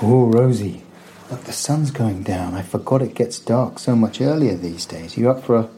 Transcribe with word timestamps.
Oh, 0.00 0.26
Rosie, 0.26 0.84
look, 1.28 1.42
the 1.42 1.52
sun's 1.52 1.90
going 1.90 2.22
down. 2.22 2.54
I 2.54 2.62
forgot 2.62 3.02
it 3.02 3.14
gets 3.14 3.40
dark 3.40 3.80
so 3.80 3.96
much 3.96 4.20
earlier 4.20 4.54
these 4.54 4.86
days. 4.86 5.16
You 5.16 5.28
up 5.28 5.42
for 5.42 5.56
a 5.56 5.68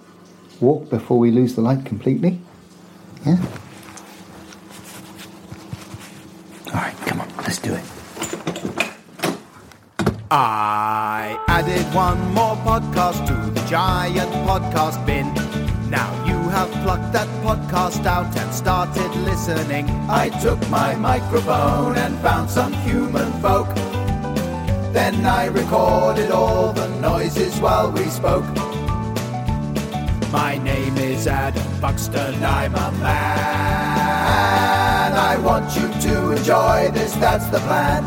walk 0.60 0.90
before 0.90 1.18
we 1.18 1.30
lose 1.30 1.54
the 1.54 1.62
light 1.62 1.86
completely? 1.86 2.38
Yeah? 3.24 3.38
All 6.66 6.74
right, 6.74 6.94
come 7.06 7.22
on, 7.22 7.28
let's 7.38 7.58
do 7.58 7.72
it. 7.72 7.84
I 10.30 11.42
added 11.48 11.86
one 11.94 12.20
more 12.34 12.56
podcast 12.56 13.26
to 13.26 13.50
the 13.50 13.66
giant 13.66 14.30
podcast 14.46 15.04
bin. 15.06 15.32
Now 15.88 16.12
you 16.26 16.38
have 16.50 16.70
plucked 16.84 17.12
that 17.14 17.26
podcast 17.42 18.04
out 18.04 18.36
and 18.36 18.54
started 18.54 19.10
listening. 19.24 19.88
I 20.10 20.28
took 20.40 20.60
my 20.68 20.94
microphone 20.94 21.96
and 21.96 22.18
found 22.18 22.50
some 22.50 22.74
human 22.74 23.32
folk. 23.40 23.66
Then 24.92 25.24
I 25.24 25.46
recorded 25.46 26.32
all 26.32 26.72
the 26.72 26.88
noises 27.00 27.60
while 27.60 27.92
we 27.92 28.06
spoke. 28.06 28.44
My 30.32 30.58
name 30.64 30.98
is 30.98 31.28
Adam 31.28 31.80
Buxton, 31.80 32.42
I'm 32.42 32.74
a 32.74 32.90
man. 32.98 33.12
I 35.12 35.38
want 35.44 35.76
you 35.76 35.88
to 36.10 36.32
enjoy 36.32 36.90
this, 36.92 37.14
that's 37.14 37.46
the 37.50 37.60
plan. 37.60 38.02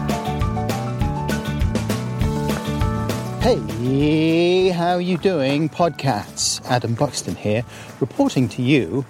Hey, 3.39 4.69
how 4.69 4.95
are 4.95 5.01
you 5.01 5.17
doing, 5.17 5.69
podcasts? 5.69 6.61
Adam 6.65 6.95
Buxton 6.95 7.35
here, 7.35 7.63
reporting 8.01 8.49
to 8.49 8.61
you 8.61 9.05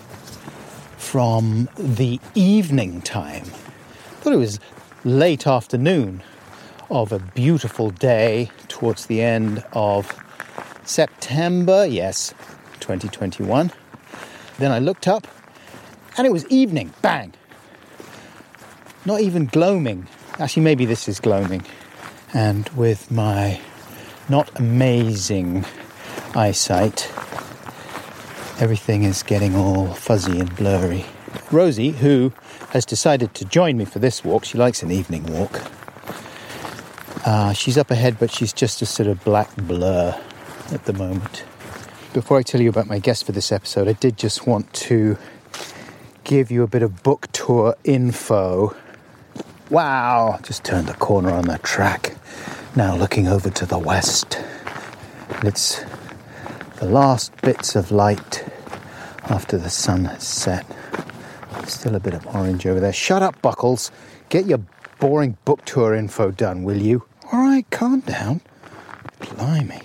from 0.98 1.68
the 1.76 2.20
evening 2.36 3.02
time. 3.02 3.46
Thought 4.22 4.34
it 4.34 4.38
was 4.38 4.60
late 5.04 5.48
afternoon 5.48 6.22
of 6.94 7.12
a 7.12 7.18
beautiful 7.18 7.90
day 7.90 8.52
towards 8.68 9.08
the 9.08 9.20
end 9.20 9.64
of 9.74 10.08
September, 10.86 11.88
yes, 11.88 12.36
2021. 12.82 13.72
Then 14.60 14.72
I 14.72 14.78
looked 14.78 15.08
up 15.08 15.28
and 16.18 16.28
it 16.28 16.32
was 16.32 16.46
evening, 16.50 16.94
bang. 17.02 17.34
Not 19.06 19.22
even 19.22 19.48
gloaming. 19.48 20.08
Actually, 20.38 20.64
maybe 20.64 20.86
this 20.86 21.10
is 21.10 21.20
gloaming. 21.20 21.66
And 22.32 22.70
with 22.70 23.10
my 23.10 23.60
not 24.30 24.60
amazing 24.60 25.66
eyesight, 26.36 27.12
everything 28.60 29.02
is 29.02 29.24
getting 29.24 29.56
all 29.56 29.88
fuzzy 29.88 30.40
and 30.40 30.56
blurry. 30.56 31.06
Rosie, 31.52 31.90
who 31.90 32.32
has 32.70 32.86
decided 32.86 33.34
to 33.34 33.46
join 33.46 33.78
me 33.78 33.86
for 33.86 33.98
this 33.98 34.24
walk, 34.24 34.46
she 34.46 34.60
likes 34.60 34.84
an 34.84 34.92
evening 34.92 35.24
walk. 35.26 35.60
Uh, 37.26 37.54
she's 37.54 37.78
up 37.78 37.90
ahead, 37.90 38.18
but 38.20 38.30
she's 38.32 38.52
just 38.52 38.82
a 38.82 38.86
sort 38.86 39.08
of 39.08 39.24
black 39.24 39.56
blur 39.56 40.20
at 40.72 40.84
the 40.86 40.94
moment. 40.94 41.46
Before 42.14 42.38
I 42.38 42.42
tell 42.42 42.60
you 42.60 42.70
about 42.70 42.88
my 42.88 43.00
guest 43.00 43.26
for 43.26 43.32
this 43.32 43.52
episode, 43.52 43.88
I 43.88 43.94
did 43.94 44.18
just 44.18 44.46
want 44.46 44.72
to 44.74 45.18
give 46.26 46.52
you 46.52 46.64
a 46.64 46.68
bit 46.68 46.84
of 46.84 47.02
book 47.02 47.28
tour 47.32 47.76
info. 47.86 48.76
Wow, 49.70 50.40
just 50.44 50.66
turned 50.66 50.88
the 50.88 50.94
corner 50.96 51.32
on 51.32 51.46
the 51.46 51.60
track. 51.60 52.18
Now 52.76 52.96
looking 52.96 53.28
over 53.28 53.50
to 53.50 53.66
the 53.66 53.78
west. 53.78 54.40
It's 55.44 55.82
the 56.80 56.86
last 56.86 57.32
bits 57.42 57.76
of 57.78 57.90
light 57.90 58.46
after 59.24 59.58
the 59.58 59.70
sun 59.70 60.06
has 60.06 60.24
set. 60.24 60.66
Still 61.68 61.96
a 61.96 62.00
bit 62.02 62.14
of 62.14 62.28
orange 62.36 62.68
over 62.68 62.82
there. 62.82 62.92
Shut 62.92 63.24
up, 63.24 63.42
Buckles. 63.42 63.92
Get 64.28 64.46
your 64.46 64.60
boring 65.00 65.38
book 65.46 65.64
tour 65.64 65.96
info 65.96 66.30
done, 66.30 66.64
will 66.64 66.82
you? 66.82 67.06
All 67.32 67.40
right, 67.40 67.68
calm 67.70 68.02
down. 68.02 68.42
Blimey. 69.20 69.82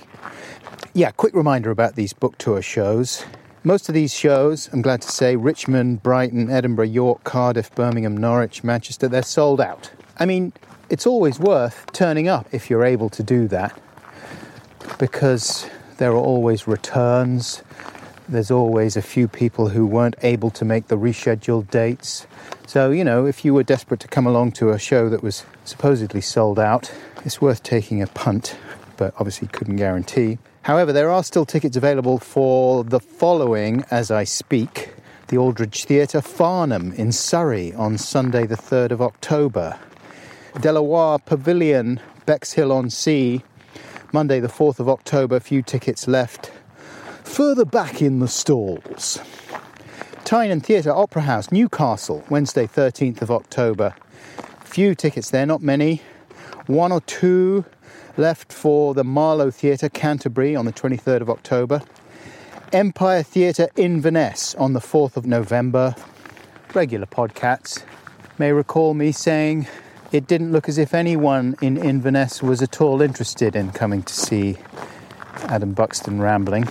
Yeah, 0.92 1.12
quick 1.12 1.34
reminder 1.34 1.70
about 1.70 1.94
these 1.94 2.12
book 2.12 2.36
tour 2.39 2.61
shows. 2.61 3.25
Most 3.62 3.89
of 3.89 3.94
these 3.94 4.12
shows, 4.12 4.69
I'm 4.72 4.83
glad 4.83 5.03
to 5.03 5.10
say, 5.10 5.37
Richmond, 5.37 6.03
Brighton, 6.03 6.50
Edinburgh, 6.50 6.87
York, 6.87 7.25
Cardiff, 7.25 7.75
Birmingham, 7.75 8.16
Norwich, 8.16 8.65
Manchester, 8.65 9.09
they're 9.09 9.22
sold 9.22 9.60
out. 9.60 9.91
I 10.19 10.26
mean, 10.26 10.53
it's 10.91 11.06
always 11.06 11.38
worth 11.38 11.87
turning 11.93 12.28
up 12.28 12.49
if 12.53 12.71
you're 12.71 12.84
able 12.84 13.09
to 13.10 13.22
do 13.22 13.47
that 13.49 13.78
because 14.99 15.66
there 15.99 16.12
are 16.12 16.16
always 16.16 16.66
returns. 16.66 17.62
There's 18.28 18.50
always 18.50 18.97
a 18.97 19.03
few 19.03 19.28
people 19.28 19.69
who 19.69 19.87
weren't 19.87 20.16
able 20.22 20.50
to 20.50 20.65
make 20.65 20.88
the 20.88 20.99
rescheduled 20.99 21.70
dates. 21.70 22.26
So, 22.66 22.91
you 22.91 23.05
know, 23.05 23.26
if 23.26 23.44
you 23.44 23.55
were 23.55 23.62
desperate 23.62 24.00
to 24.00 24.09
come 24.09 24.26
along 24.26 24.53
to 24.53 24.70
a 24.70 24.78
show 24.78 25.09
that 25.09 25.22
was 25.22 25.44
supposedly 25.65 26.20
sold 26.20 26.59
out, 26.59 26.93
it's 27.25 27.41
worth 27.41 27.62
taking 27.62 28.03
a 28.03 28.06
punt, 28.06 28.56
but 28.97 29.15
obviously 29.19 29.49
couldn't 29.49 29.77
guarantee. 29.77 30.39
However, 30.62 30.93
there 30.93 31.11
are 31.11 31.25
still 31.25 31.47
tickets 31.47 31.77
available 31.77 32.19
for 32.19 32.84
the 32.84 33.01
following 33.01 33.84
as 33.91 34.11
I 34.11 34.25
speak 34.25 34.95
the 35.29 35.37
Aldridge 35.37 35.84
Theatre, 35.84 36.23
Farnham 36.23 36.93
in 36.95 37.12
Surrey 37.12 37.75
on 37.75 37.99
Sunday, 37.99 38.47
the 38.47 38.56
3rd 38.56 38.93
of 38.93 39.03
October. 39.03 39.79
De 40.61 40.73
La 40.73 40.81
Warr 40.81 41.19
Pavilion, 41.19 42.01
Bexhill 42.25 42.73
on 42.73 42.89
Sea, 42.89 43.43
Monday, 44.11 44.41
the 44.41 44.49
4th 44.49 44.81
of 44.81 44.89
October, 44.89 45.39
few 45.39 45.61
tickets 45.61 46.09
left. 46.09 46.50
Further 47.25 47.67
back 47.67 48.00
in 48.00 48.21
the 48.21 48.29
stalls. 48.29 49.21
Tyne 50.25 50.61
Theatre, 50.61 50.93
Opera 50.93 51.23
House, 51.23 51.53
Newcastle, 51.53 52.25
Wednesday, 52.31 52.67
13th 52.67 53.21
of 53.21 53.31
October. 53.31 53.95
Few 54.65 54.95
tickets 54.95 55.29
there, 55.29 55.45
not 55.45 55.61
many. 55.61 56.00
One 56.69 56.93
or 56.93 57.01
two 57.01 57.65
left 58.19 58.53
for 58.53 58.93
the 58.93 59.03
Marlow 59.03 59.51
Theatre, 59.51 59.89
Canterbury, 59.89 60.55
on 60.55 60.67
the 60.67 60.73
23rd 60.73 61.23
of 61.23 61.31
October. 61.31 61.81
Empire 62.75 63.23
Theatre 63.23 63.71
Inverness 63.75 64.55
on 64.56 64.75
the 64.75 64.81
4th 64.81 65.17
of 65.17 65.25
November. 65.25 65.95
Regular 66.75 67.06
podcasts 67.06 67.83
may 68.37 68.53
recall 68.53 68.93
me 68.93 69.12
saying 69.12 69.67
it 70.12 70.27
didn't 70.27 70.53
look 70.53 70.69
as 70.69 70.77
if 70.77 70.93
anyone 70.93 71.56
in 71.62 71.79
Inverness 71.79 72.43
was 72.43 72.61
at 72.61 72.83
all 72.83 73.00
interested 73.00 73.56
in 73.56 73.71
coming 73.73 74.03
to 74.03 74.12
see 74.12 74.59
Adam 75.45 75.73
Buxton 75.73 76.21
rambling. 76.21 76.69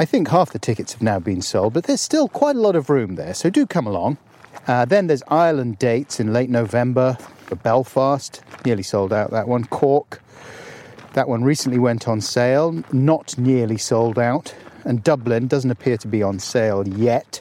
I 0.00 0.04
think 0.04 0.30
half 0.30 0.50
the 0.50 0.58
tickets 0.58 0.94
have 0.94 1.02
now 1.02 1.20
been 1.20 1.42
sold, 1.42 1.74
but 1.74 1.84
there's 1.84 2.00
still 2.00 2.26
quite 2.26 2.56
a 2.56 2.60
lot 2.60 2.74
of 2.74 2.90
room 2.90 3.14
there, 3.14 3.34
so 3.34 3.50
do 3.50 3.66
come 3.66 3.86
along. 3.86 4.18
Uh, 4.66 4.84
then 4.84 5.06
there's 5.06 5.22
Ireland 5.28 5.78
dates 5.78 6.18
in 6.18 6.32
late 6.32 6.50
November 6.50 7.16
for 7.52 7.62
Belfast, 7.62 8.42
nearly 8.64 8.82
sold 8.82 9.12
out 9.12 9.30
that 9.30 9.46
one. 9.46 9.64
Cork, 9.64 10.22
that 11.12 11.28
one 11.28 11.44
recently 11.44 11.78
went 11.78 12.08
on 12.08 12.22
sale, 12.22 12.82
not 12.92 13.36
nearly 13.36 13.76
sold 13.76 14.18
out 14.18 14.54
and 14.84 15.02
Dublin 15.02 15.46
doesn't 15.46 15.70
appear 15.70 15.96
to 15.98 16.08
be 16.08 16.22
on 16.22 16.38
sale 16.38 16.86
yet. 16.86 17.40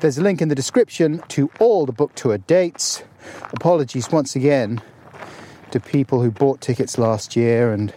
There's 0.00 0.18
a 0.18 0.22
link 0.22 0.40
in 0.42 0.48
the 0.48 0.54
description 0.54 1.22
to 1.28 1.50
all 1.58 1.86
the 1.86 1.92
book 1.92 2.14
tour 2.14 2.38
dates. 2.38 3.02
Apologies 3.52 4.10
once 4.10 4.34
again 4.34 4.80
to 5.70 5.80
people 5.80 6.22
who 6.22 6.30
bought 6.30 6.60
tickets 6.60 6.98
last 6.98 7.36
year 7.36 7.72
and 7.72 7.92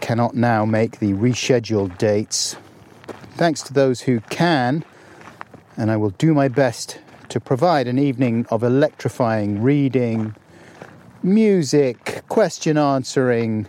cannot 0.00 0.34
now 0.34 0.64
make 0.64 0.98
the 0.98 1.12
rescheduled 1.12 1.98
dates. 1.98 2.56
Thanks 3.32 3.62
to 3.62 3.72
those 3.72 4.02
who 4.02 4.20
can, 4.20 4.84
and 5.76 5.90
I 5.90 5.96
will 5.96 6.10
do 6.10 6.34
my 6.34 6.48
best 6.48 6.98
to 7.30 7.40
provide 7.40 7.88
an 7.88 7.98
evening 7.98 8.46
of 8.50 8.62
electrifying 8.62 9.62
reading, 9.62 10.34
music, 11.24 12.22
question 12.28 12.76
answering, 12.76 13.66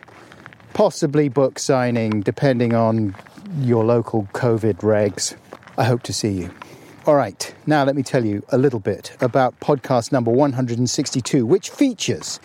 possibly 0.73 1.29
book 1.29 1.57
signing, 1.57 2.19
depending 2.19 2.73
on 2.75 3.15
your 3.61 3.85
local 3.85 4.27
COVID 4.33 4.75
regs. 4.79 5.35
I 5.77 5.85
hope 5.85 6.03
to 6.03 6.13
see 6.13 6.31
you. 6.31 6.51
All 7.05 7.15
right, 7.15 7.53
now 7.65 7.83
let 7.83 7.95
me 7.95 8.03
tell 8.03 8.25
you 8.25 8.43
a 8.49 8.57
little 8.57 8.79
bit 8.79 9.15
about 9.21 9.57
podcast 9.59 10.11
number 10.11 10.31
162, 10.31 11.45
which 11.45 11.69
features 11.69 12.39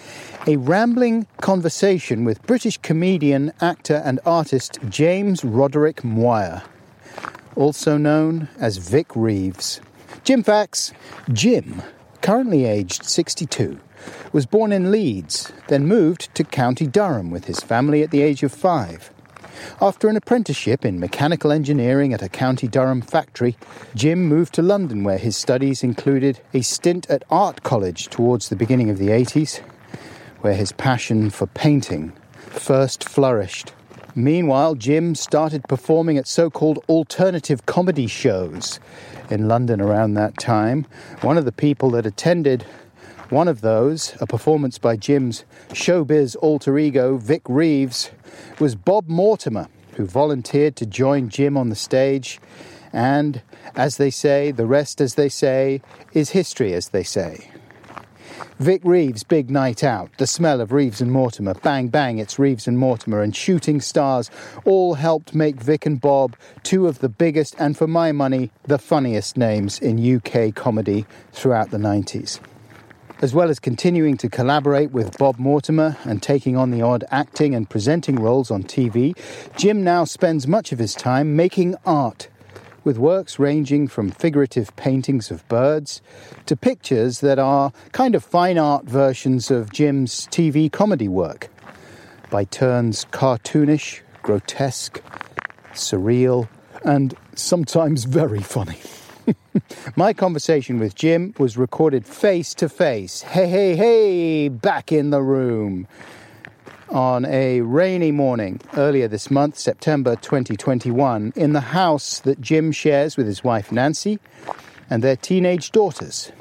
a 0.47 0.57
rambling 0.59 1.27
conversation 1.41 2.25
with 2.25 2.47
British 2.47 2.77
comedian, 2.79 3.53
actor, 3.61 4.03
and 4.05 4.21
artist 4.25 4.79
James 4.89 5.45
Roderick 5.45 6.05
Moir, 6.05 6.63
also 7.57 7.97
known 7.97 8.49
as 8.61 8.77
Vic 8.77 9.17
Reeves. 9.17 9.81
Jim 10.23 10.43
Facts 10.43 10.93
Jim, 11.33 11.83
currently 12.21 12.67
aged 12.67 13.05
62, 13.05 13.81
was 14.33 14.47
born 14.47 14.73
in 14.73 14.91
Leeds, 14.91 15.53
then 15.69 15.87
moved 15.87 16.35
to 16.35 16.45
County 16.45 16.87
Durham 16.87 17.31
with 17.31 17.47
his 17.47 17.61
family 17.61 18.03
at 18.03 18.11
the 18.11 18.23
age 18.23 18.43
of 18.43 18.53
five. 18.53 19.11
After 19.81 20.09
an 20.09 20.17
apprenticeship 20.17 20.85
in 20.85 21.01
mechanical 21.01 21.53
engineering 21.53 22.15
at 22.15 22.23
a 22.23 22.29
County 22.29 22.69
Durham 22.69 23.03
factory, 23.03 23.57
Jim 23.95 24.27
moved 24.27 24.55
to 24.55 24.63
London 24.63 25.05
where 25.05 25.19
his 25.19 25.37
studies 25.37 25.83
included 25.83 26.41
a 26.55 26.63
stint 26.63 27.09
at 27.11 27.25
art 27.31 27.63
college 27.63 28.09
towards 28.09 28.49
the 28.49 28.57
beginning 28.57 28.91
of 28.91 28.99
the 28.99 29.09
80s, 29.09 29.59
where 30.41 30.55
his 30.55 30.73
passion 30.73 31.31
for 31.31 31.47
painting 31.47 32.13
first 32.49 33.09
flourished. 33.09 33.73
Meanwhile, 34.15 34.75
Jim 34.75 35.15
started 35.15 35.63
performing 35.69 36.19
at 36.19 36.27
so 36.27 36.51
called 36.51 36.85
alternative 36.89 37.67
comedy 37.67 38.07
shows 38.07 38.81
in 39.31 39.47
London 39.47 39.81
around 39.81 40.15
that 40.15 40.37
time. 40.39 40.87
One 41.21 41.39
of 41.39 41.45
the 41.45 41.53
people 41.53 41.91
that 41.91 42.07
attended 42.07 42.65
One 43.31 43.47
of 43.47 43.61
those, 43.61 44.17
a 44.21 44.27
performance 44.27 44.77
by 44.79 44.97
Jim's 44.97 45.45
showbiz 45.69 46.35
alter 46.41 46.77
ego, 46.77 47.17
Vic 47.17 47.43
Reeves, 47.49 48.11
was 48.59 48.75
Bob 48.75 49.07
Mortimer, 49.07 49.69
who 49.95 50.05
volunteered 50.05 50.75
to 50.77 50.85
join 50.85 51.29
Jim 51.29 51.57
on 51.57 51.69
the 51.69 51.77
stage. 51.77 52.41
And, 52.93 53.41
as 53.77 53.99
they 53.99 54.11
say, 54.11 54.51
the 54.51 54.67
rest, 54.67 55.01
as 55.01 55.15
they 55.15 55.29
say, 55.29 55.81
is 56.13 56.31
history, 56.31 56.75
as 56.75 56.89
they 56.89 57.05
say. 57.05 57.53
Vic 58.59 58.81
Reeves' 58.83 59.23
big 59.23 59.49
night 59.49 59.85
out, 59.85 60.11
the 60.19 60.27
smell 60.27 60.61
of 60.61 60.73
Reeves 60.73 61.01
and 61.01 61.13
Mortimer, 61.13 61.55
bang 61.55 61.87
bang, 61.87 62.19
it's 62.19 62.37
Reeves 62.37 62.67
and 62.67 62.79
Mortimer, 62.79 63.23
and 63.23 63.37
shooting 63.37 63.81
stars 63.81 64.29
all 64.65 64.95
helped 64.95 65.37
make 65.37 65.55
Vic 65.55 65.87
and 65.87 66.01
Bob 66.01 66.35
two 66.65 66.89
of 66.89 66.99
the 66.99 67.09
biggest 67.09 67.55
and, 67.61 67.79
for 67.79 67.87
my 67.87 68.11
money, 68.11 68.51
the 68.65 68.79
funniest 68.79 69.37
names 69.37 69.79
in 69.79 70.17
UK 70.17 70.53
comedy 70.53 71.07
throughout 71.33 71.71
the 71.71 71.79
90s. 71.79 72.41
As 73.23 73.35
well 73.35 73.51
as 73.51 73.61
continuing 73.61 74.17
to 74.17 74.31
collaborate 74.31 74.93
with 74.93 75.19
Bob 75.19 75.39
Mortimer 75.39 75.99
and 76.05 76.23
taking 76.23 76.57
on 76.57 76.71
the 76.71 76.81
odd 76.81 77.05
acting 77.11 77.55
and 77.55 77.69
presenting 77.69 78.17
roles 78.17 78.51
on 78.51 78.63
TV, 78.63 79.15
Jim 79.59 79.85
now 79.85 80.05
spends 80.05 80.47
much 80.47 80.73
of 80.73 80.79
his 80.79 80.95
time 80.95 81.37
making 81.37 81.75
art 81.85 82.29
with 82.83 82.97
works 82.97 83.39
ranging 83.39 83.89
from 83.89 84.11
figurative 84.11 84.75
paintings 84.77 85.31
of 85.31 85.47
birds 85.49 86.01
to 86.47 86.57
pictures 86.57 87.21
that 87.21 87.39
are 87.39 87.73
kind 87.93 88.15
of 88.15 88.25
fine 88.25 88.57
art 88.57 88.87
versions 88.87 89.51
of 89.51 89.71
Jim's 89.71 90.27
TV 90.29 90.73
comedy 90.73 91.07
work. 91.07 91.51
By 92.31 92.45
turns 92.45 93.05
cartoonish, 93.13 94.01
grotesque, 94.23 95.03
surreal, 95.75 96.49
and 96.87 97.15
sometimes 97.35 98.05
very 98.05 98.41
funny. 98.41 98.81
My 99.97 100.13
conversation 100.13 100.79
with 100.79 100.95
Jim 100.95 101.35
was 101.39 101.57
recorded 101.57 102.07
face 102.07 102.55
to 102.55 102.69
face. 102.69 103.23
Hey, 103.23 103.49
hey, 103.49 103.77
hey, 103.77 104.49
back 104.49 104.93
in 104.93 105.11
the 105.11 105.23
room 105.23 105.87
on 106.89 107.25
a 107.25 107.61
rainy 107.61 108.11
morning 108.11 108.61
earlier 108.77 109.07
this 109.07 109.31
month, 109.31 109.59
September 109.59 110.17
2021, 110.17 111.33
in 111.37 111.53
the 111.53 111.61
house 111.61 112.21
that 112.21 112.41
Jim 112.41 112.73
shares 112.73 113.17
with 113.17 113.27
his 113.27 113.45
wife 113.45 113.71
Nancy 113.71 114.19
and 114.89 115.03
their 115.03 115.17
teenage 115.17 115.71
daughters. 115.71 116.33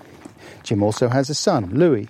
Jim 0.63 0.81
also 0.81 1.07
has 1.07 1.29
a 1.29 1.35
son, 1.35 1.69
Louis, 1.73 2.07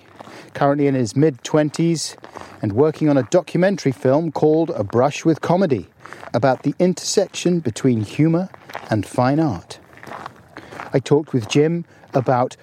currently 0.54 0.88
in 0.88 0.96
his 0.96 1.16
mid 1.16 1.42
20s 1.44 2.16
and 2.62 2.74
working 2.74 3.10
on 3.10 3.18
a 3.18 3.24
documentary 3.24 3.92
film 3.92 4.32
called 4.32 4.70
A 4.72 4.84
Brush 4.84 5.26
with 5.26 5.42
Comedy 5.42 5.88
about 6.34 6.64
the 6.64 6.74
intersection 6.80 7.60
between 7.60 8.02
humour 8.02 8.50
and 8.90 9.06
fine 9.06 9.40
art. 9.40 9.80
I 10.94 11.00
talked 11.00 11.34
with 11.34 11.48
Jim 11.50 11.86
about 12.14 12.56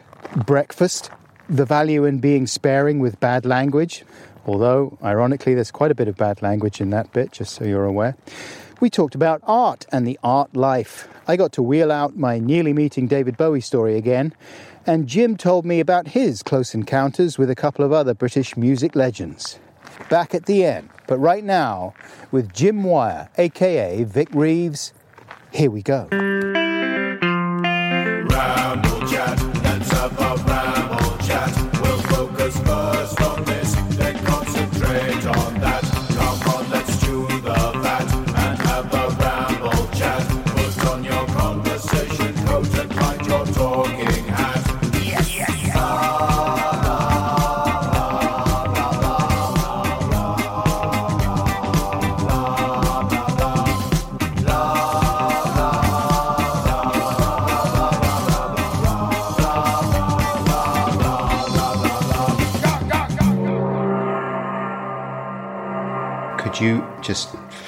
breakfast, 0.47 1.11
the 1.49 1.65
value 1.65 2.05
in 2.05 2.19
being 2.19 2.47
sparing 2.47 2.99
with 2.99 3.21
bad 3.21 3.47
language, 3.47 4.05
although, 4.47 4.99
ironically, 5.03 5.55
there's 5.55 5.71
quite 5.71 5.91
a 5.91 5.95
bit 5.95 6.09
of 6.09 6.17
bad 6.17 6.43
language 6.43 6.81
in 6.81 6.91
that 6.91 7.13
bit, 7.13 7.33
just 7.33 7.55
so 7.55 7.65
you're 7.65 7.85
aware. 7.85 8.17
We 8.81 8.91
talked 8.91 9.15
about 9.15 9.41
art 9.45 9.87
and 9.93 10.07
the 10.07 10.19
art 10.23 10.55
life. 10.57 11.09
I 11.29 11.37
got 11.37 11.53
to 11.53 11.63
wheel 11.63 11.91
out 11.91 12.17
my 12.17 12.39
nearly 12.39 12.73
meeting 12.73 13.07
David 13.07 13.37
Bowie 13.37 13.61
story 13.61 13.97
again, 13.97 14.35
and 14.87 15.07
Jim 15.07 15.37
told 15.37 15.65
me 15.65 15.81
about 15.81 16.09
his 16.09 16.43
close 16.43 16.75
encounters 16.75 17.39
with 17.39 17.51
a 17.51 17.55
couple 17.55 17.85
of 17.85 17.93
other 17.93 18.15
British 18.15 18.57
music 18.57 18.95
legends. 18.95 19.59
Back 20.11 20.35
at 20.35 20.47
the 20.47 20.65
end, 20.65 20.91
but 21.07 21.19
right 21.19 21.43
now, 21.43 21.95
with 22.31 22.53
Jim 22.53 22.77
Moir, 22.77 23.29
aka 23.39 24.05
Vic 24.05 24.29
Reeves, 24.33 24.93
here 25.53 25.71
we 25.71 25.83
go. 25.83 26.09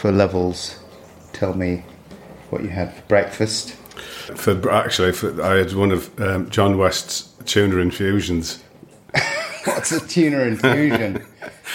For 0.09 0.13
levels, 0.13 0.79
tell 1.35 1.53
me 1.53 1.85
what 2.49 2.63
you 2.63 2.71
had 2.71 2.95
for 2.95 3.03
breakfast? 3.09 3.73
For 4.37 4.71
actually, 4.73 5.13
for, 5.13 5.43
I 5.43 5.57
had 5.57 5.75
one 5.75 5.93
of 5.93 6.19
um, 6.19 6.49
John 6.49 6.79
West's 6.79 7.35
tuna 7.45 7.77
infusions. 7.77 8.63
What's 9.65 9.93
a 9.93 10.01
tuna 10.01 10.41
infusion? 10.45 11.27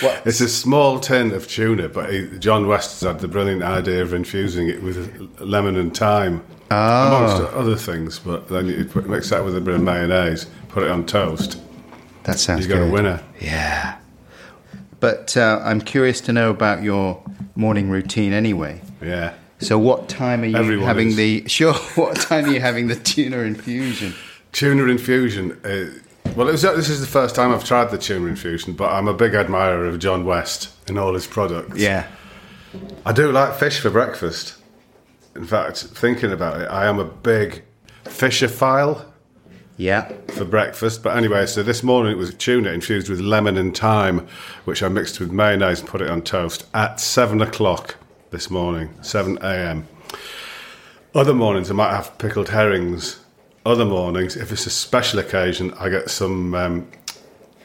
what? 0.01 0.23
It's 0.25 0.41
a 0.41 0.49
small 0.49 0.99
tin 0.99 1.31
of 1.31 1.47
tuna, 1.47 1.89
but 1.89 2.11
he, 2.11 2.39
John 2.39 2.67
West 2.67 2.99
has 3.01 3.07
had 3.07 3.19
the 3.19 3.27
brilliant 3.27 3.61
idea 3.61 4.01
of 4.01 4.15
infusing 4.15 4.67
it 4.67 4.81
with 4.81 5.29
lemon 5.39 5.75
and 5.75 5.95
thyme, 5.95 6.43
amongst 6.71 7.53
other 7.53 7.75
things. 7.75 8.17
But 8.17 8.47
then 8.47 8.65
you 8.65 8.85
put, 8.85 9.07
mix 9.07 9.29
that 9.29 9.45
with 9.45 9.55
a 9.55 9.61
bit 9.61 9.75
of 9.75 9.81
mayonnaise, 9.83 10.47
put 10.69 10.81
it 10.81 10.89
on 10.89 11.05
toast. 11.05 11.61
That 12.23 12.39
sounds 12.39 12.65
You 12.65 12.73
got 12.73 12.79
good. 12.79 12.89
a 12.89 12.91
winner. 12.91 13.23
Yeah. 13.39 13.99
But 14.99 15.37
uh, 15.37 15.61
I'm 15.63 15.81
curious 15.81 16.19
to 16.21 16.33
know 16.33 16.49
about 16.49 16.81
your 16.81 17.21
morning 17.55 17.89
routine 17.89 18.33
anyway. 18.33 18.81
Yeah. 19.01 19.33
So, 19.59 19.77
what 19.77 20.09
time 20.09 20.41
are 20.41 20.45
you 20.47 20.57
Everyone 20.57 20.85
having 20.85 21.07
is. 21.09 21.15
the? 21.15 21.47
Sure. 21.47 21.73
What 21.95 22.17
time 22.17 22.45
are 22.45 22.53
you 22.53 22.59
having 22.59 22.87
the 22.87 22.95
tuna 22.95 23.39
infusion? 23.39 24.13
Tuna 24.51 24.85
infusion. 24.85 25.59
Uh, 25.63 25.99
well, 26.35 26.47
it 26.49 26.51
was, 26.53 26.63
this 26.63 26.89
is 26.89 26.99
the 26.99 27.07
first 27.07 27.35
time 27.35 27.53
I've 27.53 27.63
tried 27.63 27.91
the 27.91 27.97
tuna 27.97 28.25
infusion, 28.27 28.73
but 28.73 28.91
I'm 28.91 29.07
a 29.07 29.13
big 29.13 29.35
admirer 29.35 29.85
of 29.85 29.99
John 29.99 30.25
West 30.25 30.69
and 30.87 30.97
all 30.97 31.13
his 31.13 31.27
products. 31.27 31.77
Yeah. 31.77 32.07
I 33.05 33.11
do 33.11 33.31
like 33.31 33.53
fish 33.55 33.79
for 33.79 33.89
breakfast. 33.89 34.55
In 35.35 35.45
fact, 35.45 35.77
thinking 35.77 36.31
about 36.31 36.61
it, 36.61 36.65
I 36.65 36.85
am 36.87 36.99
a 36.99 37.05
big 37.05 37.63
fisher 38.05 38.47
fishophile 38.47 39.05
Yeah. 39.77 40.11
for 40.29 40.45
breakfast. 40.45 41.01
But 41.03 41.17
anyway, 41.17 41.45
so 41.47 41.63
this 41.63 41.81
morning 41.83 42.11
it 42.13 42.17
was 42.17 42.33
tuna 42.33 42.71
infused 42.71 43.09
with 43.09 43.19
lemon 43.19 43.57
and 43.57 43.75
thyme, 43.75 44.27
which 44.65 44.83
I 44.83 44.87
mixed 44.87 45.19
with 45.19 45.31
mayonnaise 45.31 45.79
and 45.81 45.89
put 45.89 46.01
it 46.01 46.09
on 46.09 46.21
toast 46.21 46.65
at 46.73 46.99
seven 46.99 47.41
o'clock 47.41 47.95
this 48.31 48.49
morning, 48.49 48.89
7 49.01 49.37
a.m. 49.41 49.87
Other 51.15 51.33
mornings 51.33 51.69
I 51.69 51.73
might 51.75 51.91
have 51.95 52.17
pickled 52.17 52.49
herrings. 52.49 53.19
Other 53.65 53.85
mornings, 53.85 54.35
if 54.35 54.51
it's 54.51 54.65
a 54.65 54.69
special 54.71 55.19
occasion, 55.19 55.73
I 55.79 55.89
get 55.89 56.09
some 56.09 56.53
um, 56.55 56.87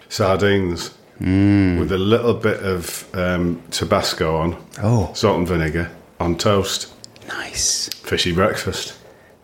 sardines 0.09 0.91
with 1.21 1.91
a 1.91 1.99
little 1.99 2.35
bit 2.35 2.61
of 2.61 3.05
um, 3.15 3.61
Tabasco 3.71 4.37
on, 4.37 4.57
Oh. 4.83 5.11
salt 5.15 5.39
and 5.39 5.49
vinegar 5.49 5.91
on 6.21 6.37
toast. 6.37 6.93
Nice. 7.27 7.89
Fishy 7.89 8.31
breakfast. 8.33 8.95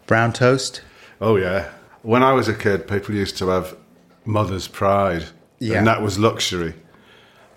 Brown 0.07 0.33
toast. 0.33 0.83
Oh 1.21 1.37
yeah. 1.37 1.71
When 2.05 2.23
I 2.23 2.33
was 2.33 2.49
a 2.49 2.55
kid, 2.55 2.87
people 2.87 3.15
used 3.15 3.37
to 3.39 3.49
have 3.49 3.77
mother's 4.25 4.69
pride, 4.69 5.25
Yeah. 5.59 5.79
and 5.79 5.87
that 5.87 6.03
was 6.03 6.19
luxury. 6.19 6.75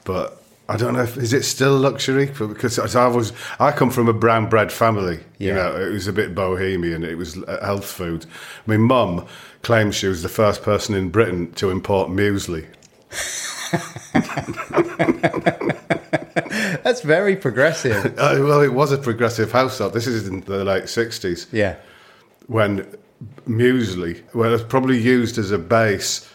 But 0.06 0.42
I 0.70 0.78
don't 0.78 0.94
know 0.94 1.04
if 1.04 1.18
is 1.18 1.34
it 1.34 1.44
still 1.44 1.78
luxury 1.78 2.28
because 2.28 2.80
I 2.96 3.08
was, 3.08 3.34
I 3.60 3.72
come 3.72 3.90
from 3.90 4.08
a 4.08 4.14
brown 4.14 4.48
bread 4.50 4.72
family. 4.72 5.20
You 5.38 5.54
know, 5.54 5.76
it 5.76 5.92
was 5.92 6.08
a 6.08 6.14
bit 6.14 6.34
bohemian. 6.34 7.04
It 7.04 7.18
was 7.18 7.38
health 7.62 7.86
food. 7.86 8.26
My 8.66 8.78
mum 8.78 9.26
claims 9.64 9.96
she 9.96 10.08
was 10.08 10.24
the 10.24 10.30
first 10.30 10.64
person 10.64 10.96
in 10.96 11.10
Britain 11.10 11.52
to 11.54 11.70
import 11.70 12.10
muesli. 12.10 12.66
That's 16.84 17.02
very 17.02 17.36
progressive. 17.36 17.98
Uh, 18.18 18.38
well, 18.40 18.62
it 18.62 18.74
was 18.74 18.92
a 18.92 18.98
progressive 18.98 19.52
household. 19.52 19.94
This 19.94 20.08
is 20.08 20.28
in 20.28 20.42
the 20.42 20.64
late 20.64 20.90
sixties. 20.90 21.48
yeah. 21.52 21.76
when 22.48 22.86
muesli, 23.48 24.24
well, 24.34 24.54
it's 24.54 24.64
probably 24.64 25.00
used 25.00 25.38
as 25.38 25.52
a 25.52 25.58
base 25.58 26.30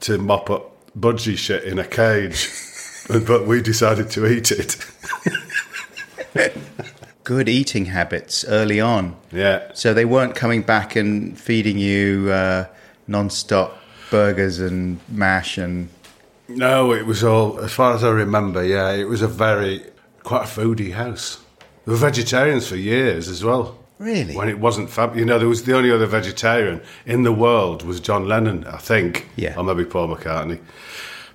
to 0.00 0.18
mop 0.18 0.50
up 0.50 0.72
budgie 0.98 1.36
shit 1.36 1.64
in 1.64 1.78
a 1.78 1.86
cage, 1.86 2.50
but 3.26 3.46
we 3.46 3.62
decided 3.62 4.10
to 4.10 4.26
eat 4.26 4.50
it. 4.50 4.76
Good 7.24 7.48
eating 7.48 7.86
habits 7.86 8.44
early 8.44 8.80
on. 8.80 9.16
Yeah. 9.32 9.72
So 9.72 9.94
they 9.94 10.04
weren't 10.04 10.34
coming 10.34 10.62
back 10.62 10.94
and 10.94 11.38
feeding 11.38 11.78
you 11.78 12.30
uh, 12.30 12.66
non-stop 13.06 13.78
burgers 14.10 14.60
and 14.60 15.00
mash 15.08 15.56
and 15.56 15.88
No, 16.48 16.92
it 16.92 17.06
was 17.06 17.24
all, 17.24 17.58
as 17.60 17.72
far 17.72 17.94
as 17.94 18.04
I 18.04 18.10
remember, 18.10 18.62
yeah, 18.62 18.92
it 18.92 19.04
was 19.04 19.22
a 19.22 19.28
very, 19.28 19.82
quite 20.22 20.42
a 20.42 20.46
foodie 20.46 20.92
house. 20.92 21.38
We 21.86 21.92
were 21.92 21.98
vegetarians 21.98 22.68
for 22.68 22.76
years 22.76 23.28
as 23.28 23.42
well. 23.42 23.78
Really? 23.98 24.34
when 24.34 24.48
it 24.48 24.58
wasn't 24.58 24.90
fab. 24.90 25.16
You 25.16 25.24
know, 25.24 25.38
there 25.38 25.48
was 25.48 25.64
the 25.64 25.76
only 25.76 25.90
other 25.90 26.06
vegetarian 26.06 26.80
in 27.06 27.22
the 27.22 27.32
world 27.32 27.84
was 27.84 28.00
John 28.00 28.26
Lennon, 28.26 28.64
I 28.64 28.78
think. 28.78 29.28
Yeah. 29.36 29.56
Or 29.56 29.62
maybe 29.62 29.84
Paul 29.84 30.08
McCartney. 30.08 30.60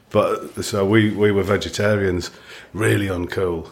But 0.09 0.63
so 0.65 0.85
we, 0.85 1.11
we 1.11 1.31
were 1.31 1.43
vegetarians, 1.43 2.31
really 2.73 3.07
uncool. 3.07 3.69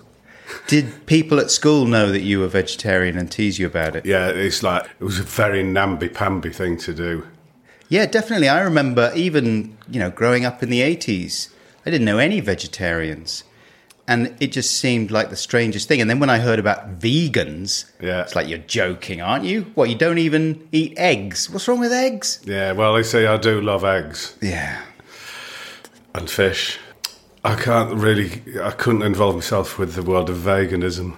Did 0.67 1.05
people 1.05 1.39
at 1.39 1.51
school 1.51 1.85
know 1.85 2.11
that 2.11 2.21
you 2.21 2.39
were 2.39 2.47
vegetarian 2.47 3.17
and 3.17 3.29
tease 3.29 3.59
you 3.59 3.67
about 3.67 3.95
it? 3.95 4.05
Yeah, 4.05 4.27
it's 4.27 4.63
like 4.63 4.85
it 4.99 5.03
was 5.03 5.19
a 5.19 5.23
very 5.23 5.63
namby 5.63 6.09
pamby 6.09 6.51
thing 6.51 6.77
to 6.77 6.93
do. 6.93 7.27
Yeah, 7.89 8.05
definitely. 8.05 8.49
I 8.49 8.61
remember 8.61 9.11
even, 9.15 9.77
you 9.89 9.99
know, 9.99 10.09
growing 10.09 10.45
up 10.45 10.61
in 10.63 10.69
the 10.69 10.81
80s, 10.81 11.49
I 11.85 11.89
didn't 11.89 12.05
know 12.05 12.17
any 12.17 12.39
vegetarians. 12.39 13.43
And 14.09 14.33
it 14.39 14.53
just 14.53 14.75
seemed 14.79 15.11
like 15.11 15.29
the 15.29 15.35
strangest 15.35 15.87
thing. 15.89 15.99
And 15.99 16.09
then 16.09 16.19
when 16.19 16.29
I 16.29 16.37
heard 16.39 16.59
about 16.59 16.99
vegans, 16.99 17.85
Yeah. 17.99 18.21
it's 18.21 18.35
like, 18.35 18.47
you're 18.47 18.57
joking, 18.59 19.21
aren't 19.21 19.43
you? 19.43 19.63
What, 19.75 19.89
you 19.89 19.95
don't 19.95 20.17
even 20.17 20.65
eat 20.71 20.93
eggs? 20.97 21.49
What's 21.49 21.67
wrong 21.67 21.79
with 21.81 21.91
eggs? 21.91 22.39
Yeah, 22.45 22.71
well, 22.71 22.93
they 22.93 23.03
say 23.03 23.27
I 23.27 23.35
do 23.37 23.59
love 23.59 23.83
eggs 23.83 24.35
Yeah. 24.41 24.79
and 26.15 26.29
fish. 26.29 26.79
I 27.43 27.55
can't 27.55 27.93
really, 27.93 28.41
I 28.61 28.71
couldn't 28.71 29.03
involve 29.03 29.35
myself 29.35 29.77
with 29.77 29.93
the 29.95 30.03
world 30.03 30.29
of 30.29 30.37
veganism. 30.37 31.15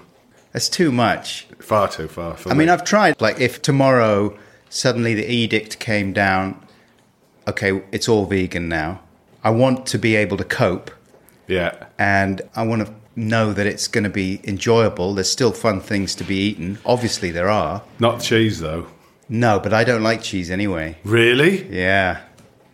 That's 0.51 0.69
too 0.69 0.91
much. 0.91 1.47
Far 1.59 1.87
too 1.89 2.07
far 2.07 2.35
for 2.37 2.49
I 2.49 2.53
me. 2.53 2.59
mean, 2.59 2.69
I've 2.69 2.83
tried. 2.83 3.21
Like, 3.21 3.39
if 3.39 3.61
tomorrow 3.61 4.35
suddenly 4.69 5.13
the 5.13 5.31
edict 5.31 5.79
came 5.79 6.11
down, 6.11 6.59
okay, 7.47 7.81
it's 7.91 8.09
all 8.09 8.25
vegan 8.25 8.67
now. 8.67 9.01
I 9.43 9.51
want 9.51 9.85
to 9.87 9.97
be 9.99 10.15
able 10.15 10.37
to 10.37 10.43
cope, 10.43 10.91
yeah. 11.49 11.87
and 11.97 12.41
I 12.55 12.65
want 12.65 12.87
to 12.87 12.93
know 13.15 13.51
that 13.51 13.67
it's 13.67 13.87
going 13.89 14.05
to 14.05 14.09
be 14.09 14.39
enjoyable. 14.45 15.13
There's 15.13 15.29
still 15.31 15.51
fun 15.51 15.81
things 15.81 16.15
to 16.15 16.23
be 16.23 16.35
eaten. 16.37 16.79
Obviously, 16.85 17.31
there 17.31 17.49
are. 17.49 17.83
Not 17.99 18.21
cheese, 18.21 18.59
though. 18.61 18.87
No, 19.27 19.59
but 19.59 19.73
I 19.73 19.83
don't 19.83 20.03
like 20.03 20.23
cheese 20.23 20.49
anyway. 20.49 20.97
Really? 21.03 21.67
Yeah. 21.69 22.21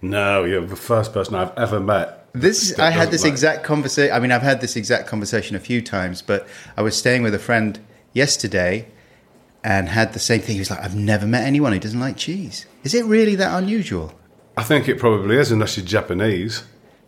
No, 0.01 0.44
you're 0.44 0.65
the 0.65 0.75
first 0.75 1.13
person 1.13 1.36
I've 1.36 1.58
ever 1.58 1.79
met. 1.79 2.27
This 2.34 2.77
I 2.77 2.91
had 2.91 3.12
this 3.12 3.24
like- 3.24 3.32
exact 3.32 3.63
conversation. 3.63 4.13
I 4.13 4.20
mean, 4.20 4.32
I've 4.32 4.41
had 4.41 4.62
this 4.62 4.75
exact 4.75 5.08
conversation 5.08 5.55
a 5.55 5.60
few 5.60 5.82
times, 5.82 6.22
but 6.22 6.48
I 6.77 6.82
was 6.82 6.96
staying 6.96 7.24
with 7.24 7.34
a 7.34 7.39
friend 7.39 7.79
yesterday 8.13 8.88
and 9.63 9.89
had 9.89 10.13
the 10.13 10.20
same 10.20 10.41
thing. 10.41 10.53
He 10.55 10.60
was 10.60 10.70
like, 10.70 10.82
"I've 10.82 10.96
never 10.96 11.25
met 11.25 11.44
anyone 11.44 11.72
who 11.74 11.79
doesn't 11.79 12.00
like 12.00 12.17
cheese. 12.17 12.65
Is 12.84 12.94
it 12.94 13.05
really 13.05 13.36
that 13.36 13.58
unusual?" 13.58 14.13
I 14.58 14.63
think 14.63 14.88
it 14.88 15.00
probably 15.00 15.38
is, 15.38 15.51
unless 15.51 15.75
you're 15.77 15.86
Japanese. 15.86 16.63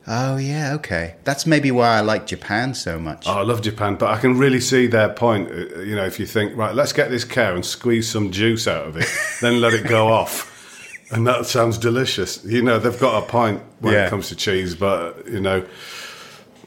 Oh 0.10 0.38
yeah, 0.38 0.74
okay. 0.76 1.16
That's 1.26 1.46
maybe 1.46 1.70
why 1.72 1.98
I 1.98 2.02
like 2.02 2.28
Japan 2.28 2.74
so 2.74 2.98
much. 2.98 3.26
Oh, 3.28 3.34
I 3.34 3.42
love 3.42 3.62
Japan, 3.62 3.96
but 3.96 4.10
I 4.10 4.18
can 4.20 4.38
really 4.38 4.62
see 4.62 4.88
their 4.88 5.10
point. 5.10 5.52
uh, 5.52 5.80
You 5.82 5.96
know, 5.96 6.06
if 6.06 6.18
you 6.20 6.26
think, 6.26 6.56
right, 6.56 6.74
let's 6.74 6.94
get 6.94 7.10
this 7.10 7.26
cow 7.26 7.54
and 7.56 7.66
squeeze 7.66 8.08
some 8.10 8.32
juice 8.32 8.68
out 8.68 8.88
of 8.88 8.96
it, 8.98 9.08
then 9.42 9.60
let 9.60 9.74
it 9.74 9.86
go 9.88 10.08
off. 10.08 10.54
And 11.12 11.28
that 11.28 11.46
sounds 11.46 11.78
delicious. 11.78 12.44
You 12.46 12.62
know, 12.62 12.80
they've 12.80 12.98
got 13.00 13.22
a 13.24 13.28
point 13.28 13.62
when 13.80 13.94
Yeah. 13.94 14.08
it 14.08 14.10
comes 14.10 14.30
to 14.30 14.36
cheese, 14.36 14.76
but, 14.76 15.26
you 15.28 15.40
know, 15.42 15.66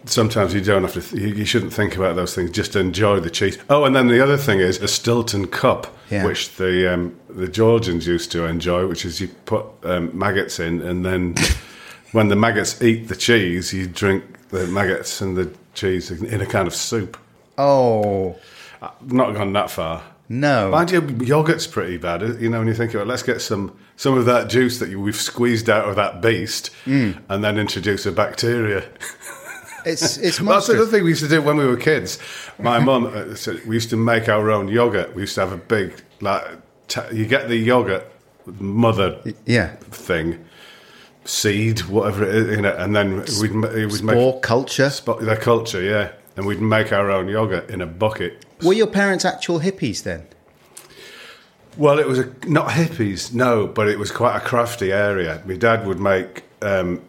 sometimes 0.05 0.55
you 0.55 0.61
don't 0.61 0.83
have 0.83 0.93
to, 0.95 1.01
th- 1.03 1.23
you, 1.23 1.29
you 1.35 1.45
shouldn't 1.45 1.73
think 1.73 1.97
about 1.97 2.17
those 2.17 2.35
things. 2.35 2.51
Just 2.51 2.77
enjoy 2.77 3.21
the 3.21 3.31
cheese. 3.31 3.59
Oh, 3.69 3.85
and 3.85 3.95
then 3.95 4.09
the 4.09 4.23
other 4.23 4.37
thing 4.37 4.61
is 4.61 4.81
a 4.83 4.89
Stilton 4.89 5.47
cup, 5.47 5.87
Yeah. 6.11 6.25
which 6.25 6.57
the 6.57 6.93
um, 6.93 7.17
the 7.29 7.49
Georgians 7.49 8.07
used 8.07 8.31
to 8.33 8.45
enjoy, 8.45 8.87
which 8.87 9.05
is 9.05 9.21
you 9.21 9.29
put 9.45 9.65
um, 9.85 10.11
maggots 10.19 10.59
in, 10.59 10.81
and 10.83 11.05
then 11.05 11.35
when 12.13 12.29
the 12.29 12.37
maggots 12.37 12.81
eat 12.83 13.09
the 13.09 13.17
cheese, 13.17 13.73
you 13.73 13.87
drink 13.87 14.25
the 14.51 14.67
maggots 14.67 15.21
and 15.21 15.37
the 15.37 15.51
cheese 15.75 16.11
in 16.11 16.41
a 16.41 16.47
kind 16.47 16.67
of 16.67 16.75
soup. 16.75 17.17
Oh 17.59 18.37
I've 18.83 19.13
not 19.13 19.35
gone 19.35 19.53
that 19.53 19.71
far. 19.71 20.03
no! 20.29 20.71
Mind 20.71 20.91
you, 20.91 21.01
yogurt's 21.23 21.67
pretty 21.67 21.99
bad. 21.99 22.23
You 22.41 22.49
know, 22.49 22.59
when 22.59 22.69
you 22.69 22.75
think 22.75 22.95
about 22.95 23.03
it, 23.03 23.09
let's 23.09 23.23
get 23.23 23.41
some 23.43 23.77
some 23.97 24.17
of 24.17 24.25
that 24.25 24.49
juice 24.49 24.79
that 24.79 24.89
you- 24.89 25.01
we've 25.01 25.15
squeezed 25.17 25.69
out 25.69 25.87
of 25.89 25.97
that 25.97 26.23
beast, 26.23 26.71
Mm. 26.87 27.19
and 27.29 27.45
then 27.45 27.59
introduce 27.59 28.07
a 28.07 28.13
bacteria. 28.13 28.85
It's 29.85 30.17
it's 30.17 30.39
That's 30.53 30.67
the 30.69 30.75
other 30.81 30.87
thing 30.87 31.05
we 31.05 31.11
used 31.11 31.23
to 31.23 31.29
do 31.29 31.43
when 31.43 31.57
we 31.59 31.67
were 31.67 31.77
kids. 31.77 32.19
My 32.59 32.79
mum, 32.89 33.07
uh, 33.07 33.35
said 33.35 33.61
we 33.67 33.77
used 33.77 33.91
to 33.91 33.97
make 33.97 34.29
our 34.29 34.51
own 34.51 34.69
yogurt. 34.69 35.15
We 35.15 35.23
used 35.23 35.35
to 35.35 35.43
have 35.43 35.53
a 35.53 35.57
big 35.59 35.93
like 36.23 36.45
t- 36.89 37.01
you 37.13 37.27
get 37.27 37.49
the 37.49 37.57
yogurt 37.57 38.05
mother 38.59 39.19
Yeah, 39.47 39.69
thing, 39.91 40.43
seed, 41.31 41.81
whatever 41.85 42.25
it 42.25 42.35
is 42.35 42.59
in 42.59 42.65
it, 42.65 42.75
and 42.79 42.95
then 42.95 43.25
we'd 43.41 43.53
we'd 43.53 44.03
make 44.03 44.43
culture. 44.43 44.91
spot 44.91 45.21
their 45.21 45.37
culture, 45.37 45.81
yeah, 45.81 46.11
and 46.37 46.45
we'd 46.47 46.61
make 46.61 46.93
our 46.93 47.11
own 47.11 47.29
yogurt 47.29 47.71
in 47.71 47.81
a 47.81 47.87
bucket. 47.87 48.45
Were 48.63 48.73
your 48.75 48.89
parents 48.89 49.25
actual 49.25 49.61
hippies 49.61 50.03
then? 50.03 50.27
Well, 51.77 51.99
it 52.01 52.07
was 52.07 52.19
a, 52.19 52.33
not 52.47 52.69
hippies, 52.71 53.33
no, 53.33 53.67
but 53.67 53.89
it 53.89 53.99
was 53.99 54.11
quite 54.11 54.37
a 54.37 54.41
crafty 54.41 54.93
area. 54.93 55.41
My 55.47 55.57
dad 55.57 55.87
would 55.87 56.01
make 56.01 56.43
um, 56.63 57.01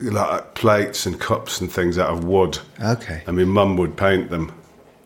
like 0.00 0.54
plates 0.54 1.06
and 1.06 1.18
cups 1.20 1.60
and 1.60 1.70
things 1.72 1.96
out 1.98 2.10
of 2.10 2.24
wood, 2.24 2.58
Okay. 2.82 3.22
and 3.26 3.36
my 3.36 3.44
mum 3.44 3.76
would 3.76 3.96
paint 3.96 4.28
them 4.30 4.52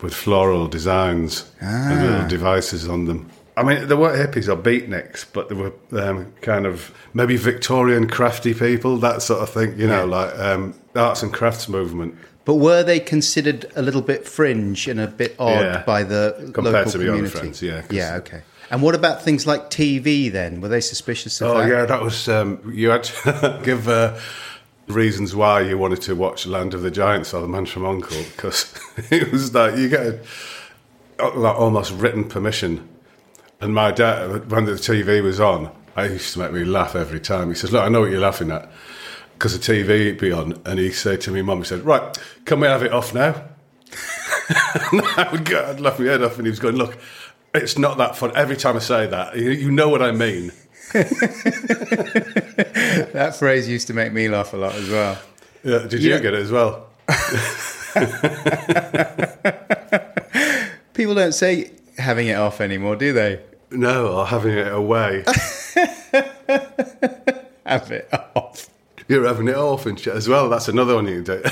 with 0.00 0.14
floral 0.14 0.66
designs 0.66 1.44
and 1.60 2.00
Ah. 2.00 2.02
little 2.12 2.28
devices 2.28 2.88
on 2.88 3.04
them. 3.04 3.28
I 3.56 3.62
mean, 3.62 3.88
there 3.88 3.96
weren't 3.96 4.16
hippies 4.34 4.48
or 4.48 4.56
beatniks, 4.56 5.26
but 5.32 5.48
there 5.48 5.58
were 5.58 5.72
um, 6.00 6.32
kind 6.40 6.66
of 6.66 6.94
maybe 7.14 7.36
Victorian 7.36 8.08
crafty 8.08 8.54
people, 8.54 8.96
that 8.98 9.22
sort 9.22 9.40
of 9.42 9.50
thing. 9.50 9.78
You 9.78 9.86
know, 9.88 10.06
like 10.06 10.38
um, 10.38 10.74
arts 10.94 11.22
and 11.22 11.32
crafts 11.32 11.68
movement. 11.68 12.14
But 12.46 12.54
were 12.54 12.82
they 12.82 13.00
considered 13.00 13.66
a 13.76 13.82
little 13.82 14.00
bit 14.02 14.26
fringe 14.26 14.88
and 14.88 14.98
a 14.98 15.06
bit 15.06 15.36
odd 15.38 15.60
Yeah. 15.60 15.82
by 15.84 16.02
the 16.04 16.50
Compared 16.54 16.74
local 16.86 16.92
to 16.92 16.98
community? 16.98 17.28
friends, 17.38 17.62
yeah, 17.62 17.82
Yeah, 17.90 18.16
okay. 18.16 18.42
And 18.70 18.82
what 18.82 18.94
about 18.94 19.22
things 19.22 19.46
like 19.46 19.68
TV 19.68 20.30
then? 20.32 20.60
Were 20.60 20.68
they 20.68 20.80
suspicious 20.80 21.40
of 21.40 21.48
Oh 21.50 21.58
that? 21.58 21.68
yeah, 21.68 21.84
that 21.84 22.00
was 22.02 22.28
um, 22.28 22.60
you 22.74 22.88
had 22.88 23.04
to 23.04 23.60
give 23.64 23.88
uh, 23.88 24.16
reasons 24.88 25.34
why 25.36 25.60
you 25.60 25.76
wanted 25.76 26.00
to 26.02 26.14
watch 26.16 26.46
Land 26.46 26.72
of 26.74 26.82
the 26.82 26.90
Giants 26.90 27.34
or 27.34 27.42
The 27.42 27.48
Man 27.48 27.66
from 27.66 27.84
Uncle 27.84 28.22
because 28.34 28.72
it 29.10 29.30
was 29.30 29.54
like 29.54 29.76
you 29.76 29.88
get 29.88 30.06
a, 31.18 31.28
like 31.28 31.56
almost 31.56 31.92
written 31.92 32.24
permission. 32.24 32.88
And 33.60 33.74
my 33.74 33.90
dad, 33.90 34.50
when 34.50 34.64
the 34.64 34.72
TV 34.72 35.22
was 35.22 35.40
on, 35.40 35.70
I 35.96 36.06
used 36.06 36.32
to 36.34 36.38
make 36.38 36.52
me 36.52 36.64
laugh 36.64 36.94
every 36.96 37.20
time. 37.20 37.48
He 37.48 37.54
says, 37.54 37.72
"Look, 37.72 37.82
I 37.82 37.88
know 37.88 38.00
what 38.00 38.10
you're 38.10 38.20
laughing 38.20 38.50
at." 38.50 38.70
Because 39.34 39.58
the 39.58 39.72
TV 39.72 40.06
would 40.06 40.18
be 40.18 40.32
on, 40.32 40.60
and 40.64 40.78
he 40.78 40.90
said 40.92 41.20
to 41.22 41.30
me, 41.30 41.42
"Mum," 41.42 41.58
he 41.58 41.64
said, 41.64 41.84
"Right, 41.84 42.16
can 42.44 42.60
we 42.60 42.66
have 42.68 42.82
it 42.82 42.92
off 42.92 43.14
now?" 43.14 43.32
and 44.92 45.02
I 45.16 45.28
would 45.32 45.44
go, 45.44 45.64
I'd 45.68 45.80
laugh 45.80 45.98
my 45.98 46.06
head 46.06 46.22
off, 46.22 46.36
and 46.36 46.46
he 46.46 46.50
was 46.50 46.60
going, 46.60 46.76
"Look, 46.76 46.98
it's 47.54 47.78
not 47.78 47.98
that 47.98 48.16
fun." 48.16 48.32
Every 48.34 48.56
time 48.56 48.76
I 48.76 48.80
say 48.80 49.06
that, 49.06 49.36
you, 49.36 49.50
you 49.50 49.70
know 49.70 49.88
what 49.88 50.02
I 50.02 50.12
mean. 50.12 50.52
That 53.12 53.36
phrase 53.38 53.68
used 53.68 53.86
to 53.88 53.94
make 53.94 54.12
me 54.12 54.28
laugh 54.28 54.52
a 54.52 54.56
lot 54.56 54.74
as 54.74 54.88
well. 54.88 55.18
Yeah, 55.64 55.86
did 55.86 56.02
you 56.02 56.10
Yeah. 56.10 56.18
get 56.18 56.34
it 56.34 56.40
as 56.40 56.50
well? 56.50 56.86
People 60.94 61.14
don't 61.14 61.32
say 61.32 61.70
having 61.98 62.28
it 62.28 62.34
off 62.36 62.60
anymore, 62.60 62.96
do 62.96 63.12
they? 63.12 63.40
No, 63.70 64.08
or 64.18 64.26
having 64.26 64.56
it 64.56 64.72
away. 64.72 65.24
Have 67.66 67.90
it 67.92 68.08
off. 68.34 68.68
You're 69.08 69.26
having 69.26 69.48
it 69.48 69.54
off 69.54 69.86
and 69.86 69.98
shit 69.98 70.14
as 70.14 70.28
well. 70.28 70.48
That's 70.48 70.68
another 70.68 70.94
one 70.96 71.06
you 71.06 71.22
do. 71.22 71.42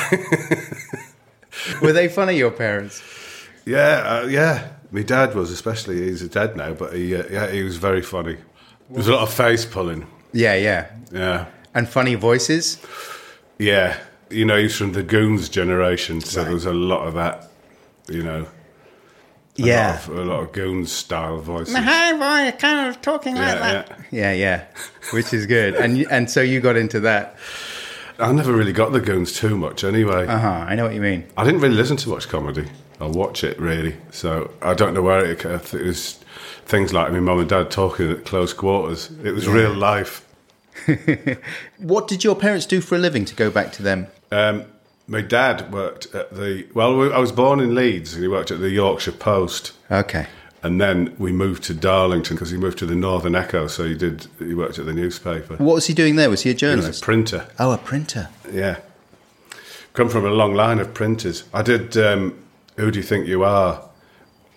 Were 1.81 1.93
they 1.93 2.09
funny, 2.09 2.37
your 2.37 2.51
parents? 2.51 3.03
yeah, 3.65 4.21
uh, 4.23 4.27
yeah. 4.27 4.69
My 4.91 5.03
dad 5.03 5.35
was 5.35 5.51
especially. 5.51 6.01
He's 6.03 6.27
dead 6.29 6.57
now, 6.57 6.73
but 6.75 6.95
he, 6.95 7.15
uh, 7.15 7.25
yeah, 7.31 7.51
he 7.51 7.63
was 7.63 7.77
very 7.77 8.03
funny. 8.03 8.35
There 8.35 8.97
was 8.97 9.07
a 9.09 9.13
lot 9.13 9.23
of 9.23 9.33
face 9.33 9.65
pulling. 9.67 10.07
Yeah, 10.33 10.55
yeah. 10.57 10.91
Yeah, 11.13 11.47
And 11.75 11.89
funny 11.89 12.15
voices? 12.17 12.79
yeah. 13.59 13.97
You 14.31 14.45
know, 14.45 14.59
he's 14.59 14.77
from 14.77 14.93
the 14.93 15.03
Goons 15.03 15.49
generation, 15.49 16.21
so 16.21 16.41
Right. 16.41 16.45
there 16.47 16.55
was 16.55 16.67
a 16.67 16.73
lot 16.75 17.07
of 17.07 17.15
that. 17.15 17.49
You 18.11 18.23
know, 18.23 18.47
Yeah. 19.59 19.93
lot 19.93 20.09
of, 20.09 20.19
a 20.19 20.25
lot 20.25 20.41
of 20.41 20.53
Goons 20.53 20.93
style 20.93 21.41
voices. 21.41 21.75
Hi, 21.77 22.13
boy, 22.13 22.57
kind 22.59 22.89
of 22.89 23.01
talking 23.03 23.37
Yeah, 23.37 23.55
yeah. 23.73 23.97
Yeah, 24.11 24.33
yeah. 24.33 24.65
Which 25.13 25.33
is 25.33 25.47
good. 25.47 25.75
And 25.75 26.07
and 26.11 26.31
so 26.31 26.41
you 26.41 26.61
got 26.61 26.77
into 26.77 27.01
that. 27.01 27.37
I 28.21 28.33
never 28.33 28.53
really 28.53 28.73
got 28.73 28.93
the 28.93 29.01
Goons 29.01 29.33
too 29.33 29.57
much, 29.57 29.85
anyway. 29.85 30.27
Uh 30.27 30.39
huh. 30.39 30.65
I 30.69 30.75
know 30.75 30.85
what 30.85 30.95
you 30.95 31.01
mean. 31.01 31.25
I 31.37 31.45
didn't 31.45 31.61
really 31.61 31.77
listen 31.77 31.97
to 31.99 32.09
much 32.09 32.29
comedy 32.29 32.69
or 33.01 33.11
watch 33.11 33.45
it 33.45 33.59
really, 33.61 33.97
so 34.11 34.51
I 34.63 34.75
don't 34.75 34.95
know 34.95 35.03
where 35.03 35.25
it, 35.25 35.45
it 35.45 35.73
was. 35.73 36.19
Things 36.65 36.93
like 36.93 37.11
my 37.13 37.21
mum 37.21 37.39
and 37.39 37.49
dad 37.49 37.71
talking 37.71 38.11
at 38.11 38.27
close 38.27 38.53
quarters. 38.53 39.11
It 39.25 39.33
was 39.33 39.49
real 39.49 39.73
life. 39.75 40.25
What 41.79 42.09
did 42.09 42.25
your 42.25 42.37
parents 42.37 42.67
do 42.67 42.81
for 42.81 42.95
a 42.95 42.99
living 42.99 43.25
to 43.25 43.35
go 43.35 43.51
back 43.51 43.73
to 43.73 43.83
them? 43.83 44.07
Um, 44.31 44.65
my 45.09 45.21
dad 45.23 45.73
worked 45.73 46.15
at 46.15 46.33
the 46.35 46.67
well. 46.75 47.13
I 47.13 47.19
was 47.19 47.33
born 47.33 47.61
in 47.61 47.75
Leeds, 47.75 48.15
and 48.15 48.23
he 48.23 48.29
worked 48.29 48.51
at 48.51 48.61
the 48.61 48.71
Yorkshire 48.71 49.13
Post, 49.13 49.73
Okay. 49.91 50.27
and 50.63 50.81
then 50.81 51.15
we 51.19 51.33
moved 51.33 51.63
to 51.65 51.75
Darlington 51.75 52.37
because 52.37 52.51
he 52.51 52.57
moved 52.59 52.79
to 52.79 52.87
the 52.87 52.95
Northern 52.95 53.35
Echo. 53.35 53.67
So 53.67 53.85
he 53.85 53.95
did. 53.95 54.27
He 54.39 54.55
worked 54.55 54.79
at 54.79 54.87
the 54.87 54.93
newspaper. 54.93 55.57
What 55.57 55.75
was 55.75 55.87
he 55.87 55.95
doing 55.95 56.17
there? 56.17 56.29
Was 56.31 56.43
he 56.43 56.51
a 56.51 56.55
journalist? 56.55 56.87
He 56.87 56.91
was 56.91 57.01
a 57.03 57.05
printer. 57.05 57.49
oh, 57.59 57.73
a 57.73 57.79
printer. 57.79 58.29
Yeah. 58.53 58.79
Come 59.95 60.09
from 60.09 60.25
a 60.25 60.31
long 60.31 60.55
line 60.55 60.79
of 60.79 60.95
printers. 60.95 61.45
I 61.53 61.63
did 61.63 61.97
um, 61.97 62.39
Who 62.77 62.91
Do 62.91 62.99
You 62.99 63.03
Think 63.03 63.27
You 63.27 63.43
Are? 63.43 63.83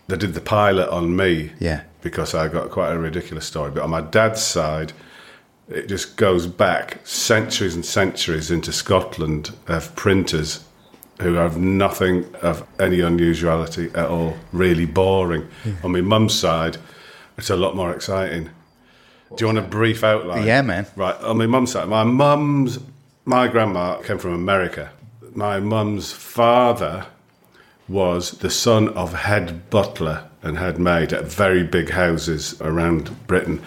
They 0.08 0.18
did 0.18 0.34
the 0.34 0.42
pilot 0.42 0.90
on 0.90 1.16
me. 1.16 1.52
Yeah. 1.60 1.84
because 2.02 2.34
I 2.36 2.48
got 2.48 2.70
quite 2.72 2.92
a 2.92 3.00
ridiculous 3.00 3.46
story. 3.46 3.72
But 3.72 3.84
on 3.84 3.90
my 3.92 4.02
dad's 4.02 4.42
side, 4.44 4.92
it 5.72 5.88
just 5.88 6.18
goes 6.18 6.48
back 6.48 7.06
centuries 7.06 7.76
and 7.76 7.86
centuries 7.86 8.52
into 8.52 8.72
Scotland 8.72 9.52
of 9.68 9.96
printers 9.96 10.64
who 11.22 11.36
have 11.36 11.58
nothing 11.58 12.34
of 12.42 12.68
any 12.80 13.00
unusuality 13.00 13.90
at 13.94 14.10
all, 14.10 14.36
really 14.52 14.86
boring. 14.86 15.48
Hmm. 15.64 15.74
On 15.84 15.92
my 15.92 16.02
mum's 16.02 16.34
side, 16.34 16.78
it's 17.38 17.50
a 17.50 17.56
lot 17.56 17.76
more 17.76 17.94
exciting. 17.94 18.50
Do 19.36 19.44
you 19.44 19.46
want 19.48 19.60
a 19.60 19.62
brief 19.62 20.04
outline? 20.04 20.46
Yeah, 20.46 20.62
man. 20.62 20.88
Right, 20.96 21.16
on 21.22 21.38
my 21.38 21.48
mum's 21.48 21.72
side, 21.72 21.88
my 21.88 22.04
mum's, 22.04 22.80
my 23.26 23.48
grandma 23.48 23.98
came 24.02 24.18
from 24.18 24.34
America. 24.34 24.92
My 25.34 25.60
mum's 25.60 26.12
father 26.12 27.06
was 27.88 28.32
the 28.32 28.50
son 28.50 28.90
of 28.90 29.14
head 29.14 29.70
butler 29.70 30.28
and 30.42 30.58
head 30.58 30.80
maid 30.80 31.14
at 31.14 31.26
very 31.26 31.64
big 31.64 31.92
houses 31.92 32.60
around 32.62 33.28
Britain. 33.28 33.62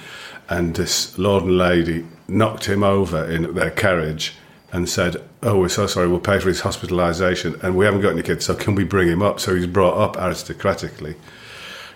And 0.49 0.75
this 0.75 1.17
lord 1.19 1.45
and 1.45 1.59
lady 1.59 2.07
knocked 2.29 2.67
him 2.67 2.83
over 2.83 3.25
in 3.25 3.55
their 3.55 3.71
carriage 3.71 4.35
and 4.73 4.89
said, 4.89 5.23
Oh, 5.43 5.59
we're 5.59 5.69
so 5.69 5.87
sorry, 5.87 6.09
we'll 6.09 6.21
pay 6.21 6.39
for 6.39 6.49
his 6.49 6.63
hospitalisation 6.63 7.63
and 7.63 7.77
we 7.77 7.85
haven't 7.85 8.01
got 8.01 8.13
any 8.13 8.23
kids, 8.23 8.45
so 8.45 8.55
can 8.55 8.75
we 8.75 8.85
bring 8.85 9.09
him 9.09 9.23
up? 9.23 9.41
So 9.41 9.55
he's 9.55 9.67
brought 9.67 9.97
up 9.97 10.17
aristocratically. 10.17 11.17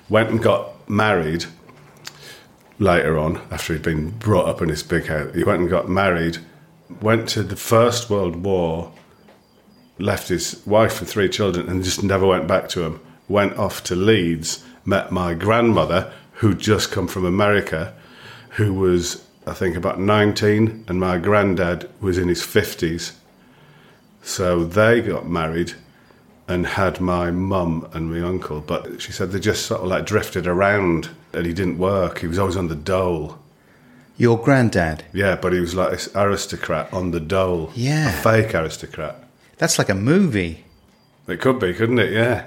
Went 0.08 0.30
and 0.30 0.42
got 0.42 0.88
married 0.88 1.46
later 2.78 3.18
on, 3.18 3.40
after 3.50 3.72
he'd 3.72 3.82
been 3.82 4.10
brought 4.10 4.46
up 4.46 4.62
in 4.62 4.68
this 4.68 4.82
big 4.82 5.06
house. 5.06 5.34
He 5.34 5.44
went 5.44 5.60
and 5.60 5.70
got 5.70 5.88
married, 5.88 6.38
went 7.00 7.28
to 7.30 7.42
the 7.42 7.56
First 7.56 8.08
World 8.08 8.36
War, 8.36 8.92
left 9.98 10.28
his 10.28 10.64
wife 10.64 11.00
and 11.00 11.08
three 11.08 11.28
children, 11.28 11.68
and 11.68 11.82
just 11.82 12.02
never 12.02 12.26
went 12.26 12.46
back 12.46 12.68
to 12.70 12.82
him. 12.82 13.00
Went 13.28 13.58
off 13.58 13.82
to 13.84 13.96
Leeds, 13.96 14.64
met 14.84 15.10
my 15.10 15.34
grandmother, 15.34 16.12
who'd 16.34 16.60
just 16.60 16.92
come 16.92 17.08
from 17.08 17.24
America, 17.24 17.94
who 18.50 18.74
was, 18.74 19.24
I 19.46 19.52
think, 19.54 19.76
about 19.76 20.00
19, 20.00 20.84
and 20.88 21.00
my 21.00 21.18
granddad 21.18 21.88
was 22.00 22.18
in 22.18 22.28
his 22.28 22.42
50s. 22.42 23.12
So 24.22 24.64
they 24.64 25.00
got 25.00 25.28
married 25.28 25.74
and 26.46 26.66
had 26.66 27.00
my 27.00 27.30
mum 27.30 27.88
and 27.92 28.10
my 28.12 28.26
uncle. 28.26 28.60
But 28.60 29.00
she 29.00 29.12
said 29.12 29.30
they 29.32 29.40
just 29.40 29.66
sort 29.66 29.82
of 29.82 29.86
like 29.88 30.06
drifted 30.06 30.46
around 30.46 31.10
and 31.32 31.46
he 31.46 31.52
didn't 31.52 31.78
work. 31.78 32.18
He 32.20 32.26
was 32.26 32.38
always 32.38 32.56
on 32.56 32.68
the 32.68 32.74
dole. 32.74 33.38
Your 34.16 34.38
granddad. 34.38 35.04
Yeah, 35.12 35.36
but 35.36 35.52
he 35.52 35.60
was 35.60 35.74
like 35.74 35.90
this 35.90 36.08
aristocrat 36.14 36.92
on 36.92 37.12
the 37.12 37.20
dole. 37.20 37.70
Yeah. 37.74 38.08
A 38.18 38.22
fake 38.22 38.54
aristocrat. 38.54 39.22
That's 39.58 39.78
like 39.78 39.88
a 39.88 39.94
movie. 39.94 40.64
It 41.26 41.40
could 41.40 41.60
be, 41.60 41.72
couldn't 41.74 41.98
it? 41.98 42.12
Yeah. 42.12 42.46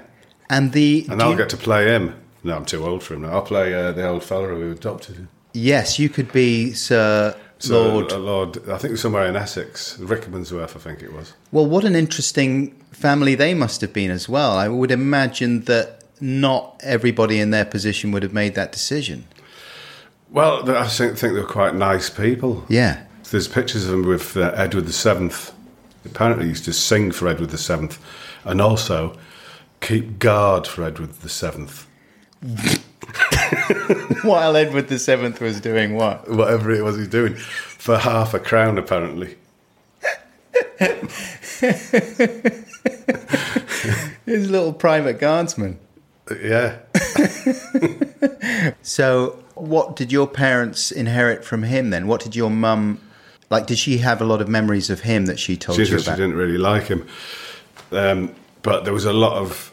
And 0.50 0.72
the 0.72 1.06
And 1.08 1.22
I'll 1.22 1.30
you- 1.30 1.36
get 1.38 1.48
to 1.50 1.56
play 1.56 1.86
him. 1.86 2.14
No, 2.44 2.56
I'm 2.56 2.64
too 2.64 2.84
old 2.84 3.04
for 3.04 3.14
him 3.14 3.22
now. 3.22 3.30
I'll 3.34 3.42
play 3.42 3.72
uh, 3.72 3.92
the 3.92 4.06
old 4.06 4.24
fella 4.24 4.48
who 4.48 4.72
adopted 4.72 5.14
him. 5.16 5.28
Yes, 5.52 5.98
you 5.98 6.08
could 6.08 6.32
be 6.32 6.72
Sir 6.72 7.36
So, 7.58 7.88
Lord. 7.88 8.12
uh, 8.12 8.18
Lord, 8.18 8.68
I 8.68 8.78
think 8.78 8.96
somewhere 8.98 9.26
in 9.26 9.36
Essex. 9.36 9.96
Rickmansworth, 9.98 10.76
I 10.76 10.80
think 10.80 11.02
it 11.02 11.12
was. 11.12 11.34
Well, 11.52 11.66
what 11.66 11.84
an 11.84 11.94
interesting 11.94 12.72
family 12.90 13.34
they 13.34 13.54
must 13.54 13.80
have 13.80 13.92
been 13.92 14.10
as 14.10 14.28
well. 14.28 14.52
I 14.56 14.68
would 14.68 14.90
imagine 14.90 15.62
that 15.64 16.04
not 16.20 16.80
everybody 16.84 17.40
in 17.40 17.50
their 17.50 17.64
position 17.64 18.12
would 18.12 18.22
have 18.22 18.32
made 18.32 18.54
that 18.54 18.72
decision. 18.72 19.26
Well, 20.30 20.68
I 20.70 20.86
think, 20.88 21.18
think 21.18 21.34
they're 21.34 21.44
quite 21.44 21.74
nice 21.74 22.08
people. 22.08 22.64
Yeah. 22.68 23.04
There's 23.30 23.48
pictures 23.48 23.84
of 23.84 23.90
them 23.90 24.06
with 24.06 24.36
uh, 24.36 24.52
Edward 24.54 24.86
the 24.86 24.92
Seventh. 24.92 25.52
Apparently, 26.04 26.44
he 26.44 26.50
used 26.50 26.64
to 26.66 26.72
sing 26.72 27.12
for 27.12 27.28
Edward 27.28 27.50
the 27.50 27.58
Seventh, 27.58 27.98
and 28.44 28.60
also 28.60 29.16
keep 29.80 30.18
guard 30.18 30.66
for 30.66 30.84
Edward 30.84 31.12
the 31.20 31.28
Seventh. 31.28 31.86
While 34.22 34.56
Edward 34.56 34.88
the 34.88 34.98
Seventh 34.98 35.40
was 35.40 35.60
doing 35.60 35.94
what? 35.94 36.30
Whatever 36.30 36.70
it 36.72 36.82
was 36.82 36.96
he's 36.96 37.08
doing, 37.08 37.34
for 37.34 37.98
half 37.98 38.34
a 38.34 38.38
crown, 38.38 38.78
apparently. 38.78 39.36
His 44.26 44.50
little 44.50 44.72
private 44.72 45.18
guardsman. 45.18 45.78
Yeah. 46.42 46.78
So, 48.82 49.42
what 49.54 49.96
did 49.96 50.12
your 50.12 50.26
parents 50.26 50.92
inherit 50.92 51.44
from 51.44 51.62
him 51.64 51.90
then? 51.90 52.06
What 52.06 52.20
did 52.20 52.36
your 52.36 52.50
mum 52.50 53.00
like? 53.50 53.66
Did 53.66 53.78
she 53.78 53.98
have 53.98 54.20
a 54.20 54.24
lot 54.24 54.40
of 54.40 54.48
memories 54.48 54.90
of 54.90 55.00
him 55.00 55.26
that 55.26 55.38
she 55.38 55.56
told 55.56 55.76
She 55.76 55.82
you 55.82 55.98
said 55.98 56.02
she 56.02 56.10
didn't 56.10 56.36
really 56.36 56.58
like 56.58 56.84
him, 56.84 57.06
um, 57.90 58.34
but 58.62 58.84
there 58.84 58.92
was 58.92 59.04
a 59.04 59.12
lot 59.12 59.36
of 59.36 59.72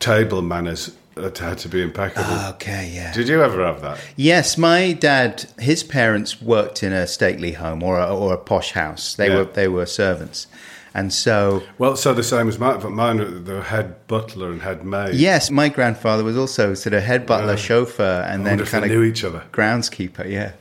table 0.00 0.42
manners 0.42 0.94
had 1.22 1.58
to 1.58 1.68
be 1.68 1.82
impeccable. 1.82 2.24
Ah, 2.28 2.50
okay, 2.54 2.90
yeah. 2.94 3.12
Did 3.12 3.28
you 3.28 3.42
ever 3.42 3.64
have 3.64 3.80
that? 3.82 3.98
Yes, 4.16 4.56
my 4.58 4.92
dad, 4.92 5.46
his 5.58 5.82
parents 5.82 6.40
worked 6.42 6.82
in 6.82 6.92
a 6.92 7.06
stately 7.06 7.52
home 7.52 7.82
or 7.82 7.98
a, 7.98 8.14
or 8.14 8.34
a 8.34 8.38
posh 8.38 8.72
house. 8.72 9.14
They 9.14 9.28
Yeah. 9.28 9.36
were 9.36 9.44
they 9.44 9.68
were 9.68 9.86
servants, 9.86 10.46
and 10.94 11.12
so 11.12 11.62
Well, 11.78 11.96
so 11.96 12.14
the 12.14 12.22
same 12.22 12.48
as 12.48 12.58
mine, 12.58 12.80
but 12.80 12.90
mine 12.90 13.44
the 13.44 13.62
head 13.62 13.94
butler 14.08 14.50
and 14.50 14.62
head 14.62 14.84
maid. 14.84 15.14
yes, 15.14 15.50
my 15.50 15.68
grandfather 15.68 16.24
was 16.24 16.36
also 16.36 16.74
sort 16.74 16.94
of 16.94 17.02
head 17.02 17.26
butler, 17.26 17.52
Yeah. 17.52 17.56
chauffeur, 17.56 18.26
and 18.28 18.46
then 18.46 18.64
kind 18.64 18.84
of 18.84 18.90
knew 18.90 19.02
each 19.02 19.24
other. 19.24 19.42
groundskeeper. 19.52 20.28
Yeah, 20.28 20.52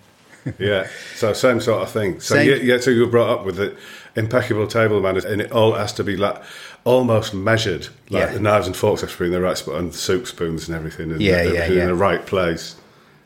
Yeah, 0.60 0.88
so 1.15 1.34
same 1.34 1.60
sort 1.60 1.82
of 1.84 1.89
thing. 1.91 2.20
So 2.22 2.36
Same- 2.36 2.50
yeah, 2.50 2.56
yeah, 2.56 2.78
so 2.80 2.89
you 2.91 3.02
were 3.02 3.12
brought 3.12 3.30
up 3.39 3.46
with 3.46 3.58
the 3.58 3.76
impeccable 4.15 4.65
table 4.67 5.02
manners, 5.02 5.26
and 5.26 5.41
it 5.41 5.52
all 5.52 5.74
has 5.74 5.91
to 5.93 6.04
be 6.04 6.15
like 6.17 6.41
almost 6.88 7.34
measured, 7.34 7.88
like 8.10 8.28
Yeah. 8.28 8.34
the 8.34 8.39
knives 8.39 8.67
and 8.67 8.76
forks 8.76 9.02
have 9.02 9.12
to 9.12 9.17
be 9.19 9.26
in 9.26 9.32
the 9.32 9.41
right 9.41 9.58
spot, 9.58 9.76
and 9.76 9.91
the 9.91 9.97
soup 9.97 10.26
spoons 10.28 10.67
and 10.67 10.76
everything, 10.78 11.12
and 11.12 11.21
Yeah, 11.21 11.32
yeah, 11.32 11.38
everything 11.50 11.78
yeah. 11.78 11.84
in 11.84 11.88
the 11.89 11.95
right 12.10 12.26
place. 12.26 12.76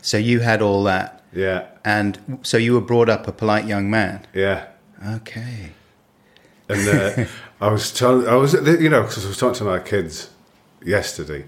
so 0.01 0.17
you 0.17 0.39
had 0.39 0.61
all 0.61 0.83
that, 0.85 1.21
Yeah, 1.33 1.61
and 1.85 2.17
so 2.41 2.57
you 2.57 2.73
were 2.73 2.81
brought 2.81 3.09
up 3.09 3.27
a 3.27 3.31
polite 3.31 3.65
young 3.67 3.89
man. 3.89 4.19
yeah. 4.33 4.65
Okay. 5.15 5.71
And 6.69 6.87
uh, 6.87 7.25
I 7.61 7.69
was 7.71 7.91
telling, 7.91 8.27
I 8.27 8.35
was, 8.35 8.53
you 8.53 8.89
know, 8.89 9.01
because 9.03 9.25
I 9.25 9.27
was 9.29 9.37
talking 9.37 9.55
to 9.59 9.63
my 9.63 9.79
kids 9.79 10.29
yesterday, 10.83 11.45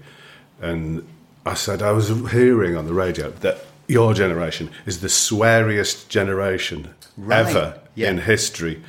and 0.60 1.02
I 1.46 1.54
said 1.54 1.82
I 1.82 1.92
was 1.92 2.08
hearing 2.30 2.76
on 2.76 2.86
the 2.86 2.94
radio 2.94 3.30
that 3.40 3.56
your 3.88 4.14
generation 4.14 4.70
is 4.86 5.00
the 5.00 5.08
sweariest 5.08 6.08
generation 6.08 6.88
Right, 7.16 7.46
ever 7.46 7.78
yeah. 7.94 8.10
in 8.10 8.18
history. 8.18 8.82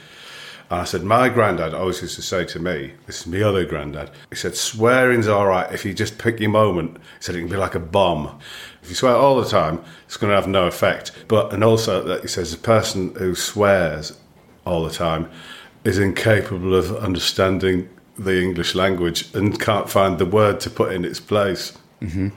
And 0.69 0.81
I 0.81 0.83
said, 0.83 1.03
my 1.03 1.29
granddad 1.29 1.75
always 1.75 2.01
used 2.01 2.15
to 2.15 2.23
say 2.23 2.43
to 2.45 2.59
me, 2.59 2.93
this 3.05 3.21
is 3.21 3.27
my 3.27 3.41
other 3.41 3.65
granddad, 3.65 4.09
he 4.29 4.35
said, 4.35 4.55
swearing's 4.55 5.27
all 5.27 5.45
right 5.45 5.71
if 5.71 5.85
you 5.85 5.93
just 5.93 6.17
pick 6.17 6.39
your 6.39 6.49
moment. 6.49 6.97
He 6.97 7.23
said, 7.23 7.35
it 7.35 7.41
can 7.41 7.49
be 7.49 7.55
like 7.55 7.75
a 7.75 7.79
bomb. 7.79 8.39
If 8.81 8.89
you 8.89 8.95
swear 8.95 9.15
all 9.15 9.39
the 9.39 9.47
time, 9.47 9.83
it's 10.05 10.17
going 10.17 10.31
to 10.31 10.35
have 10.35 10.47
no 10.47 10.65
effect. 10.65 11.11
But, 11.27 11.53
and 11.53 11.63
also 11.63 12.03
that 12.03 12.21
he 12.21 12.27
says, 12.27 12.51
a 12.51 12.57
person 12.57 13.13
who 13.15 13.35
swears 13.35 14.19
all 14.65 14.83
the 14.83 14.93
time 14.93 15.29
is 15.83 15.99
incapable 15.99 16.73
of 16.73 16.95
understanding 16.97 17.87
the 18.17 18.41
English 18.41 18.73
language 18.73 19.33
and 19.35 19.59
can't 19.59 19.89
find 19.89 20.17
the 20.17 20.25
word 20.25 20.59
to 20.61 20.69
put 20.69 20.93
in 20.93 21.05
its 21.05 21.19
place. 21.19 21.77
Mm-hmm. 22.01 22.29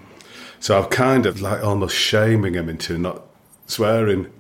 So 0.61 0.79
I'm 0.79 0.91
kind 0.91 1.25
of 1.25 1.41
like 1.41 1.63
almost 1.63 1.97
shaming 1.97 2.55
him 2.55 2.69
into 2.69 2.99
not 2.99 3.23
swearing. 3.67 4.31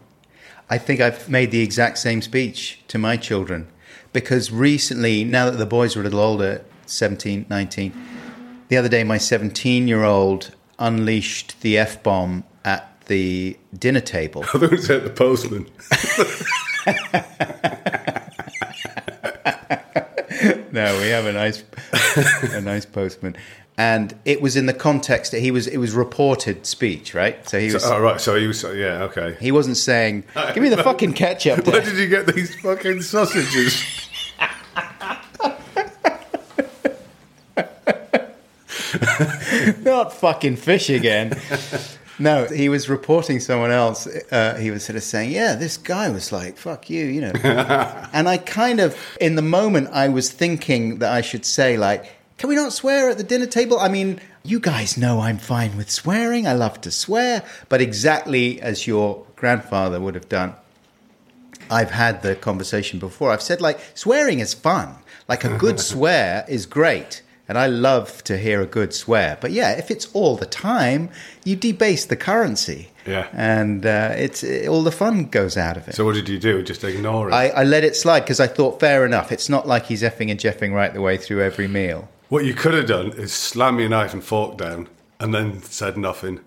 I 0.69 0.77
think 0.77 1.01
I've 1.01 1.31
made 1.31 1.51
the 1.53 1.63
exact 1.63 1.99
same 1.99 2.21
speech 2.21 2.83
to 2.89 2.99
my 2.99 3.17
children 3.17 3.69
because 4.21 4.51
recently, 4.51 5.23
now 5.23 5.49
that 5.49 5.59
the 5.59 5.67
boys 5.67 5.97
are 5.97 6.01
a 6.01 6.03
little 6.03 6.19
older, 6.19 6.65
17, 6.87 7.47
19, 7.49 7.93
the 8.67 8.77
other 8.77 8.89
day 8.89 9.05
my 9.05 9.17
17 9.17 9.87
year 9.87 10.03
old 10.03 10.55
unleashed 10.81 11.61
the 11.61 11.79
F 11.79 12.03
bomb 12.03 12.43
at 12.65 13.01
the 13.07 13.57
dinner 13.79 14.01
table. 14.01 14.43
I 14.45 14.47
thought 14.47 14.63
it 14.65 14.71
was 14.73 14.91
at 14.91 15.05
the 15.05 15.11
postman. 15.11 15.67
no, 20.73 20.99
we 21.01 21.09
have 21.11 21.27
a 21.27 21.33
nice, 21.33 21.63
a 22.53 22.61
nice 22.61 22.87
postman. 22.87 23.37
And 23.77 24.17
it 24.25 24.43
was 24.43 24.57
in 24.57 24.67
the 24.67 24.75
context 24.75 25.31
that 25.31 25.39
he 25.39 25.53
was, 25.53 25.69
it 25.69 25.77
was 25.77 25.93
reported 25.93 26.67
speech, 26.67 27.15
right? 27.15 27.49
So 27.49 27.61
he 27.61 27.73
was, 27.73 27.85
So, 27.85 27.95
oh, 27.95 28.01
right. 28.01 28.21
So 28.21 28.35
he 28.35 28.49
was, 28.49 28.65
yeah, 28.65 29.05
okay. 29.05 29.37
he 29.41 29.53
wasn't 29.53 29.77
saying, 29.77 30.25
give 30.53 30.65
me 30.65 30.69
the 30.69 30.83
fucking 30.83 31.13
ketchup. 31.13 31.65
Where 31.67 31.81
did 31.81 31.97
you 31.97 32.09
get 32.09 32.27
these 32.27 32.61
fucking 32.61 33.03
sausages? 33.03 34.08
Not 39.89 40.13
fucking 40.13 40.57
fish 40.57 40.91
again. 40.91 41.39
No, 42.21 42.47
he 42.47 42.69
was 42.69 42.89
reporting 42.89 43.39
someone 43.39 43.71
else. 43.71 44.09
Uh, 44.09 44.57
he 44.57 44.73
was 44.73 44.85
sort 44.85 44.97
of 44.97 45.05
saying, 45.05 45.31
"Yeah, 45.31 45.55
this 45.55 45.77
guy 45.77 46.09
was 46.11 46.33
like, 46.33 46.57
fuck 46.57 46.91
you," 46.91 47.05
you 47.05 47.21
know. 47.21 47.31
and 48.13 48.29
I 48.29 48.39
kind 48.39 48.81
of, 48.81 48.99
in 49.21 49.37
the 49.37 49.43
moment, 49.43 49.91
I 49.93 50.09
was 50.09 50.29
thinking 50.33 50.99
that 50.99 51.13
I 51.13 51.21
should 51.21 51.45
say, 51.47 51.77
like, 51.77 52.11
"Can 52.37 52.49
we 52.49 52.57
not 52.57 52.73
swear 52.73 53.11
at 53.11 53.19
the 53.19 53.23
dinner 53.23 53.47
table?" 53.47 53.79
I 53.79 53.89
mean, 53.89 54.21
you 54.43 54.59
guys 54.59 54.99
know 54.99 55.21
I'm 55.21 55.39
fine 55.39 55.77
with 55.77 55.91
swearing. 55.91 56.45
I 56.45 56.55
love 56.55 56.81
to 56.81 56.91
swear, 56.91 57.45
but 57.69 57.81
exactly 57.81 58.61
as 58.61 58.85
your 58.85 59.25
grandfather 59.37 60.01
would 60.01 60.17
have 60.17 60.29
done. 60.29 60.55
I've 61.71 61.91
had 61.91 62.23
the 62.23 62.35
conversation 62.35 62.99
before. 62.99 63.31
I've 63.31 63.43
said 63.43 63.61
like 63.61 63.79
swearing 63.95 64.41
is 64.41 64.55
fun. 64.55 64.97
Like 65.29 65.45
a 65.45 65.57
good 65.57 65.79
swear 65.93 66.45
is 66.49 66.67
great. 66.67 67.23
And 67.49 67.57
I 67.57 67.67
love 67.67 68.23
to 68.25 68.37
hear 68.37 68.61
a 68.61 68.67
good 68.67 68.93
swear. 68.93 69.39
But 69.41 69.53
yeah, 69.53 69.73
if 69.73 69.91
it's 69.91 70.07
all 70.13 70.37
the 70.37 70.47
time, 70.47 71.09
you 71.45 71.57
debase 71.57 72.05
the 72.05 72.17
currency. 72.17 72.91
Yeah. 73.07 73.29
And 73.33 73.87
uh, 73.87 74.13
it's 74.17 74.45
it, 74.45 74.69
all 74.69 74.83
the 74.83 74.93
fun 74.93 75.25
goes 75.25 75.57
out 75.57 75.79
of 75.79 75.89
it. 75.89 75.95
So 75.95 76.05
what 76.05 76.15
did 76.15 76.29
you 76.29 76.39
do? 76.39 76.63
Just 76.63 76.85
ignore 76.85 77.31
it? 77.31 77.33
I, 77.33 77.49
I 77.49 77.65
let 77.65 77.85
it 77.85 77.97
slide 77.97 78.21
because 78.21 78.39
I 78.39 78.47
thought, 78.47 78.81
fair 78.81 79.07
enough. 79.07 79.33
It's 79.33 79.49
not 79.49 79.67
like 79.67 79.87
he's 79.87 80.03
effing 80.03 80.31
and 80.31 80.39
jeffing 80.39 80.75
right 80.75 80.93
the 80.93 81.01
way 81.01 81.17
through 81.17 81.43
every 81.43 81.69
meal. 81.69 82.09
what 82.29 82.45
you 82.45 82.53
could 82.53 82.75
have 82.75 82.87
done 82.87 83.13
is 83.13 83.33
slam 83.33 83.81
your 83.81 83.89
knife 83.89 84.13
and 84.13 84.23
fork 84.23 84.59
down 84.59 84.89
and 85.19 85.35
then 85.35 85.63
said 85.63 85.97
nothing. 85.97 86.41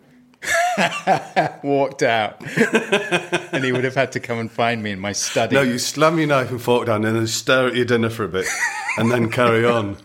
Walked 1.63 2.03
out. 2.03 2.41
and 3.53 3.63
he 3.63 3.71
would 3.71 3.83
have 3.83 3.95
had 3.95 4.11
to 4.13 4.19
come 4.19 4.39
and 4.39 4.51
find 4.51 4.81
me 4.81 4.91
in 4.91 4.99
my 4.99 5.11
study. 5.11 5.55
No, 5.55 5.61
you 5.61 5.79
slam 5.79 6.17
your 6.17 6.27
knife 6.27 6.51
and 6.51 6.61
fork 6.61 6.85
down 6.87 7.05
and 7.05 7.15
then 7.15 7.27
stare 7.27 7.67
at 7.67 7.75
your 7.75 7.85
dinner 7.85 8.09
for 8.09 8.23
a 8.23 8.27
bit 8.27 8.45
and 8.97 9.11
then 9.11 9.29
carry 9.31 9.65
on. 9.65 9.97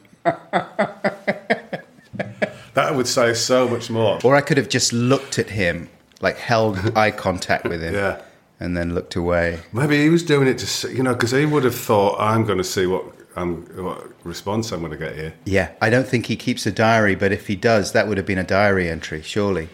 That 2.74 2.94
would 2.94 3.06
say 3.06 3.34
so 3.34 3.68
much 3.68 3.90
more. 3.90 4.18
Or 4.24 4.36
I 4.36 4.40
could 4.40 4.56
have 4.56 4.68
just 4.68 4.92
looked 4.92 5.38
at 5.38 5.50
him, 5.50 5.88
like 6.20 6.36
held 6.38 6.78
eye 6.96 7.10
contact 7.10 7.64
with 7.64 7.82
him, 7.82 7.94
Yeah. 7.94 8.20
and 8.60 8.76
then 8.76 8.94
looked 8.94 9.16
away. 9.16 9.60
Maybe 9.72 10.02
he 10.02 10.08
was 10.10 10.22
doing 10.22 10.48
it 10.48 10.58
to, 10.58 10.66
see, 10.66 10.94
you 10.96 11.02
know, 11.02 11.14
because 11.14 11.30
he 11.32 11.46
would 11.46 11.64
have 11.64 11.74
thought, 11.74 12.20
I'm 12.20 12.44
going 12.44 12.58
to 12.58 12.64
see 12.64 12.86
what, 12.86 13.04
um, 13.36 13.62
what 13.76 14.10
response 14.24 14.72
I'm 14.72 14.80
going 14.80 14.92
to 14.92 14.98
get 14.98 15.14
here. 15.14 15.34
Yeah, 15.44 15.72
I 15.80 15.90
don't 15.90 16.06
think 16.06 16.26
he 16.26 16.36
keeps 16.36 16.66
a 16.66 16.72
diary, 16.72 17.14
but 17.14 17.32
if 17.32 17.46
he 17.46 17.56
does, 17.56 17.92
that 17.92 18.08
would 18.08 18.16
have 18.18 18.26
been 18.26 18.38
a 18.38 18.44
diary 18.44 18.88
entry, 18.88 19.22
surely. 19.22 19.68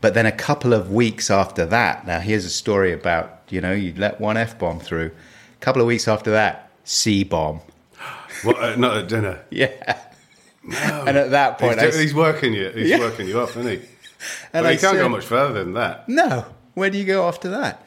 But 0.00 0.14
then 0.14 0.26
a 0.26 0.32
couple 0.32 0.72
of 0.72 0.90
weeks 0.92 1.30
after 1.30 1.64
that, 1.66 2.06
now 2.06 2.20
here's 2.20 2.44
a 2.44 2.50
story 2.50 2.92
about, 2.92 3.40
you 3.48 3.60
know, 3.60 3.72
you 3.72 3.94
let 3.96 4.20
one 4.20 4.36
F 4.36 4.58
bomb 4.58 4.78
through. 4.78 5.10
A 5.54 5.60
couple 5.60 5.80
of 5.80 5.88
weeks 5.88 6.06
after 6.06 6.30
that, 6.32 6.70
C 6.84 7.24
bomb. 7.24 7.60
What, 8.42 8.56
uh, 8.56 8.76
not 8.76 8.96
at 8.98 9.08
dinner. 9.08 9.40
Yeah. 9.50 10.00
And 10.68 11.16
at 11.16 11.30
that 11.30 11.58
point, 11.58 11.80
He's, 11.80 11.96
I, 11.96 12.00
he's 12.02 12.14
working 12.14 12.52
you. 12.52 12.70
He's 12.70 12.90
Yeah. 12.90 12.98
working 12.98 13.28
you 13.28 13.38
up, 13.40 13.50
isn't 13.50 13.66
he? 13.66 13.76
and 14.52 14.64
But 14.64 14.66
I 14.66 14.72
he 14.72 14.78
can't 14.78 14.96
go 14.96 15.08
much 15.08 15.24
further 15.24 15.62
than 15.62 15.74
that. 15.74 16.08
No, 16.08 16.44
where 16.74 16.90
do 16.90 16.98
you 16.98 17.04
go 17.04 17.28
after 17.28 17.48
that? 17.50 17.86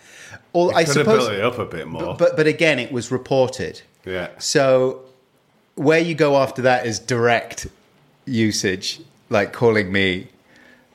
Or 0.54 0.70
I 0.74 0.86
Could 0.86 0.96
have 0.96 1.06
suppose, 1.06 1.28
built 1.28 1.34
it 1.34 1.44
up 1.44 1.60
a 1.60 1.66
bit 1.66 1.88
more. 1.88 2.16
but 2.16 2.38
but 2.38 2.48
again, 2.48 2.80
it 2.80 2.92
was 2.92 3.12
reported. 3.12 3.82
yeah. 4.06 4.30
So 4.38 5.02
where 5.76 6.00
you 6.00 6.16
go 6.16 6.38
after 6.38 6.62
that 6.64 6.86
is 6.86 7.00
direct 7.00 7.68
usage, 8.26 9.02
like 9.30 9.52
calling 9.54 9.92
me 9.92 10.28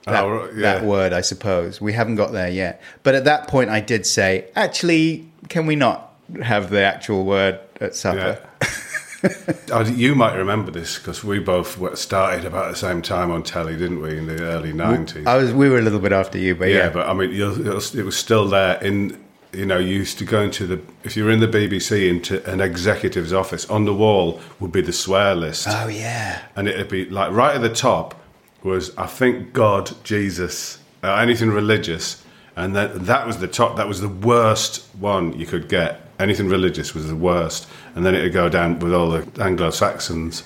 that, 0.06 0.24
Oh, 0.24 0.46
yeah. 0.54 0.60
that 0.62 0.84
word, 0.84 1.12
I 1.12 1.20
suppose. 1.20 1.80
We 1.82 1.92
haven't 1.92 2.16
got 2.16 2.32
there 2.32 2.50
yet. 2.50 2.80
But 3.02 3.14
at 3.14 3.24
that 3.24 3.46
point, 3.48 3.68
I 3.70 3.80
did 3.80 4.06
say, 4.06 4.46
actually, 4.56 5.28
can 5.48 5.66
we 5.66 5.76
not 5.76 6.14
have 6.42 6.70
the 6.70 6.82
actual 6.82 7.24
word 7.24 7.60
at 7.80 7.94
supper? 7.94 8.40
Yeah. 8.62 8.68
Oh, 9.72 9.82
you 9.82 10.14
might 10.14 10.36
remember 10.36 10.70
this 10.70 10.98
because 10.98 11.24
we 11.24 11.40
both 11.40 11.98
started 11.98 12.44
about 12.44 12.70
the 12.70 12.76
same 12.76 13.02
time 13.02 13.30
on 13.30 13.42
telly, 13.42 13.76
didn't 13.76 14.00
we, 14.00 14.16
in 14.16 14.26
the 14.26 14.40
early 14.42 14.72
90s? 14.72 15.26
I 15.26 15.36
was, 15.36 15.52
we 15.52 15.68
were 15.68 15.78
a 15.78 15.82
little 15.82 15.98
bit 15.98 16.12
after 16.12 16.38
you, 16.38 16.54
but 16.54 16.68
yeah, 16.68 16.76
yeah. 16.76 16.88
but 16.90 17.08
I 17.08 17.14
mean, 17.14 17.32
it 17.32 18.04
was 18.04 18.16
still 18.16 18.48
there 18.48 18.80
in. 18.82 19.22
You 19.52 19.66
know, 19.66 19.78
you 19.78 19.94
used 19.94 20.18
to 20.18 20.24
go 20.24 20.42
into 20.42 20.66
the 20.66 20.80
if 21.04 21.16
you 21.16 21.24
were 21.24 21.30
in 21.30 21.40
the 21.40 21.48
BBC 21.48 22.08
into 22.08 22.44
an 22.50 22.60
executive's 22.60 23.32
office 23.32 23.68
on 23.70 23.84
the 23.84 23.94
wall 23.94 24.40
would 24.58 24.72
be 24.72 24.80
the 24.80 24.92
swear 24.92 25.34
list, 25.34 25.66
oh, 25.70 25.86
yeah. 25.86 26.42
and 26.56 26.68
it'd 26.68 26.88
be 26.88 27.06
like 27.06 27.32
right 27.32 27.54
at 27.54 27.62
the 27.62 27.72
top 27.72 28.20
was 28.64 28.96
I 28.96 29.06
think 29.06 29.52
God, 29.52 29.92
Jesus, 30.02 30.78
uh, 31.02 31.14
anything 31.14 31.50
religious, 31.50 32.24
and 32.56 32.74
that 32.74 33.06
that 33.06 33.26
was 33.26 33.38
the 33.38 33.48
top. 33.48 33.76
That 33.76 33.86
was 33.86 34.00
the 34.00 34.08
worst 34.08 34.86
one 34.98 35.38
you 35.38 35.46
could 35.46 35.68
get. 35.68 36.03
Anything 36.18 36.48
religious 36.48 36.94
was 36.94 37.08
the 37.08 37.16
worst, 37.16 37.68
and 37.94 38.06
then 38.06 38.14
it'd 38.14 38.32
go 38.32 38.48
down 38.48 38.78
with 38.78 38.94
all 38.94 39.10
the 39.10 39.42
Anglo 39.42 39.70
Saxons, 39.70 40.44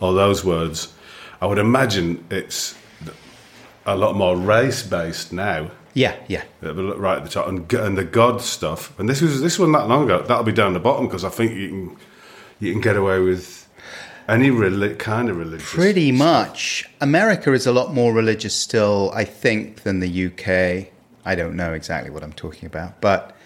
all 0.00 0.12
those 0.12 0.44
words. 0.44 0.92
I 1.40 1.46
would 1.46 1.58
imagine 1.58 2.24
it's 2.30 2.76
a 3.86 3.96
lot 3.96 4.14
more 4.16 4.36
race 4.36 4.82
based 4.82 5.32
now. 5.32 5.70
Yeah, 5.94 6.16
yeah. 6.28 6.42
Right 6.60 7.18
at 7.18 7.24
the 7.24 7.30
top, 7.30 7.48
and, 7.48 7.72
and 7.72 7.96
the 7.96 8.04
God 8.04 8.40
stuff. 8.40 8.98
And 8.98 9.08
this 9.08 9.20
was 9.20 9.40
this 9.40 9.58
wasn't 9.58 9.76
that 9.76 9.88
long 9.88 10.04
ago. 10.04 10.22
That'll 10.22 10.44
be 10.44 10.52
down 10.52 10.72
the 10.72 10.80
bottom 10.80 11.06
because 11.06 11.24
I 11.24 11.28
think 11.28 11.52
you 11.52 11.68
can 11.68 11.96
you 12.60 12.72
can 12.72 12.80
get 12.80 12.96
away 12.96 13.20
with 13.20 13.68
any 14.28 14.50
reli- 14.50 14.98
kind 14.98 15.28
of 15.28 15.36
religious. 15.36 15.70
Pretty 15.70 16.10
much. 16.10 16.88
America 17.00 17.52
is 17.52 17.66
a 17.66 17.72
lot 17.72 17.92
more 17.92 18.12
religious 18.12 18.54
still, 18.54 19.12
I 19.14 19.24
think, 19.24 19.82
than 19.82 20.00
the 20.00 20.26
UK. 20.26 20.92
I 21.24 21.34
don't 21.34 21.56
know 21.56 21.72
exactly 21.72 22.10
what 22.10 22.22
I'm 22.22 22.32
talking 22.32 22.66
about. 22.66 23.00
But 23.00 23.36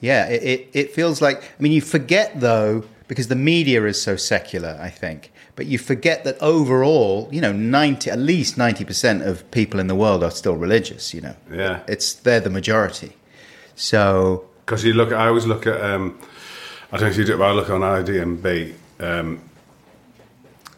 yeah, 0.00 0.26
it, 0.28 0.42
it, 0.42 0.70
it 0.72 0.90
feels 0.92 1.20
like, 1.20 1.42
I 1.42 1.62
mean, 1.62 1.72
you 1.72 1.80
forget 1.80 2.40
though, 2.40 2.84
because 3.08 3.28
the 3.28 3.36
media 3.36 3.84
is 3.84 4.00
so 4.00 4.16
secular, 4.16 4.78
I 4.80 4.90
think, 4.90 5.32
but 5.56 5.66
you 5.66 5.78
forget 5.78 6.24
that 6.24 6.36
overall, 6.40 7.28
you 7.32 7.40
know, 7.40 7.52
90, 7.52 8.10
at 8.10 8.18
least 8.18 8.56
90% 8.56 9.26
of 9.26 9.50
people 9.50 9.80
in 9.80 9.86
the 9.86 9.94
world 9.94 10.22
are 10.22 10.30
still 10.30 10.56
religious, 10.56 11.12
you 11.14 11.20
know. 11.20 11.36
Yeah. 11.50 11.80
It's, 11.88 12.12
they're 12.14 12.40
the 12.40 12.50
majority. 12.50 13.16
So, 13.74 14.48
Because 14.64 14.84
you 14.84 14.92
look, 14.92 15.12
I 15.12 15.28
always 15.28 15.46
look 15.46 15.66
at. 15.66 15.80
Um, 15.80 16.18
I 16.90 16.96
don't 16.96 17.06
know 17.06 17.10
if 17.10 17.16
you 17.18 17.24
do 17.24 17.34
it, 17.34 17.38
but 17.38 17.50
I 17.50 17.52
look 17.52 17.70
on 17.70 17.80
IDMB. 17.80 18.74
Um, 18.98 19.40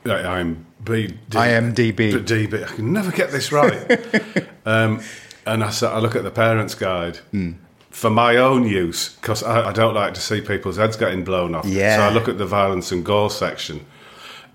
like 0.05 0.25
IMB, 0.25 1.19
IMDb. 1.31 2.13
DB. 2.13 2.65
I 2.65 2.75
can 2.75 2.93
never 2.93 3.11
get 3.11 3.31
this 3.31 3.53
right. 3.53 4.47
um, 4.67 5.01
and 5.47 5.63
I, 5.65 5.73
I 5.83 5.99
look 5.99 6.17
at 6.17 6.25
the 6.25 6.31
parents' 6.31 6.75
guide 6.75 7.19
Hmm. 7.33 7.53
For 8.01 8.09
my 8.11 8.37
own 8.37 8.63
use 8.67 9.11
because 9.17 9.43
I, 9.43 9.69
I 9.71 9.73
don't 9.73 9.95
like 9.95 10.15
to 10.15 10.21
see 10.21 10.41
people's 10.41 10.77
heads 10.79 10.97
getting 10.97 11.23
blown 11.25 11.55
off. 11.55 11.67
Yeah. 11.67 11.97
So 11.97 12.03
I 12.05 12.11
look 12.11 12.29
at 12.29 12.39
the 12.39 12.47
violence 12.47 12.91
and 12.93 13.05
gore 13.05 13.31
section, 13.31 13.85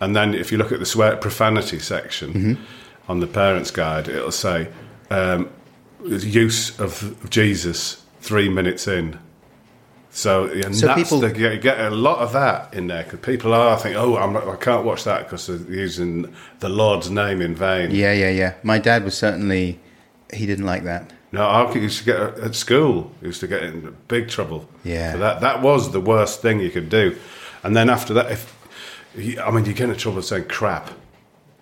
and 0.01 0.15
then 0.15 0.33
if 0.33 0.51
you 0.51 0.57
look 0.57 0.71
at 0.71 0.79
the 0.79 0.85
swear 0.85 1.15
profanity 1.17 1.79
section 1.79 2.33
Mm-hmm. 2.33 3.11
on 3.11 3.19
the 3.19 3.27
parents' 3.27 3.71
guide, 3.71 4.07
it'll 4.07 4.31
say 4.31 4.67
um, 5.11 5.49
use 6.03 6.79
of 6.79 7.15
Jesus 7.29 8.03
three 8.21 8.49
minutes 8.49 8.87
in. 8.87 9.19
So, 10.09 10.45
and 10.45 10.75
So 10.75 10.87
that's 10.87 11.03
people- 11.03 11.19
the, 11.19 11.37
you 11.37 11.59
get 11.59 11.77
a 11.79 11.89
lot 11.91 12.19
of 12.19 12.31
that 12.33 12.73
in 12.73 12.87
there 12.87 13.03
because 13.03 13.19
people 13.19 13.53
are 13.53 13.77
thinking, 13.77 13.99
oh, 14.01 14.15
I'm, 14.17 14.33
not- 14.33 14.47
I 14.47 14.55
can't 14.55 14.85
watch 14.85 15.03
that 15.03 15.25
because 15.25 15.45
they're 15.47 15.57
using 15.75 16.33
the 16.61 16.69
Lord's 16.69 17.09
name 17.09 17.41
in 17.41 17.53
vain. 17.53 17.91
yeah, 17.91 18.13
yeah, 18.13 18.29
yeah. 18.29 18.53
My 18.63 18.79
dad 18.79 19.03
was 19.03 19.15
certainly, 19.17 19.77
he 20.33 20.45
didn't 20.45 20.65
like 20.65 20.83
that. 20.85 21.11
No, 21.35 21.45
I 21.45 21.73
used 21.73 21.99
to 21.99 22.05
get 22.05 22.17
at 22.39 22.55
school. 22.55 23.11
Used 23.21 23.41
to 23.41 23.47
get 23.47 23.61
in 23.61 23.93
big 24.07 24.29
trouble. 24.29 24.69
Yeah. 24.85 25.11
For 25.11 25.17
that 25.17 25.41
that 25.41 25.61
was 25.61 25.91
the 25.91 25.99
worst 25.99 26.41
thing 26.41 26.61
you 26.61 26.71
could 26.71 26.87
do. 26.87 27.17
And 27.61 27.75
then 27.75 27.89
after 27.89 28.13
that, 28.13 28.31
if 28.31 28.55
I 29.43 29.51
mean, 29.51 29.65
you 29.65 29.73
get 29.73 29.89
in 29.89 29.95
trouble 29.97 30.21
saying 30.21 30.45
crap. 30.45 30.91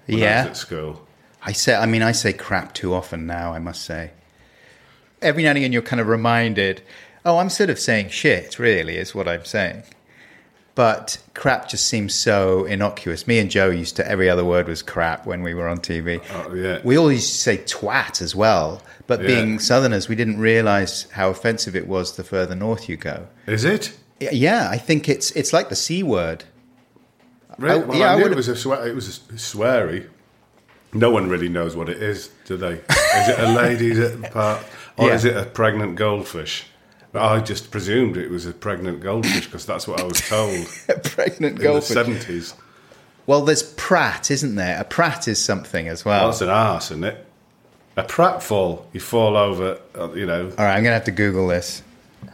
Yeah. 0.06 0.46
at 0.50 0.58
school. 0.58 1.08
I 1.42 1.54
say, 1.54 1.76
I 1.76 1.88
mean, 1.88 2.04
I 2.04 2.12
say 2.12 2.34
crap 2.34 2.76
too 2.76 2.94
often 2.94 3.26
now. 3.26 3.52
I 3.54 3.58
must 3.58 3.84
say. 3.84 4.12
Every 5.24 5.42
now 5.42 5.50
and 5.50 5.58
again, 5.58 5.74
you're 5.74 5.82
kind 5.82 6.00
of 6.00 6.08
reminded. 6.08 6.84
Oh, 7.26 7.40
I'm 7.40 7.50
sort 7.50 7.72
of 7.72 7.80
saying 7.80 8.10
shit. 8.10 8.60
Really, 8.60 8.98
is 8.98 9.16
what 9.16 9.28
I'm 9.28 9.44
saying. 9.44 9.82
But 10.76 11.20
crap 11.36 11.70
just 11.70 11.86
seems 11.88 12.16
so 12.16 12.66
innocuous. 12.66 13.28
Me 13.28 13.38
and 13.38 13.50
Joe 13.52 13.70
used 13.70 13.96
to 13.98 14.08
every 14.10 14.28
other 14.28 14.44
word 14.44 14.68
was 14.68 14.82
crap 14.82 15.26
when 15.28 15.44
we 15.44 15.54
were 15.54 15.68
on 15.68 15.78
TV. 15.78 16.20
Oh, 16.34 16.54
yeah. 16.56 16.80
We 16.84 16.98
all 16.98 17.12
used 17.12 17.32
to 17.32 17.38
say 17.38 17.58
twat 17.60 18.22
as 18.24 18.36
well. 18.36 18.82
But 19.06 19.22
Yeah. 19.22 19.28
being 19.28 19.60
Southerners, 19.60 20.10
we 20.10 20.16
didn't 20.16 20.40
realise 20.40 21.08
how 21.12 21.30
offensive 21.30 21.76
it 21.76 21.88
was 21.88 22.16
the 22.16 22.24
further 22.24 22.56
north 22.56 22.90
you 22.90 22.98
go. 22.98 23.28
Is 23.46 23.64
it? 23.66 23.94
Yeah, 24.20 24.68
I 24.72 24.78
think 24.78 25.08
it's 25.10 25.30
it's 25.32 25.54
like 25.54 25.70
the 25.70 25.76
c 25.76 26.02
word. 26.02 26.46
Really? 27.60 27.76
I- 27.82 27.86
well, 27.86 27.98
yeah, 28.00 28.12
I 28.14 28.18
I 28.18 28.22
it 28.22 28.36
was 28.36 28.48
a 28.48 28.56
swear, 28.56 28.88
it 28.88 28.96
was 28.96 29.08
a 29.10 29.34
sweary. 29.34 30.08
No 30.92 31.12
one 31.12 31.28
really 31.30 31.50
knows 31.50 31.76
what 31.76 31.90
it 31.90 32.02
is, 32.02 32.30
do 32.46 32.56
they? 32.58 32.74
Is 33.20 33.30
it 33.30 33.40
a 33.40 33.52
lady's 33.52 34.16
part, 34.32 34.62
or 34.98 35.08
Yeah. 35.10 35.16
is 35.16 35.26
it 35.26 35.36
a 35.36 35.44
pregnant 35.46 35.96
goldfish? 35.96 36.66
I 37.14 37.40
just 37.42 37.70
presumed 37.72 38.18
it 38.18 38.30
was 38.30 38.46
a 38.46 38.52
pregnant 38.54 39.02
goldfish 39.02 39.46
because 39.46 39.66
that's 39.66 39.88
what 39.88 40.00
I 40.00 40.04
was 40.04 40.20
told 40.28 40.68
a 40.90 41.00
Pregnant 41.00 41.58
in 41.58 41.64
goldfish. 41.64 41.90
the 41.90 41.94
seventies. 41.94 42.54
Well, 43.26 43.42
there's 43.46 43.64
prat, 43.64 44.32
isn't 44.32 44.56
there? 44.56 44.80
A 44.80 44.84
prat 44.84 45.28
is 45.28 45.42
something 45.44 45.88
as 45.88 46.04
well. 46.04 46.28
That's 46.28 46.42
an 46.42 46.50
arse, 46.50 46.92
isn't 46.92 47.04
it? 47.06 47.26
A 47.96 48.04
prat 48.04 48.42
fall. 48.44 48.88
You 48.92 49.00
fall 49.00 49.38
over, 49.38 49.80
uh, 49.96 50.12
you 50.14 50.26
know. 50.26 50.46
All 50.58 50.66
right, 50.66 50.76
I'm 50.76 50.84
gonna 50.84 50.96
have 50.96 51.06
to 51.06 51.12
Google 51.12 51.48
this. 51.48 51.84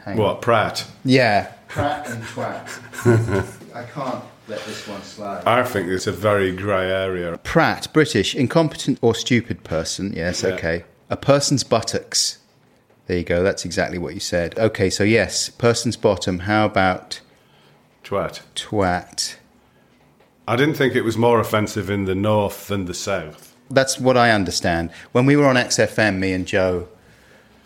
Hang 0.06 0.18
on. 0.18 0.24
What, 0.24 0.42
Pratt? 0.42 0.88
Yeah. 1.04 1.52
Prat 1.68 2.10
and 2.10 2.24
twat. 2.24 2.66
I 3.76 3.84
can't 3.84 4.24
let 4.48 4.64
this 4.66 4.88
one 4.88 5.02
slide. 5.04 5.44
I 5.46 5.64
think 5.64 5.90
it's 5.90 6.08
a 6.08 6.12
very 6.12 6.56
grey 6.56 6.90
area. 6.90 7.38
Prat, 7.44 7.88
British, 7.94 8.34
incompetent 8.34 8.98
or 9.02 9.14
stupid 9.14 9.64
person. 9.64 10.14
Yes, 10.14 10.42
Yeah. 10.42 10.50
okay. 10.54 10.86
A 11.12 11.18
person's 11.18 11.64
buttocks. 11.64 12.39
There 13.10 13.18
you 13.18 13.24
go. 13.24 13.42
That's 13.42 13.66
exactly 13.66 13.98
what 13.98 14.14
you 14.14 14.20
said. 14.20 14.60
Okay, 14.60 14.92
so 14.92 15.04
yes, 15.04 15.50
person's 15.50 15.98
bottom. 15.98 16.42
How 16.42 16.68
about 16.68 17.22
Twat. 18.04 18.42
twat? 18.54 19.38
I 20.48 20.56
didn't 20.56 20.76
think 20.76 20.94
it 20.94 21.02
was 21.02 21.18
more 21.18 21.40
offensive 21.40 21.90
in 21.90 22.06
the 22.06 22.14
north 22.14 22.68
than 22.68 22.86
the 22.86 22.94
south. 22.94 23.56
That's 23.68 24.00
what 24.00 24.16
I 24.16 24.30
understand. 24.30 24.92
When 25.12 25.26
we 25.26 25.36
were 25.36 25.48
on 25.48 25.56
XFM, 25.56 26.20
me 26.20 26.34
and 26.34 26.46
Joe, 26.46 26.88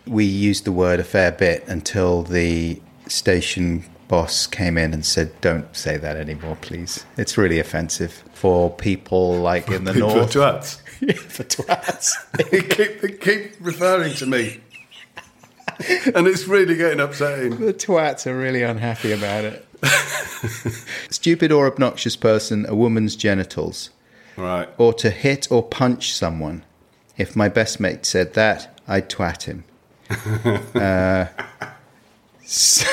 we 0.06 0.24
used 0.24 0.64
the 0.64 0.72
word 0.72 0.98
a 0.98 1.04
fair 1.04 1.30
bit 1.30 1.68
until 1.68 2.22
the 2.22 2.80
station 3.06 3.84
boss 4.08 4.46
came 4.46 4.78
in 4.78 4.94
and 4.94 5.04
said, 5.04 5.38
"Don't 5.42 5.76
say 5.76 5.98
that 5.98 6.16
anymore, 6.16 6.56
please. 6.62 7.04
It's 7.18 7.36
really 7.36 7.58
offensive 7.58 8.24
for 8.32 8.70
people 8.70 9.34
like 9.36 9.68
in 9.68 9.84
the 9.84 9.92
People 9.92 10.10
are 10.12 10.16
north." 10.16 10.32
twats. 10.32 10.80
Yeah, 11.00 11.12
for 11.14 11.44
twats. 11.44 12.12
they, 12.32 12.60
keep, 12.62 13.00
they 13.02 13.12
keep 13.12 13.56
referring 13.60 14.14
to 14.14 14.26
me. 14.26 14.60
and 16.14 16.26
it's 16.26 16.46
really 16.46 16.76
getting 16.76 17.00
upsetting. 17.00 17.56
the 17.58 17.74
twats 17.74 18.26
are 18.26 18.36
really 18.38 18.62
unhappy 18.62 19.12
about 19.12 19.44
it. 19.44 19.66
Stupid 21.10 21.52
or 21.52 21.66
obnoxious 21.66 22.16
person, 22.16 22.64
a 22.68 22.74
woman's 22.74 23.16
genitals, 23.16 23.90
Right. 24.36 24.68
or 24.78 24.92
to 24.94 25.10
hit 25.10 25.50
or 25.50 25.62
punch 25.62 26.12
someone. 26.12 26.64
If 27.16 27.36
my 27.36 27.48
best 27.48 27.78
mate 27.80 28.04
said 28.06 28.34
that, 28.34 28.80
I'd 28.88 29.08
twat 29.08 29.42
him. 29.44 29.64
uh, 30.74 31.26
so 32.44 32.86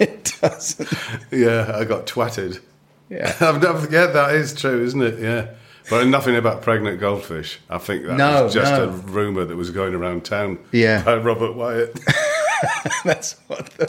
it 0.00 0.32
doesn't. 0.40 0.88
Yeah, 1.30 1.72
I 1.74 1.84
got 1.84 2.06
twatted. 2.06 2.60
Yeah. 3.08 3.34
I've 3.40 3.62
never, 3.62 3.78
forget 3.78 4.12
that 4.14 4.34
is 4.34 4.52
true, 4.54 4.82
isn't 4.84 5.02
it? 5.02 5.18
Yeah. 5.20 5.48
But 5.88 6.06
nothing 6.08 6.34
about 6.36 6.62
pregnant 6.62 6.98
goldfish. 7.00 7.60
I 7.70 7.78
think 7.78 8.04
that 8.06 8.16
No, 8.16 8.44
was 8.44 8.54
just 8.54 8.72
no. 8.72 8.84
a 8.84 8.88
rumour 8.88 9.44
that 9.44 9.56
was 9.56 9.70
going 9.70 9.94
around 9.94 10.24
town 10.24 10.58
Yeah. 10.72 11.02
by 11.02 11.16
Robert 11.16 11.54
Wyatt. 11.54 11.98
That's 13.04 13.34
what 13.48 13.66
the, 13.70 13.86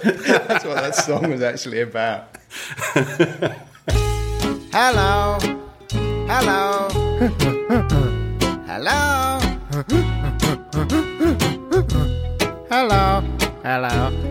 that's 0.47 0.65
what 0.65 0.75
that 0.75 0.93
song 0.95 1.31
was 1.31 1.41
actually 1.41 1.79
about. 1.81 2.36
Hello. 4.73 5.38
Hello. 6.27 6.89
Hello. 8.67 9.39
Hello. 12.69 12.69
Hello. 12.69 13.23
Hello. 13.63 14.26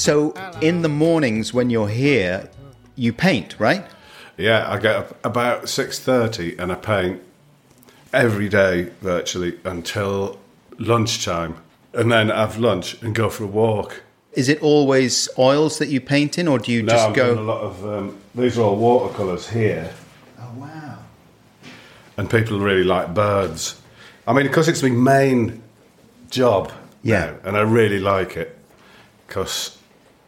So 0.00 0.32
in 0.62 0.80
the 0.80 0.88
mornings 0.88 1.52
when 1.52 1.68
you're 1.68 1.90
here, 1.90 2.48
you 2.96 3.12
paint, 3.12 3.54
right? 3.58 3.84
yeah, 4.38 4.64
I 4.66 4.78
get 4.78 4.96
up 4.96 5.24
about 5.26 5.64
6.30 5.64 6.58
and 6.58 6.72
I 6.72 6.74
paint 6.76 7.20
every 8.10 8.48
day 8.48 8.84
virtually 9.02 9.58
until 9.64 10.40
lunchtime. 10.78 11.56
And 11.92 12.10
then 12.10 12.30
have 12.30 12.56
lunch 12.56 13.02
and 13.02 13.14
go 13.14 13.28
for 13.28 13.44
a 13.44 13.46
walk. 13.46 14.02
Is 14.32 14.48
it 14.48 14.62
always 14.62 15.28
oils 15.38 15.76
that 15.78 15.88
you 15.88 16.00
paint 16.00 16.38
in, 16.38 16.48
or 16.48 16.58
do 16.58 16.72
you 16.72 16.82
No, 16.82 16.92
just 16.92 17.08
I'm 17.08 17.12
doing 17.12 17.36
a 17.36 17.42
lot 17.42 17.60
of... 17.60 17.84
Um, 17.84 18.16
these 18.34 18.56
are 18.56 18.62
all 18.62 18.76
watercolours 18.76 19.50
here. 19.50 19.92
Oh 20.40 20.50
wow! 20.56 20.96
and 22.16 22.30
people 22.30 22.58
really 22.58 22.84
like 22.84 23.12
birds. 23.12 23.78
I 24.26 24.32
mean, 24.32 24.46
because 24.46 24.66
it's 24.66 24.82
my 24.82 24.88
main 24.88 25.62
job, 26.30 26.72
Yeah. 27.02 27.24
now, 27.26 27.36
and 27.44 27.56
I 27.58 27.60
really 27.60 27.98
like 28.00 28.38
it. 28.38 28.56
Because 29.26 29.76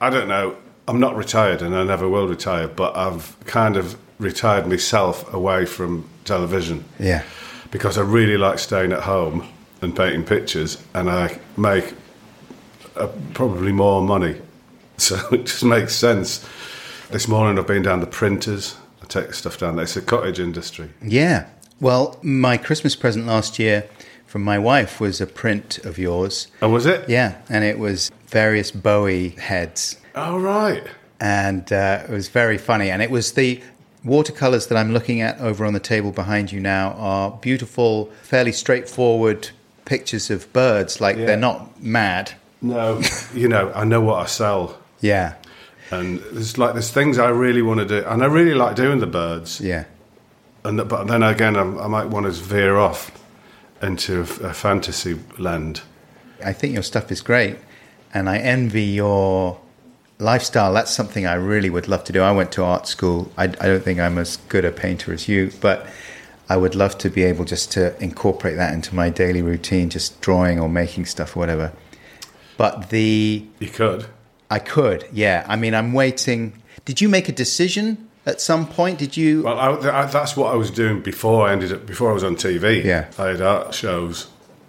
I 0.03 0.11
don't 0.11 0.27
know, 0.27 0.57
I'm 0.89 0.99
not 0.99 1.15
retired, 1.15 1.63
and 1.63 1.77
I 1.77 1.85
never 1.85 2.09
will 2.09 2.27
retire, 2.27 2.67
but 2.67 2.97
I've 2.97 3.37
kind 3.47 3.77
of 3.77 3.97
retired 4.19 4.67
myself 4.67 5.33
away 5.33 5.65
from 5.65 6.09
television 6.25 6.85
Yeah, 6.99 7.23
because 7.71 7.97
I 7.99 8.03
really 8.03 8.37
like 8.37 8.59
staying 8.59 8.91
at 8.91 9.05
home 9.05 9.47
and 9.81 9.95
painting 9.95 10.25
pictures, 10.25 10.83
and 10.93 11.09
I 11.09 11.39
make 11.57 11.95
uh, 12.97 13.07
probably 13.33 13.71
more 13.71 14.03
money, 14.03 14.41
so 14.97 15.15
it 15.31 15.47
just 15.47 15.63
makes 15.63 15.95
sense. 15.95 16.45
This 17.13 17.29
morning 17.29 17.57
I've 17.57 17.69
been 17.69 17.83
down 17.83 18.01
the 18.01 18.07
printers. 18.07 18.75
I 19.03 19.07
take 19.07 19.33
stuff 19.35 19.57
down 19.57 19.77
there. 19.77 19.85
It's 19.85 19.97
a 19.97 20.03
cottage 20.03 20.41
industry. 20.41 20.91
yeah. 21.01 21.47
Well, 21.81 22.19
my 22.23 22.57
Christmas 22.57 22.95
present 22.95 23.27
last 23.27 23.59
year 23.59 23.89
from 24.33 24.43
my 24.43 24.59
wife 24.59 24.99
was 24.99 25.21
a 25.21 25.27
print 25.27 25.77
of 25.85 25.99
yours. 25.99 26.47
Oh, 26.63 26.71
was 26.71 26.87
it? 26.87 27.07
Yeah, 27.07 27.37
and 27.51 27.65
it 27.65 27.79
was 27.79 28.11
various 28.29 28.71
Bowie 28.71 29.29
heads, 29.29 29.99
Oh, 30.15 30.39
right. 30.39 30.83
and 31.21 31.71
uh, 31.71 32.05
it 32.05 32.09
was 32.11 32.31
very 32.31 32.57
funny. 32.57 32.91
And 32.91 33.03
it 33.03 33.11
was 33.11 33.33
the 33.33 33.61
watercolors 34.05 34.69
that 34.69 34.79
I'm 34.79 34.91
looking 34.95 35.21
at 35.21 35.39
over 35.39 35.67
on 35.67 35.75
the 35.75 35.81
table 35.81 36.13
behind 36.13 36.51
you 36.51 36.61
now 36.61 36.93
are 36.93 37.31
beautiful, 37.43 38.07
fairly 38.23 38.53
straightforward 38.53 39.51
pictures 39.85 40.31
of 40.31 40.51
birds. 40.55 40.99
Like 40.99 41.19
Yeah. 41.19 41.27
they're 41.27 41.37
not 41.37 41.83
mad. 41.83 42.33
No, 42.63 43.03
you 43.35 43.49
know, 43.49 43.71
I 43.75 43.85
know 43.85 44.01
what 44.01 44.23
I 44.23 44.27
sell, 44.27 44.79
Yeah, 45.03 45.35
and 45.91 46.21
there's 46.33 46.57
like 46.57 46.73
there's 46.73 46.91
things 46.91 47.19
I 47.19 47.29
really 47.29 47.61
want 47.61 47.81
to 47.81 47.87
do, 47.87 48.03
and 48.09 48.23
I 48.23 48.27
really 48.29 48.55
like 48.55 48.77
doing 48.77 48.99
the 49.01 49.07
birds. 49.07 49.61
yeah. 49.61 49.85
And 50.65 50.89
but 50.89 51.07
then 51.09 51.23
again, 51.23 51.55
I'm, 51.57 51.79
I 51.79 51.87
might 51.87 52.07
want 52.07 52.25
to 52.25 52.33
veer 52.33 52.79
off 52.79 53.11
into 53.83 54.21
a 54.21 54.55
fantasy 54.55 55.19
land. 55.39 55.83
I 56.45 56.53
think 56.53 56.75
your 56.75 56.83
stuff 56.83 57.11
is 57.11 57.21
great, 57.21 57.57
and 58.15 58.29
I 58.29 58.39
envy 58.39 58.85
your 58.85 59.61
lifestyle. 60.19 60.73
That's 60.73 60.91
something 60.91 61.27
I 61.27 61.35
really 61.35 61.71
would 61.71 61.89
love 61.89 62.05
to 62.05 62.13
do. 62.13 62.23
I 62.23 62.33
went 62.33 62.53
to 62.53 62.65
art 62.65 62.87
school. 62.87 63.31
I, 63.37 63.45
I 63.45 63.49
don't 63.49 63.83
think 63.83 64.01
I'm 64.01 64.19
as 64.19 64.37
good 64.49 64.65
a 64.65 64.73
painter 64.73 65.13
as 65.13 65.29
you, 65.29 65.51
but 65.61 65.87
I 66.49 66.57
would 66.57 66.75
love 66.75 66.99
to 66.99 67.11
be 67.11 67.25
able 67.25 67.45
just 67.45 67.73
to 67.73 68.01
incorporate 68.03 68.57
that 68.57 68.73
into 68.73 68.95
my 68.95 69.11
daily 69.11 69.43
routine, 69.43 69.91
just 69.91 70.21
drawing 70.21 70.61
or 70.61 70.69
making 70.69 71.07
stuff 71.07 71.37
or 71.37 71.41
whatever. 71.41 71.73
But 72.57 72.91
the 72.91 73.47
You 73.59 73.69
could. 73.69 74.07
I 74.51 74.59
could, 74.59 75.09
yeah. 75.13 75.47
I 75.49 75.57
mean, 75.57 75.75
I'm 75.75 75.93
waiting. 75.93 76.63
Did 76.85 77.01
you 77.01 77.09
make 77.09 77.29
a 77.29 77.33
decision 77.33 78.09
at 78.27 78.41
some 78.41 78.67
point? 78.67 78.99
Did 78.99 79.17
you? 79.17 79.43
Well, 79.43 79.59
I, 79.59 80.03
I, 80.03 80.07
that's 80.07 80.37
what 80.37 80.53
I 80.53 80.57
was 80.57 80.71
doing 80.71 81.01
before 81.01 81.49
I 81.49 81.53
ended 81.53 81.73
up 81.73 81.87
before 81.87 82.11
I 82.11 82.15
was 82.15 82.25
on 82.25 82.37
TV. 82.37 82.85
Yeah. 82.85 83.11
I 83.19 83.29
had 83.29 83.41
art 83.41 83.75
shows, 83.75 84.29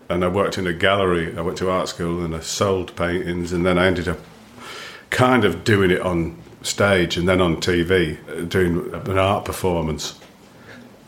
and 0.10 0.24
I 0.24 0.28
worked 0.28 0.58
in 0.58 0.68
a 0.68 0.74
gallery. 0.74 1.38
I 1.38 1.42
went 1.42 1.58
to 1.60 1.70
art 1.70 1.90
school, 1.90 2.24
and 2.24 2.36
I 2.36 2.40
sold 2.40 2.96
paintings, 2.96 3.52
and 3.52 3.66
then 3.66 3.78
I 3.78 3.88
ended 3.88 4.08
up 4.08 4.20
kind 5.10 5.46
of 5.46 5.64
doing 5.64 5.92
it 5.92 6.02
on 6.02 6.42
stage 6.64 7.18
and 7.18 7.28
then 7.28 7.42
on 7.42 7.58
TV, 7.58 8.18
uh, 8.30 8.46
doing 8.46 8.94
an 8.94 9.18
art 9.18 9.46
performance, 9.46 10.20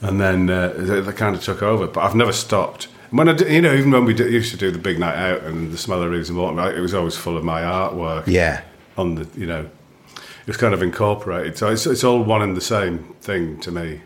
and 0.01 0.19
then 0.21 0.49
uh, 0.49 0.73
they 0.77 1.11
kind 1.13 1.35
of 1.35 1.41
took 1.41 1.63
over. 1.63 1.87
But 1.87 2.03
I've 2.03 2.15
never 2.15 2.33
stopped. 2.33 2.87
When 3.11 3.29
I, 3.29 3.33
did, 3.33 3.51
you 3.51 3.61
know, 3.61 3.73
even 3.73 3.91
when 3.91 4.05
we 4.05 4.13
did, 4.13 4.31
used 4.31 4.51
to 4.51 4.57
do 4.57 4.71
the 4.71 4.79
big 4.79 4.99
night 4.99 5.15
out 5.15 5.43
and 5.43 5.71
the 5.71 5.77
smell 5.77 6.01
of 6.01 6.11
Reeves 6.11 6.29
and 6.29 6.37
Mortimer, 6.37 6.73
it 6.73 6.81
was 6.81 6.93
always 6.93 7.15
full 7.15 7.37
of 7.37 7.43
my 7.43 7.61
artwork 7.61 8.27
yeah, 8.27 8.61
on 8.97 9.15
the, 9.15 9.27
you 9.39 9.45
know, 9.45 9.69
it 10.45 10.49
was 10.49 10.57
kind 10.57 10.75
of 10.75 10.83
incorporated. 10.83 11.57
So 11.57 11.71
it's, 11.71 11.87
it's 11.87 12.03
all 12.03 12.23
one 12.23 12.43
and 12.43 12.55
the 12.55 12.61
same 12.61 12.99
thing 13.19 13.59
to 13.61 13.71
me. 13.71 14.01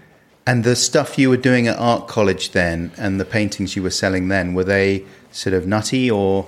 And 0.48 0.64
the 0.64 0.78
stuff 0.78 1.20
you 1.20 1.30
were 1.30 1.38
doing 1.38 1.68
at 1.68 1.78
art 1.78 2.08
college 2.08 2.52
then, 2.52 2.94
and 2.98 3.20
the 3.20 3.26
paintings 3.26 3.76
you 3.76 3.84
were 3.84 3.90
selling 3.90 4.30
then, 4.30 4.54
were 4.54 4.64
they 4.64 5.06
sort 5.32 5.54
of 5.54 5.68
nutty 5.68 6.10
or 6.10 6.48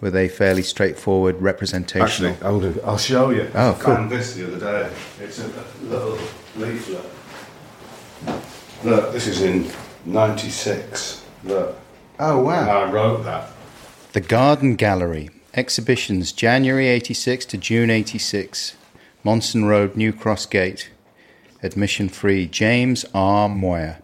were 0.00 0.10
they 0.10 0.28
fairly 0.28 0.62
straightforward 0.62 1.40
representational? 1.40 2.32
Actually, 2.32 2.82
I'll 2.82 2.98
show 2.98 3.30
you. 3.30 3.50
Oh, 3.54 3.70
I 3.70 3.74
cool. 3.74 3.94
found 3.94 4.10
this 4.10 4.34
the 4.34 4.46
other 4.46 4.58
day. 4.58 4.94
It's 5.20 5.38
a 5.38 5.64
little 5.82 6.18
leaflet. 6.56 7.04
Look, 8.84 9.12
this 9.12 9.26
is 9.26 9.42
in 9.42 9.70
'96. 10.04 11.24
Look, 11.44 11.76
oh 12.18 12.48
and 12.48 12.70
I 12.70 12.90
wrote 12.90 13.24
that. 13.24 13.50
The 14.12 14.20
Garden 14.20 14.76
Gallery 14.76 15.30
exhibitions 15.54 16.32
January 16.32 16.86
'86 16.88 17.44
to 17.46 17.56
June 17.56 17.90
'86, 17.90 18.76
Monson 19.24 19.64
Road, 19.64 19.96
New 19.96 20.12
Cross 20.12 20.46
Gate. 20.46 20.90
Admission 21.60 22.08
free. 22.08 22.46
James 22.46 23.04
R. 23.12 23.48
Moir. 23.48 23.98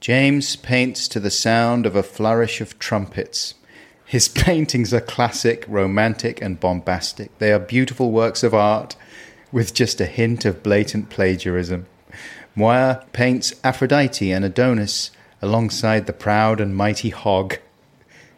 James 0.00 0.56
paints 0.56 1.06
to 1.08 1.20
the 1.20 1.30
sound 1.30 1.84
of 1.84 1.94
a 1.94 2.02
flourish 2.02 2.62
of 2.62 2.78
trumpets. 2.78 3.54
His 4.06 4.28
paintings 4.46 4.94
are 4.94 5.02
classic, 5.02 5.66
romantic, 5.68 6.40
and 6.40 6.58
bombastic. 6.58 7.36
They 7.38 7.52
are 7.52 7.58
beautiful 7.58 8.10
works 8.10 8.42
of 8.42 8.54
art 8.54 8.96
with 9.52 9.74
just 9.74 10.00
a 10.00 10.06
hint 10.06 10.46
of 10.46 10.62
blatant 10.62 11.10
plagiarism. 11.10 11.86
Moir 12.54 13.04
paints 13.12 13.52
Aphrodite 13.62 14.32
and 14.32 14.46
Adonis 14.46 15.10
alongside 15.42 16.06
the 16.06 16.14
proud 16.14 16.58
and 16.58 16.74
mighty 16.74 17.10
hog. 17.10 17.58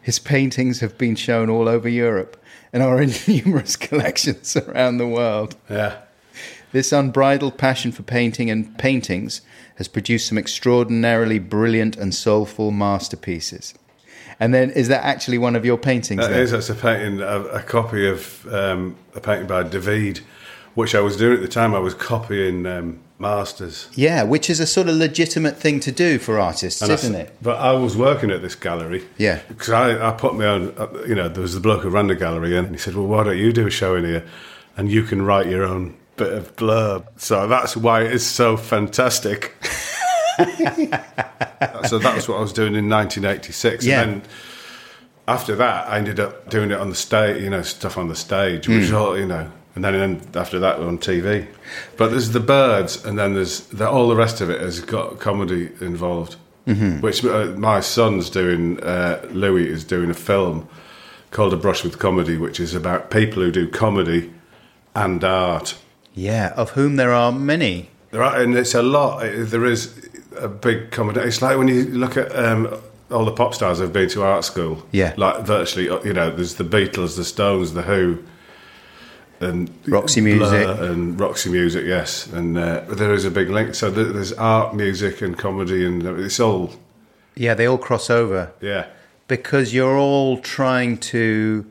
His 0.01 0.19
paintings 0.19 0.81
have 0.81 0.97
been 0.97 1.15
shown 1.15 1.49
all 1.49 1.69
over 1.69 1.87
Europe 1.87 2.35
and 2.73 2.83
are 2.83 3.01
in 3.01 3.11
numerous 3.27 3.75
collections 3.75 4.55
around 4.55 4.97
the 4.97 5.07
world. 5.07 5.55
Yeah. 5.69 5.97
This 6.71 6.91
unbridled 6.91 7.57
passion 7.57 7.91
for 7.91 8.03
painting 8.03 8.51
and 8.51 8.77
paintings 8.77 9.41
has 9.75 9.87
produced 9.87 10.27
some 10.27 10.37
extraordinarily 10.37 11.39
brilliant 11.39 11.97
and 11.97 12.13
soulful 12.13 12.71
masterpieces. 12.71 13.73
And 14.39 14.53
then, 14.53 14.69
is 14.71 14.87
that 14.87 15.03
actually 15.03 15.37
one 15.37 15.55
of 15.55 15.65
your 15.65 15.77
paintings? 15.77 16.21
That 16.21 16.29
then? 16.29 16.41
is. 16.41 16.51
That's 16.51 16.69
a 16.69 16.75
painting, 16.75 17.21
a, 17.21 17.41
a 17.45 17.61
copy 17.61 18.07
of 18.07 18.47
um, 18.53 18.95
a 19.15 19.19
painting 19.19 19.47
by 19.47 19.63
David, 19.63 20.21
which 20.75 20.95
I 20.95 20.99
was 21.01 21.17
doing 21.17 21.35
at 21.35 21.41
the 21.41 21.47
time. 21.47 21.73
I 21.75 21.79
was 21.79 21.93
copying 21.93 22.65
um, 22.65 22.99
masters. 23.17 23.87
Yeah, 23.93 24.23
which 24.23 24.49
is 24.49 24.59
a 24.59 24.65
sort 24.67 24.87
of 24.89 24.95
legitimate 24.95 25.57
thing 25.57 25.79
to 25.81 25.91
do 25.91 26.19
for 26.19 26.39
artists, 26.39 26.81
And 26.81 26.91
isn't 26.91 27.15
s- 27.15 27.27
it? 27.27 27.35
But 27.41 27.57
I 27.59 27.73
was 27.73 27.97
working 27.97 28.31
at 28.31 28.41
this 28.41 28.55
gallery. 28.55 29.03
Yeah. 29.17 29.39
Because 29.47 29.69
I, 29.71 30.09
I 30.09 30.11
put 30.11 30.35
my 30.35 30.45
own, 30.45 30.73
uh, 30.77 30.87
you 31.07 31.15
know, 31.15 31.27
there 31.27 31.41
was 31.41 31.53
the 31.53 31.59
bloke 31.59 31.81
who 31.83 31.89
ran 31.89 32.07
the 32.07 32.15
gallery 32.15 32.55
and 32.57 32.69
he 32.69 32.77
said, 32.77 32.95
well, 32.95 33.07
why 33.07 33.23
don't 33.23 33.37
you 33.37 33.51
do 33.51 33.67
a 33.67 33.71
show 33.71 33.95
in 33.95 34.05
here 34.05 34.23
and 34.77 34.89
you 34.91 35.03
can 35.03 35.21
write 35.23 35.47
your 35.47 35.63
own 35.63 35.97
bit 36.15 36.31
of 36.33 36.55
blurb. 36.55 37.05
So 37.17 37.47
that's 37.47 37.75
why 37.75 38.03
it 38.03 38.11
is 38.13 38.25
so 38.25 38.55
fantastic. 38.57 39.55
so 41.87 41.97
that 41.99 42.13
was 42.15 42.27
what 42.29 42.37
I 42.37 42.41
was 42.41 42.53
doing 42.53 42.75
in 42.75 42.89
1986. 42.89 43.85
Yeah. 43.85 44.01
And 44.01 44.21
then 44.21 44.29
after 45.27 45.55
that, 45.55 45.87
I 45.89 45.97
ended 45.97 46.19
up 46.19 46.49
doing 46.49 46.71
it 46.71 46.79
on 46.79 46.89
the 46.89 46.95
stage, 46.95 47.41
you 47.43 47.49
know, 47.49 47.61
stuff 47.61 47.97
on 47.97 48.07
the 48.07 48.15
stage, 48.15 48.67
which 48.67 48.89
Hmm. 48.89 48.95
all, 48.95 49.17
you 49.17 49.25
know, 49.25 49.51
and 49.75 49.83
then, 49.83 49.93
then 49.93 50.21
after 50.35 50.59
that 50.59 50.79
on 50.79 50.97
TV. 50.97 51.47
But 51.97 52.09
there's 52.11 52.31
the 52.31 52.39
birds, 52.39 53.03
and 53.05 53.17
then 53.17 53.33
there's 53.33 53.61
the, 53.67 53.89
all 53.89 54.07
the 54.07 54.15
rest 54.15 54.41
of 54.41 54.49
it 54.49 54.61
has 54.61 54.81
got 54.81 55.19
comedy 55.19 55.69
involved. 55.81 56.35
Mm-hmm. 56.67 57.01
Which 57.01 57.25
uh, 57.25 57.53
my 57.57 57.79
son's 57.79 58.29
doing. 58.29 58.81
Uh, 58.83 59.27
Louis 59.31 59.67
is 59.67 59.83
doing 59.83 60.09
a 60.09 60.13
film 60.13 60.67
called 61.31 61.53
A 61.53 61.57
Brush 61.57 61.83
with 61.83 61.97
Comedy, 61.97 62.37
which 62.37 62.59
is 62.59 62.75
about 62.75 63.09
people 63.09 63.41
who 63.41 63.51
do 63.51 63.67
comedy 63.67 64.31
and 64.95 65.23
art. 65.23 65.77
Yeah, 66.13 66.53
of 66.55 66.71
whom 66.71 66.95
there 66.95 67.13
are 67.13 67.31
many. 67.31 67.89
There 68.11 68.23
are, 68.23 68.41
and 68.41 68.55
it's 68.55 68.73
a 68.73 68.83
lot. 68.83 69.21
There 69.21 69.65
is 69.65 70.09
a 70.37 70.47
big 70.47 70.91
comedy. 70.91 71.21
It's 71.21 71.41
like 71.41 71.57
when 71.57 71.67
you 71.67 71.85
look 71.85 72.17
at 72.17 72.35
um, 72.35 72.81
all 73.11 73.25
the 73.25 73.31
pop 73.31 73.53
stars 73.53 73.79
who've 73.79 73.93
been 73.93 74.09
to 74.09 74.23
art 74.23 74.45
school. 74.45 74.85
Yeah. 74.91 75.13
like 75.17 75.45
virtually, 75.45 75.85
you 76.07 76.13
know, 76.13 76.29
there's 76.31 76.55
the 76.55 76.63
Beatles, 76.63 77.15
the 77.15 77.23
Stones, 77.23 77.73
the 77.73 77.83
Who, 77.83 78.23
and 79.39 79.69
Roxy 79.87 80.21
Music. 80.21 80.67
and 80.67 81.19
Roxy 81.19 81.49
Music. 81.49 81.85
Yes, 81.85 82.27
and 82.27 82.57
uh, 82.57 82.81
there 82.89 83.13
is 83.13 83.25
a 83.25 83.31
big 83.31 83.49
link. 83.49 83.75
So 83.75 83.89
there's 83.89 84.33
art, 84.33 84.75
music, 84.75 85.21
and 85.21 85.37
comedy, 85.37 85.85
and 85.85 86.03
it's 86.19 86.39
all 86.39 86.71
Yeah, 87.35 87.53
they 87.53 87.65
all 87.67 87.77
cross 87.77 88.09
over 88.09 88.51
yeah. 88.61 88.87
because 89.27 89.73
you're 89.73 89.97
all 89.97 90.37
trying 90.39 90.97
to 90.97 91.65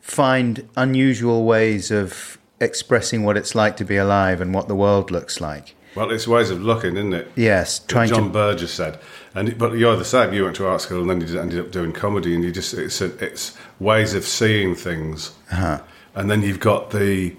find 0.00 0.68
unusual 0.76 1.44
ways 1.44 1.90
of 1.90 2.38
expressing 2.60 3.24
what 3.24 3.36
it's 3.36 3.54
like 3.54 3.76
to 3.78 3.84
be 3.84 3.96
alive 3.96 4.40
and 4.40 4.52
what 4.54 4.68
the 4.68 4.74
world 4.74 5.10
looks 5.10 5.40
like. 5.40 5.74
Well, 5.94 6.10
it's 6.10 6.28
ways 6.28 6.50
of 6.50 6.62
looking, 6.62 6.96
isn't 6.96 7.12
it? 7.14 7.32
Yes, 7.34 7.80
trying 7.80 8.08
John 8.10 8.24
to. 8.24 8.28
Burgess 8.30 8.72
said, 8.72 8.98
and 9.34 9.58
but 9.58 9.72
you're 9.76 9.96
the 9.96 10.04
same. 10.04 10.32
You 10.32 10.44
went 10.44 10.56
to 10.56 10.66
art 10.68 10.80
school 10.82 11.00
and 11.10 11.10
then 11.22 11.28
you 11.28 11.40
ended 11.40 11.58
up 11.58 11.72
doing 11.72 11.92
comedy, 11.92 12.34
and 12.34 12.44
you 12.44 12.52
just 12.52 12.74
it's 12.74 13.00
a, 13.00 13.06
it's 13.24 13.56
ways 13.80 14.14
of 14.14 14.24
seeing 14.24 14.74
things, 14.76 15.32
Uh-huh. 15.50 15.80
And 16.20 16.30
then 16.30 16.42
you've 16.42 16.60
got 16.60 16.90
the 16.90 17.34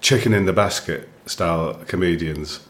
chicken 0.00 0.32
in 0.32 0.46
the 0.46 0.52
basket 0.52 1.08
style 1.26 1.74
comedians 1.86 2.60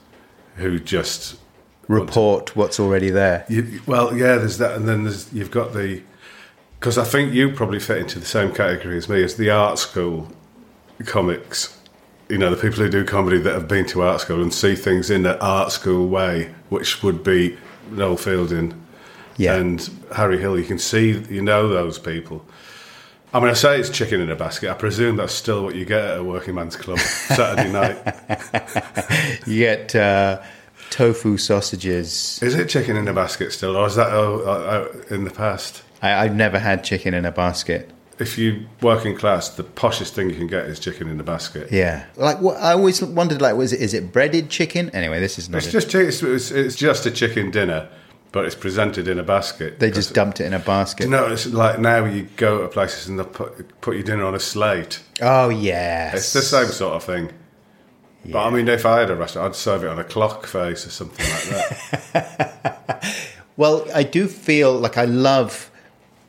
who 0.56 0.80
just 0.80 1.38
report 1.86 2.56
what's 2.56 2.80
already 2.80 3.10
there. 3.10 3.44
you, 3.48 3.80
well, 3.86 4.16
yeah. 4.16 4.36
There's 4.36 4.58
that, 4.58 4.74
and 4.76 4.88
then 4.88 5.04
there's 5.04 5.32
you've 5.32 5.50
got 5.50 5.72
the 5.74 6.02
because 6.78 6.96
I 6.96 7.04
think 7.04 7.34
you 7.34 7.52
probably 7.52 7.78
fit 7.78 7.98
into 7.98 8.18
the 8.18 8.26
same 8.26 8.52
category 8.54 8.96
as 8.96 9.08
me 9.08 9.22
as 9.22 9.36
the 9.36 9.50
art 9.50 9.78
school 9.78 10.28
comics. 11.04 11.76
You 12.30 12.38
know, 12.38 12.54
the 12.54 12.60
people 12.60 12.78
who 12.78 12.88
do 12.88 13.04
comedy 13.04 13.38
that 13.38 13.52
have 13.52 13.68
been 13.68 13.86
to 13.86 14.02
art 14.02 14.20
school 14.20 14.40
and 14.40 14.54
see 14.54 14.74
things 14.74 15.10
in 15.10 15.26
an 15.26 15.36
art 15.40 15.72
school 15.72 16.08
way, 16.08 16.54
which 16.70 17.02
would 17.02 17.22
be 17.22 17.58
Noel 17.90 18.16
Fielding 18.16 18.72
Yeah. 19.36 19.56
and 19.56 19.90
Harry 20.14 20.38
Hill. 20.38 20.56
You 20.58 20.64
can 20.64 20.78
see, 20.78 21.24
you 21.28 21.42
know, 21.42 21.68
those 21.68 21.98
people. 21.98 22.44
I 23.32 23.38
mean, 23.38 23.48
I 23.48 23.52
say 23.52 23.78
it's 23.78 23.90
chicken 23.90 24.20
in 24.20 24.28
a 24.28 24.34
basket. 24.34 24.70
I 24.70 24.74
presume 24.74 25.16
that's 25.16 25.32
still 25.32 25.62
what 25.62 25.76
you 25.76 25.84
get 25.84 26.02
at 26.02 26.18
a 26.18 26.24
working 26.24 26.56
man's 26.56 26.74
club 26.74 26.98
Saturday 26.98 27.70
night. 27.72 27.96
You 29.46 29.58
get 29.60 29.94
uh, 29.94 30.42
tofu 30.90 31.36
sausages. 31.36 32.42
Is 32.42 32.56
it 32.56 32.68
chicken 32.68 32.96
in 32.96 33.06
a 33.06 33.14
basket 33.14 33.52
still, 33.52 33.76
or 33.76 33.86
is 33.86 33.94
that 33.94 34.08
oh, 34.12 34.40
uh, 34.44 35.08
uh, 35.10 35.14
in 35.14 35.24
the 35.24 35.30
past? 35.30 35.82
I, 36.02 36.24
I've 36.24 36.34
never 36.34 36.58
had 36.58 36.82
chicken 36.82 37.14
in 37.14 37.24
a 37.24 37.30
basket. 37.30 37.90
If 38.18 38.36
you 38.36 38.66
working 38.82 39.16
class, 39.16 39.48
the 39.48 39.64
poshest 39.64 40.10
thing 40.10 40.28
you 40.28 40.36
can 40.36 40.46
get 40.46 40.66
is 40.66 40.78
chicken 40.78 41.08
in 41.08 41.18
a 41.20 41.24
basket. 41.24 41.70
Yeah, 41.72 42.04
like 42.16 42.40
what, 42.40 42.58
I 42.58 42.72
always 42.72 43.02
wondered, 43.02 43.40
like, 43.40 43.56
was 43.56 43.72
it 43.72 43.80
is 43.80 43.94
it 43.94 44.12
breaded 44.12 44.50
chicken? 44.50 44.90
Anyway, 44.90 45.20
this 45.20 45.38
is 45.38 45.48
not. 45.48 45.58
It's 45.58 45.68
it. 45.68 45.70
just 45.70 45.94
it's, 45.94 46.22
it's, 46.22 46.50
it's 46.50 46.76
just 46.76 47.06
a 47.06 47.10
chicken 47.12 47.50
dinner, 47.50 47.88
but 48.32 48.44
it's 48.44 48.54
presented 48.54 49.08
in 49.08 49.18
a 49.18 49.22
basket. 49.22 49.78
they 49.80 49.90
just 49.90 50.14
dumped 50.14 50.40
it 50.40 50.44
in 50.44 50.52
a 50.52 50.58
basket. 50.58 51.04
You 51.04 51.10
know, 51.10 51.26
it's 51.26 51.46
like 51.46 51.78
now 51.80 52.04
you 52.04 52.28
go 52.36 52.62
to 52.62 52.68
places 52.68 53.08
and 53.08 53.18
they 53.18 53.24
put, 53.24 53.80
put 53.80 53.94
your 53.96 54.04
dinner 54.04 54.24
on 54.24 54.34
a 54.34 54.40
slate. 54.40 55.02
Oh 55.20 55.48
yes, 55.48 56.14
It's 56.14 56.32
the 56.32 56.42
same 56.42 56.68
sort 56.68 56.94
of 56.94 57.04
thing. 57.04 57.32
But 58.24 58.46
I 58.46 58.50
mean, 58.50 58.68
if 58.68 58.84
I 58.84 59.00
had 59.00 59.10
a 59.10 59.16
restaurant, 59.16 59.48
I'd 59.50 59.56
serve 59.56 59.82
it 59.82 59.88
on 59.88 59.98
a 59.98 60.04
clock 60.04 60.46
face 60.46 60.86
or 60.86 60.90
something 60.90 61.26
like 61.26 62.12
that. 62.12 62.86
Well, 63.56 63.86
I 63.94 64.04
do 64.04 64.26
feel 64.26 64.72
like 64.72 64.96
I 64.96 65.04
love 65.04 65.70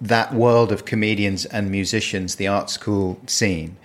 that 0.02 0.34
world 0.34 0.74
of 0.74 0.84
comedians 0.84 1.46
and 1.46 1.72
musicians, 1.72 2.36
the 2.36 2.48
art 2.48 2.70
school 2.70 3.22
scene. 3.26 3.78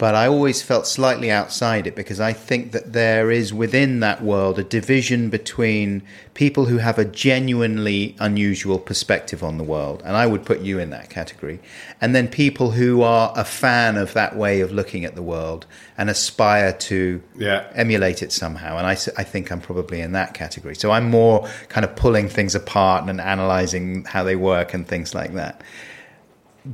But 0.00 0.14
I 0.14 0.26
always 0.28 0.62
felt 0.62 0.86
slightly 0.86 1.30
outside 1.30 1.86
it 1.86 1.94
because 1.94 2.20
I 2.20 2.32
think 2.32 2.72
that 2.72 2.94
there 2.94 3.30
is 3.30 3.52
within 3.52 4.00
that 4.00 4.22
world 4.22 4.58
a 4.58 4.64
division 4.64 5.28
between 5.28 6.00
people 6.32 6.64
who 6.64 6.78
have 6.78 6.98
a 6.98 7.04
genuinely 7.04 8.16
unusual 8.18 8.78
perspective 8.78 9.44
on 9.44 9.58
the 9.58 9.62
world, 9.62 10.00
and 10.02 10.16
I 10.16 10.26
would 10.26 10.46
put 10.46 10.60
you 10.60 10.78
in 10.78 10.88
that 10.88 11.10
category, 11.10 11.60
and 12.00 12.14
then 12.14 12.28
people 12.28 12.70
who 12.70 13.02
are 13.02 13.30
a 13.36 13.44
fan 13.44 13.98
of 13.98 14.14
that 14.14 14.36
way 14.36 14.62
of 14.62 14.72
looking 14.72 15.04
at 15.04 15.16
the 15.16 15.22
world 15.22 15.66
and 15.98 16.08
aspire 16.08 16.72
to 16.88 17.22
Yeah. 17.36 17.66
emulate 17.74 18.22
it 18.22 18.32
somehow. 18.32 18.78
And 18.78 18.86
I, 18.86 18.92
I 19.18 19.24
think 19.24 19.52
I'm 19.52 19.60
probably 19.60 20.00
in 20.00 20.12
that 20.12 20.32
category. 20.32 20.76
So 20.76 20.92
I'm 20.92 21.10
more 21.10 21.46
kind 21.68 21.84
of 21.84 21.94
pulling 21.94 22.30
things 22.30 22.54
apart 22.54 23.06
and 23.06 23.20
analyzing 23.20 24.04
how 24.04 24.24
they 24.24 24.34
work 24.36 24.72
and 24.72 24.88
things 24.88 25.14
like 25.14 25.34
that. 25.34 25.60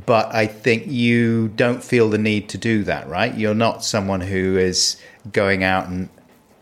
But 0.04 0.34
I 0.34 0.46
think 0.46 0.88
you 0.88 1.48
don't 1.48 1.82
feel 1.82 2.10
the 2.10 2.18
need 2.18 2.50
to 2.50 2.58
do 2.58 2.84
that, 2.84 3.08
right? 3.08 3.34
You're 3.34 3.54
not 3.54 3.82
someone 3.82 4.20
who 4.20 4.58
is 4.58 5.00
going 5.32 5.64
out 5.64 5.88
and 5.88 6.10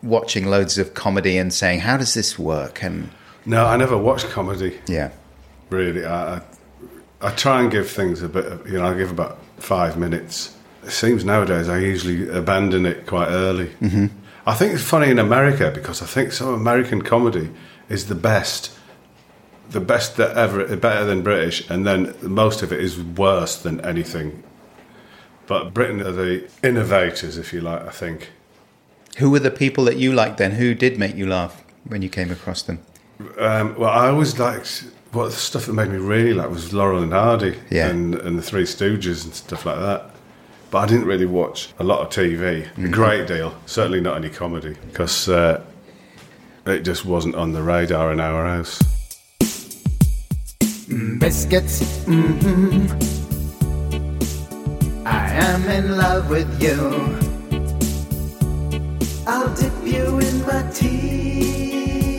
watching 0.01 0.45
loads 0.45 0.77
of 0.77 0.93
comedy 0.93 1.37
and 1.37 1.53
saying, 1.53 1.81
how 1.81 1.97
does 1.97 2.13
this 2.13 2.39
work? 2.39 2.81
And 2.81 3.09
no, 3.45 3.65
I 3.65 3.75
never 3.75 3.97
watch 3.97 4.23
comedy. 4.29 4.79
yeah. 4.87 5.11
Really, 5.69 6.05
I, 6.05 6.35
I, 6.35 6.41
I 7.21 7.31
try 7.31 7.61
and 7.61 7.71
give 7.71 7.89
things 7.89 8.21
a 8.21 8.29
bit. 8.29 8.45
Of, 8.45 8.69
you 8.69 8.77
know, 8.77 8.85
I 8.85 8.93
give 8.93 9.11
about 9.11 9.39
five 9.57 9.97
minutes. 9.97 10.55
It 10.83 10.91
seems 10.91 11.25
nowadays 11.25 11.67
I 11.67 11.79
usually 11.79 12.29
abandon 12.29 12.85
it 12.85 13.07
quite 13.07 13.29
early. 13.29 13.67
Mm-hmm. 13.81 14.07
I 14.45 14.53
think 14.53 14.73
it's 14.73 14.83
funny 14.83 15.09
in 15.09 15.17
America 15.17 15.71
because 15.73 16.03
I 16.03 16.05
think 16.05 16.31
some 16.31 16.53
American 16.53 17.01
comedy 17.01 17.49
is 17.89 18.07
the 18.07 18.15
best, 18.15 18.71
the 19.69 19.79
best 19.81 20.17
that 20.17 20.37
ever, 20.37 20.75
better 20.77 21.05
than 21.05 21.21
British, 21.23 21.67
and 21.69 21.85
then 21.85 22.13
most 22.21 22.61
of 22.61 22.71
it 22.71 22.79
is 22.79 22.99
worse 22.99 23.55
than 23.55 23.81
anything. 23.81 24.43
But 25.47 25.73
Britain 25.73 26.01
are 26.01 26.11
the 26.11 26.47
innovators, 26.63 27.37
if 27.37 27.53
you 27.53 27.61
like. 27.61 27.81
I 27.85 27.91
think. 27.91 28.29
Who 29.17 29.29
were 29.29 29.39
the 29.39 29.51
people 29.51 29.83
that 29.85 29.97
you 29.97 30.11
liked 30.11 30.37
then? 30.37 30.51
Who 30.51 30.73
did 30.73 30.97
make 30.99 31.15
you 31.15 31.25
laugh 31.27 31.63
when 31.85 32.01
you 32.01 32.09
came 32.09 32.31
across 32.31 32.61
them? 32.63 32.79
Um, 33.37 33.75
well, 33.77 33.89
I 33.91 34.09
always 34.09 34.37
liked 34.39 34.85
what 35.13 35.25
the 35.25 35.31
stuff 35.31 35.67
that 35.67 35.73
made 35.73 35.89
me 35.89 35.97
really 35.97 36.33
like 36.33 36.49
was 36.49 36.73
Laurel 36.73 37.01
and 37.01 37.13
Hardy 37.13 37.57
Yeah. 37.69 37.87
and, 37.87 38.15
and 38.15 38.37
the 38.37 38.41
Three 38.43 38.63
Stooges 38.63 39.23
and 39.23 39.33
stuff 39.33 39.65
like 39.65 39.79
that. 39.79 40.09
But 40.69 40.79
I 40.79 40.85
didn't 40.87 41.05
really 41.05 41.25
watch 41.25 41.69
a 41.79 41.83
lot 41.85 42.01
of 42.01 42.09
TV, 42.09 42.63
Mm-hmm. 42.65 42.85
a 42.85 42.89
great 42.89 43.27
deal. 43.27 43.55
Certainly 43.67 44.01
not 44.01 44.17
any 44.17 44.29
comedy 44.29 44.75
because 44.91 45.29
uh, 45.29 45.63
it 46.65 46.79
just 46.81 47.05
wasn't 47.05 47.35
on 47.35 47.53
the 47.53 47.61
radar 47.61 48.11
in 48.11 48.19
our 48.19 48.45
house. 48.45 48.81
Biscuits. 50.87 51.81
hmm 52.05 52.87
I 55.05 55.29
am 55.29 55.63
in 55.69 55.97
love 55.97 56.29
with 56.29 56.61
you. 56.61 56.79
I'll 59.27 59.53
dip 59.55 59.73
you 59.83 60.19
in 60.19 60.41
my 60.45 60.63
tea, 60.73 62.13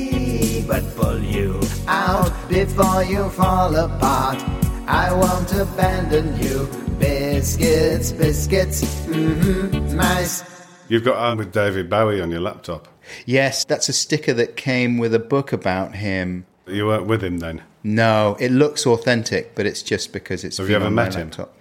but 0.66 0.82
pull 0.96 1.20
you 1.22 1.60
out 1.86 2.32
before 2.48 3.04
you 3.04 3.28
fall 3.30 3.74
apart. 3.76 4.42
I 4.88 5.12
won't 5.12 5.52
abandon 5.52 6.36
you. 6.42 6.68
Biscuits, 6.98 8.12
biscuits, 8.12 8.82
hmm 9.06 9.96
nice. 9.96 10.44
You've 10.88 11.04
got 11.04 11.16
I'm 11.18 11.36
with 11.38 11.52
David 11.52 11.90
Bowie 11.90 12.20
on 12.20 12.30
your 12.30 12.40
laptop. 12.40 12.86
Yes, 13.24 13.64
that's 13.64 13.88
a 13.88 13.92
sticker 13.92 14.32
that 14.34 14.56
came 14.56 14.98
with 14.98 15.14
a 15.14 15.18
book 15.18 15.52
about 15.52 15.94
him. 15.96 16.46
You 16.66 16.86
weren't 16.86 17.06
with 17.06 17.22
him 17.22 17.38
then. 17.38 17.62
No, 17.86 18.36
it 18.40 18.50
looks 18.50 18.84
authentic, 18.84 19.54
but 19.54 19.64
it's 19.64 19.80
just 19.80 20.12
because 20.12 20.42
it's. 20.42 20.56
Have 20.56 20.68
you 20.68 20.74
ever 20.74 20.90
met 20.90 21.14
him? 21.14 21.28
laptop. 21.28 21.56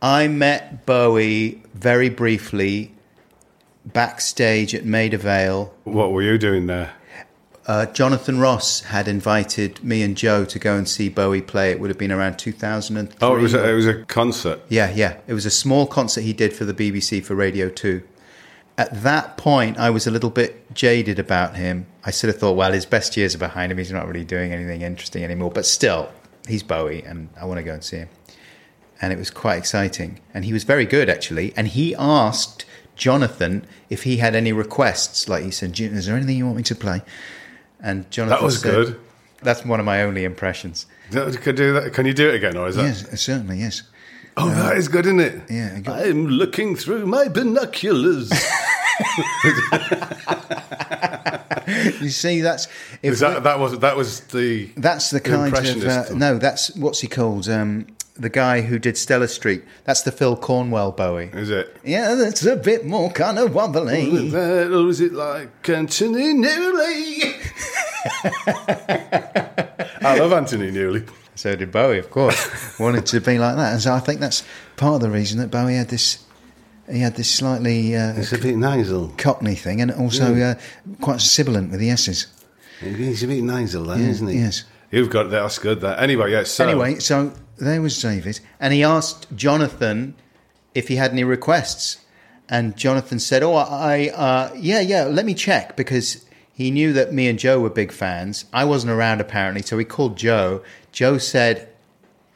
I 0.00 0.26
met 0.26 0.86
Bowie 0.86 1.62
very 1.74 2.08
briefly 2.08 2.94
backstage 3.84 4.74
at 4.74 4.86
Maida 4.86 5.18
Vale. 5.18 5.74
What 5.84 6.12
were 6.12 6.22
you 6.22 6.38
doing 6.38 6.68
there? 6.68 6.94
Uh, 7.66 7.84
Jonathan 7.84 8.40
Ross 8.40 8.80
had 8.80 9.06
invited 9.06 9.84
me 9.84 10.02
and 10.02 10.16
Joe 10.16 10.46
to 10.46 10.58
go 10.58 10.74
and 10.74 10.88
see 10.88 11.10
Bowie 11.10 11.42
play. 11.42 11.70
It 11.70 11.80
would 11.80 11.90
have 11.90 11.98
been 11.98 12.10
around 12.10 12.38
2003. 12.38 13.18
Oh, 13.20 13.36
it 13.36 13.42
was 13.42 13.52
a, 13.52 13.68
it 13.68 13.74
was 13.74 13.86
a 13.86 14.04
concert. 14.06 14.62
Yeah, 14.70 14.90
yeah. 14.94 15.18
It 15.26 15.34
was 15.34 15.44
a 15.44 15.50
small 15.50 15.86
concert 15.86 16.22
he 16.22 16.32
did 16.32 16.54
for 16.54 16.64
the 16.64 16.74
BBC 16.74 17.22
for 17.22 17.34
Radio 17.34 17.68
2. 17.68 18.02
At 18.78 19.02
that 19.02 19.36
point, 19.36 19.78
I 19.78 19.90
was 19.90 20.06
a 20.06 20.10
little 20.10 20.30
bit 20.30 20.72
jaded 20.74 21.18
about 21.18 21.56
him. 21.56 21.86
I 22.04 22.10
sort 22.10 22.34
of 22.34 22.40
thought, 22.40 22.56
well, 22.56 22.72
his 22.72 22.86
best 22.86 23.16
years 23.16 23.34
are 23.34 23.38
behind 23.38 23.70
him. 23.70 23.78
He's 23.78 23.92
not 23.92 24.06
really 24.06 24.24
doing 24.24 24.52
anything 24.52 24.82
interesting 24.82 25.22
anymore. 25.22 25.50
But 25.50 25.66
still, 25.66 26.10
he's 26.48 26.62
Bowie, 26.62 27.02
and 27.02 27.28
I 27.40 27.44
want 27.44 27.58
to 27.58 27.62
go 27.62 27.74
and 27.74 27.84
see 27.84 27.98
him. 27.98 28.08
And 29.00 29.12
it 29.12 29.18
was 29.18 29.30
quite 29.30 29.56
exciting. 29.56 30.20
And 30.32 30.44
he 30.44 30.52
was 30.52 30.64
very 30.64 30.86
good, 30.86 31.10
actually. 31.10 31.52
And 31.56 31.68
he 31.68 31.94
asked 31.96 32.64
Jonathan 32.96 33.66
if 33.90 34.04
he 34.04 34.18
had 34.18 34.34
any 34.34 34.52
requests. 34.52 35.28
Like 35.28 35.44
he 35.44 35.50
said, 35.50 35.72
"Jim, 35.72 35.94
is 35.94 36.06
there 36.06 36.16
anything 36.16 36.38
you 36.38 36.44
want 36.44 36.56
me 36.56 36.62
to 36.64 36.74
play? 36.74 37.02
And 37.80 38.10
Jonathan 38.10 38.38
That 38.38 38.44
was 38.44 38.60
said, 38.60 38.70
good. 38.70 39.00
That's 39.42 39.64
one 39.64 39.80
of 39.80 39.86
my 39.86 40.02
only 40.02 40.24
impressions. 40.24 40.86
Can, 41.10 41.32
you 41.32 41.52
do 41.52 41.72
that? 41.74 41.92
Can 41.92 42.06
you 42.06 42.14
do 42.14 42.28
it 42.28 42.36
again, 42.36 42.56
or 42.56 42.68
is 42.68 42.76
that? 42.76 42.84
Yes, 42.84 43.20
certainly, 43.20 43.58
yes. 43.58 43.82
Oh, 44.36 44.48
that 44.48 44.76
is 44.76 44.88
good, 44.88 45.06
isn't 45.06 45.20
it? 45.20 45.42
Yeah, 45.50 45.80
got- 45.80 46.00
I'm 46.06 46.26
looking 46.26 46.74
through 46.76 47.06
my 47.06 47.28
binoculars. 47.28 48.32
You 52.00 52.10
see, 52.10 52.40
that's 52.40 52.66
if 53.02 53.14
is 53.14 53.20
that 53.20 53.44
that 53.44 53.58
was 53.58 53.78
that 53.78 53.96
was 53.96 54.20
the 54.20 54.66
that's 54.76 55.10
the 55.10 55.20
kind 55.20 55.56
of 55.56 55.84
uh, 55.84 56.04
no. 56.14 56.38
That's 56.38 56.74
what's 56.76 57.00
he 57.00 57.06
called? 57.06 57.48
Um, 57.48 57.86
the 58.14 58.28
guy 58.28 58.60
who 58.62 58.78
did 58.78 58.98
Stella 58.98 59.28
Street. 59.28 59.64
That's 59.84 60.02
the 60.02 60.12
Phil 60.12 60.36
Cornwell 60.36 60.92
Bowie. 60.92 61.30
Is 61.32 61.50
it? 61.50 61.76
Yeah, 61.84 62.14
that's 62.14 62.44
a 62.44 62.56
bit 62.56 62.84
more 62.84 63.10
kind 63.10 63.38
of 63.38 63.54
wobbly. 63.54 64.34
Or 64.34 64.88
is 64.88 65.00
it 65.00 65.12
like 65.12 65.68
Anthony 65.68 66.34
Newley? 66.34 67.34
I 70.04 70.18
love 70.18 70.32
Anthony 70.32 70.70
Newley. 70.70 71.08
So 71.42 71.56
did 71.56 71.72
Bowie, 71.72 71.98
of 71.98 72.08
course. 72.08 72.78
Wanted 72.78 73.04
to 73.06 73.20
be 73.20 73.36
like 73.36 73.56
that, 73.56 73.72
and 73.72 73.82
so 73.82 73.92
I 73.92 73.98
think 73.98 74.20
that's 74.20 74.44
part 74.76 74.94
of 74.94 75.00
the 75.00 75.10
reason 75.10 75.40
that 75.40 75.50
Bowie 75.50 75.74
had 75.74 75.88
this. 75.88 76.24
He 76.88 77.00
had 77.00 77.16
this 77.16 77.28
slightly 77.28 77.96
uh, 77.96 78.12
It's 78.14 78.32
a 78.32 78.38
bit 78.38 78.54
nasal. 78.56 79.12
Cockney 79.16 79.56
thing, 79.56 79.80
and 79.80 79.90
also 79.90 80.36
uh, 80.36 80.54
quite 81.00 81.20
sibilant 81.20 81.72
with 81.72 81.80
the 81.80 81.90
S's. 81.90 82.28
He's 82.78 83.24
a 83.24 83.26
bit 83.26 83.42
nasal, 83.42 83.86
then, 83.86 84.02
Yeah, 84.02 84.08
isn't 84.10 84.28
he? 84.28 84.38
yes. 84.38 84.62
You've 84.92 85.10
got 85.10 85.24
that. 85.30 85.42
That's 85.42 85.58
good. 85.58 85.80
That 85.80 86.00
anyway. 86.00 86.30
Yeah. 86.30 86.44
So 86.44 86.68
Anyway, 86.68 87.00
so 87.00 87.32
there 87.56 87.82
was 87.82 88.00
David, 88.00 88.38
and 88.60 88.72
he 88.72 88.84
asked 88.84 89.26
Jonathan 89.34 90.14
if 90.76 90.86
he 90.86 90.94
had 90.94 91.10
any 91.10 91.24
requests, 91.24 91.98
and 92.48 92.76
Jonathan 92.76 93.18
said, 93.18 93.42
"Oh, 93.42 93.56
I, 93.56 94.10
uh, 94.14 94.54
yeah, 94.54 94.78
yeah, 94.78 95.06
let 95.06 95.26
me 95.26 95.34
check," 95.34 95.76
because 95.76 96.24
he 96.52 96.70
knew 96.70 96.92
that 96.92 97.12
me 97.12 97.26
and 97.26 97.36
Joe 97.36 97.58
were 97.58 97.70
big 97.70 97.90
fans. 97.90 98.44
I 98.52 98.64
wasn't 98.64 98.92
around 98.92 99.20
apparently, 99.20 99.62
so 99.62 99.76
he 99.76 99.84
called 99.84 100.16
Joe. 100.16 100.62
Joe 100.92 101.18
said, 101.18 101.68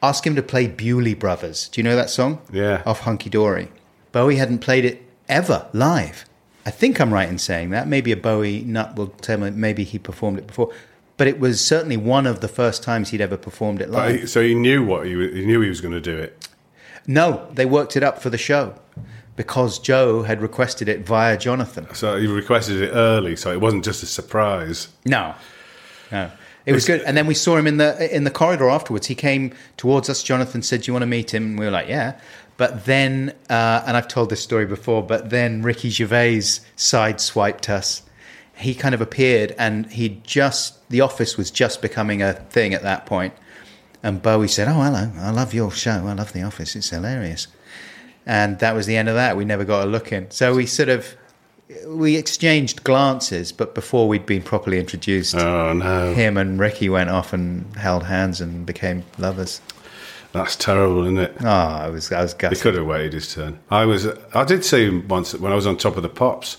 "Ask 0.01 0.25
him 0.25 0.35
to 0.35 0.43
play 0.43 0.67
Bewlay 0.67 1.17
Brothers." 1.17 1.69
Do 1.69 1.79
you 1.79 1.83
know 1.83 1.95
that 1.95 2.09
song? 2.09 2.39
Yeah. 2.51 2.81
Off 2.85 3.01
Hunky 3.01 3.29
Dory. 3.29 3.69
Bowie 4.11 4.35
hadn't 4.37 4.59
played 4.59 4.83
it 4.85 5.03
ever 5.29 5.67
live. 5.73 6.25
I 6.65 6.69
think 6.71 6.99
I'm 6.99 7.13
right 7.13 7.29
in 7.29 7.37
saying 7.37 7.69
that. 7.69 7.87
Maybe 7.87 8.11
a 8.11 8.17
Bowie 8.17 8.61
nut 8.61 8.95
will 8.95 9.07
tell 9.07 9.37
me 9.37 9.51
maybe 9.51 9.83
he 9.83 9.99
performed 9.99 10.37
it 10.39 10.47
before. 10.47 10.73
But 11.15 11.27
it 11.27 11.39
was 11.39 11.63
certainly 11.63 11.97
one 11.97 12.27
of 12.27 12.41
the 12.41 12.47
first 12.47 12.83
times 12.83 13.09
he'd 13.09 13.21
ever 13.21 13.37
performed 13.37 13.81
it 13.81 13.89
live. 13.89 14.29
so 14.29 14.41
he 14.41 14.53
knew 14.53 14.83
what 14.83 15.05
he, 15.05 15.11
he 15.11 15.45
knew 15.45 15.61
he 15.61 15.69
was 15.69 15.81
going 15.81 15.93
to 15.93 16.01
do 16.01 16.17
it. 16.17 16.47
No, 17.07 17.47
they 17.53 17.65
worked 17.65 17.95
it 17.95 18.03
up 18.03 18.21
for 18.21 18.29
the 18.29 18.37
show 18.37 18.75
because 19.37 19.79
Joe 19.79 20.23
had 20.23 20.41
requested 20.41 20.89
it 20.89 21.05
via 21.05 21.37
Jonathan. 21.37 21.87
So 21.93 22.17
he 22.17 22.27
requested 22.27 22.81
it 22.81 22.89
early, 22.89 23.35
so 23.35 23.51
it 23.51 23.61
wasn't 23.61 23.85
just 23.85 24.03
a 24.03 24.05
surprise. 24.05 24.89
No, 25.05 25.35
no, 26.11 26.29
it 26.67 26.73
was 26.73 26.85
good. 26.85 27.01
And 27.03 27.15
then 27.15 27.27
we 27.27 27.33
saw 27.33 27.55
him 27.55 27.65
in 27.65 27.77
the 27.77 28.13
in 28.13 28.25
the 28.25 28.29
corridor 28.29 28.69
afterwards. 28.69 29.07
He 29.07 29.15
came 29.15 29.53
towards 29.77 30.09
us. 30.09 30.21
Jonathan 30.21 30.61
said, 30.61 30.81
"Do 30.81 30.89
you 30.89 30.93
want 30.93 31.03
to 31.03 31.07
meet 31.07 31.33
him?" 31.33 31.43
And 31.45 31.59
we 31.59 31.65
were 31.65 31.71
like, 31.71 31.87
"Yeah." 31.87 32.19
But 32.57 32.85
then, 32.85 33.33
uh, 33.49 33.83
and 33.87 33.95
I've 33.95 34.09
told 34.09 34.29
this 34.29 34.41
story 34.41 34.65
before, 34.65 35.01
but 35.01 35.29
then 35.29 35.61
Ricky 35.61 35.89
Gervais 35.89 36.59
sideswiped 36.75 37.69
us. 37.69 38.01
He 38.53 38.75
kind 38.75 38.93
of 38.93 38.99
appeared, 38.99 39.55
and 39.57 39.85
he 39.85 40.21
just 40.23 40.89
the 40.89 40.99
office 40.99 41.37
was 41.37 41.51
just 41.51 41.81
becoming 41.81 42.21
a 42.21 42.33
thing 42.33 42.73
at 42.73 42.83
that 42.83 43.05
point. 43.05 43.33
And 44.03 44.21
Bowie 44.21 44.49
said, 44.49 44.67
"Oh, 44.67 44.81
hello! 44.81 45.09
I 45.19 45.31
love 45.31 45.53
your 45.53 45.71
show. 45.71 46.03
I 46.05 46.13
love 46.13 46.33
The 46.33 46.43
Office. 46.43 46.75
It's 46.75 46.89
hilarious." 46.89 47.47
And 48.25 48.59
that 48.59 48.75
was 48.75 48.87
the 48.87 48.97
end 48.97 49.07
of 49.07 49.15
that. 49.15 49.37
We 49.37 49.45
never 49.45 49.63
got 49.63 49.85
a 49.85 49.89
look 49.89 50.11
in. 50.11 50.29
So 50.31 50.53
we 50.53 50.65
sort 50.65 50.89
of 50.89 51.15
we 51.87 52.15
exchanged 52.15 52.83
glances, 52.83 53.51
but 53.51 53.75
before 53.75 54.07
we'd 54.07 54.25
been 54.25 54.41
properly 54.43 54.79
introduced, 54.79 55.35
Oh 55.35 55.73
no, 55.73 56.13
him 56.13 56.37
and 56.37 56.59
Ricky 56.59 56.89
went 56.89 57.09
off 57.09 57.33
and 57.33 57.75
held 57.75 58.03
hands 58.03 58.39
and 58.41 58.65
became 58.65 59.03
lovers. 59.17 59.61
that's 60.31 60.55
terrible, 60.55 61.03
isn't 61.03 61.17
it? 61.17 61.35
Oh, 61.41 61.47
I 61.47 61.89
was 61.89 62.11
I 62.11 62.21
was 62.21 62.33
He 62.33 62.55
could 62.55 62.75
have 62.75 62.85
waited 62.85 63.13
his 63.13 63.33
turn. 63.33 63.59
I 63.69 63.85
was, 63.85 64.07
I 64.33 64.43
did 64.45 64.63
see 64.63 64.85
him 64.85 65.07
once 65.07 65.33
when 65.33 65.51
I 65.51 65.55
was 65.55 65.67
on 65.67 65.77
top 65.77 65.97
of 65.97 66.03
the 66.03 66.09
pops, 66.09 66.57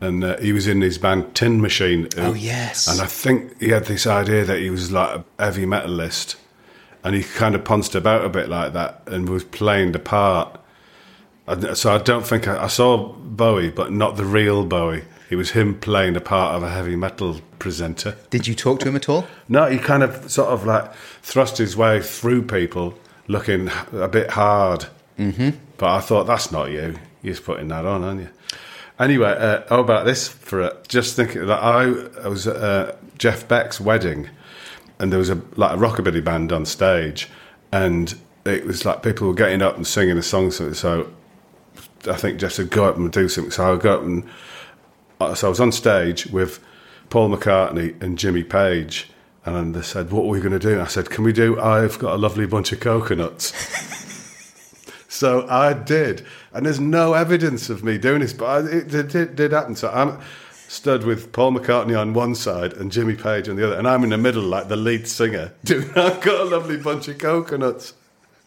and 0.00 0.22
uh, 0.22 0.36
he 0.38 0.52
was 0.52 0.66
in 0.68 0.80
his 0.80 0.98
band 0.98 1.34
Tin 1.34 1.60
Machine. 1.60 2.08
Oh, 2.16 2.34
yes. 2.34 2.86
and 2.86 3.00
I 3.00 3.06
think 3.06 3.58
he 3.60 3.70
had 3.70 3.86
this 3.86 4.06
idea 4.06 4.44
that 4.44 4.58
he 4.60 4.70
was 4.70 4.92
like 4.92 5.20
a 5.38 5.44
heavy 5.44 5.66
metalist, 5.66 6.36
and 7.02 7.14
he 7.14 7.22
kind 7.22 7.54
of 7.54 7.64
pounced 7.64 7.94
about 7.94 8.24
a 8.24 8.28
bit 8.28 8.48
like 8.48 8.72
that 8.74 9.02
and 9.06 9.28
was 9.28 9.44
playing 9.44 9.92
the 9.92 9.98
part. 9.98 10.60
I- 11.48 11.74
So 11.74 11.94
I 11.94 11.98
don't 11.98 12.26
think 12.26 12.48
I, 12.48 12.64
I 12.64 12.66
saw 12.66 13.12
Bowie, 13.12 13.70
but 13.70 13.92
not 13.92 14.16
the 14.16 14.24
real 14.24 14.64
Bowie. 14.64 15.04
It 15.28 15.36
was 15.36 15.50
him 15.50 15.74
playing 15.78 16.12
the 16.14 16.20
part 16.20 16.54
of 16.54 16.62
a 16.62 16.70
heavy 16.70 16.94
metal 16.96 17.40
presenter. 17.58 18.16
Did 18.30 18.46
you 18.46 18.54
talk 18.54 18.78
to 18.80 18.88
him 18.88 18.94
at 18.96 19.08
all? 19.08 19.26
No, 19.48 19.66
he 19.66 19.78
kind 19.78 20.02
of 20.04 20.30
sort 20.30 20.50
of 20.50 20.64
like 20.64 20.94
thrust 21.22 21.58
his 21.58 21.76
way 21.76 22.00
through 22.00 22.42
people, 22.42 22.94
looking 23.26 23.68
a 23.92 24.06
bit 24.08 24.30
hard. 24.30 24.86
Mm-hmm. 25.18 25.50
But 25.78 25.90
I 25.90 26.00
thought 26.00 26.24
that's 26.28 26.52
not 26.52 26.70
you. 26.70 26.96
You're 27.22 27.34
just 27.34 27.44
putting 27.44 27.68
that 27.68 27.84
on, 27.84 28.04
aren't 28.04 28.20
you? 28.20 28.28
Anyway, 29.00 29.28
uh, 29.36 29.62
how 29.68 29.80
about 29.80 30.06
this? 30.06 30.28
For 30.28 30.62
uh, 30.62 30.70
just 30.88 31.16
thinking 31.16 31.46
that 31.46 31.58
I, 31.62 31.82
I 32.24 32.28
was 32.28 32.46
at 32.46 32.56
uh, 32.56 32.92
Jeff 33.18 33.46
Beck's 33.48 33.80
wedding, 33.80 34.28
and 35.00 35.10
there 35.12 35.18
was 35.18 35.28
a 35.28 35.40
like 35.56 35.72
a 35.76 35.76
rockabilly 35.80 36.22
band 36.24 36.52
on 36.52 36.64
stage, 36.64 37.28
and 37.72 38.14
it 38.44 38.64
was 38.64 38.84
like 38.84 39.02
people 39.02 39.26
were 39.26 39.34
getting 39.34 39.60
up 39.60 39.76
and 39.76 39.86
singing 39.86 40.16
a 40.16 40.22
song. 40.22 40.50
So, 40.52 40.72
so 40.72 41.12
I 42.08 42.16
think 42.16 42.40
Jeff 42.40 42.52
said, 42.52 42.70
"Go 42.70 42.84
up 42.84 42.96
and 42.96 43.10
do 43.10 43.28
something." 43.28 43.50
So 43.50 43.74
I 43.74 43.76
go 43.76 43.94
up 43.96 44.02
and 44.02 44.24
uh, 45.20 45.34
so 45.34 45.48
I 45.48 45.50
was 45.50 45.60
on 45.60 45.72
stage 45.72 46.26
with 46.26 46.60
Paul 47.10 47.30
McCartney 47.30 48.00
and 48.02 48.18
Jimmy 48.18 48.44
Page, 48.44 49.10
and 49.44 49.74
they 49.74 49.82
said, 49.82 50.10
"What 50.10 50.24
are 50.24 50.28
we 50.28 50.40
going 50.40 50.52
to 50.52 50.58
do?" 50.58 50.72
And 50.72 50.82
I 50.82 50.86
said, 50.86 51.10
"Can 51.10 51.24
we 51.24 51.32
do? 51.32 51.60
I've 51.60 51.98
got 51.98 52.14
a 52.14 52.18
lovely 52.18 52.46
bunch 52.46 52.72
of 52.72 52.80
coconuts." 52.80 53.52
so 55.08 55.46
I 55.48 55.72
did, 55.72 56.26
and 56.52 56.66
there's 56.66 56.80
no 56.80 57.14
evidence 57.14 57.70
of 57.70 57.82
me 57.82 57.98
doing 57.98 58.20
this, 58.20 58.32
but 58.32 58.64
it 58.66 58.88
did, 58.88 59.08
did, 59.08 59.36
did 59.36 59.52
happen. 59.52 59.74
So 59.74 59.90
I'm 59.90 60.20
stood 60.68 61.04
with 61.04 61.32
Paul 61.32 61.52
McCartney 61.52 61.98
on 61.98 62.12
one 62.12 62.34
side 62.34 62.72
and 62.72 62.90
Jimmy 62.90 63.14
Page 63.14 63.48
on 63.48 63.56
the 63.56 63.66
other, 63.66 63.76
and 63.76 63.88
I'm 63.88 64.04
in 64.04 64.10
the 64.10 64.18
middle 64.18 64.42
like 64.42 64.68
the 64.68 64.76
lead 64.76 65.06
singer, 65.06 65.52
doing 65.64 65.90
"I've 65.96 66.20
got 66.20 66.40
a 66.40 66.44
lovely 66.44 66.76
bunch 66.76 67.08
of 67.08 67.18
coconuts," 67.18 67.94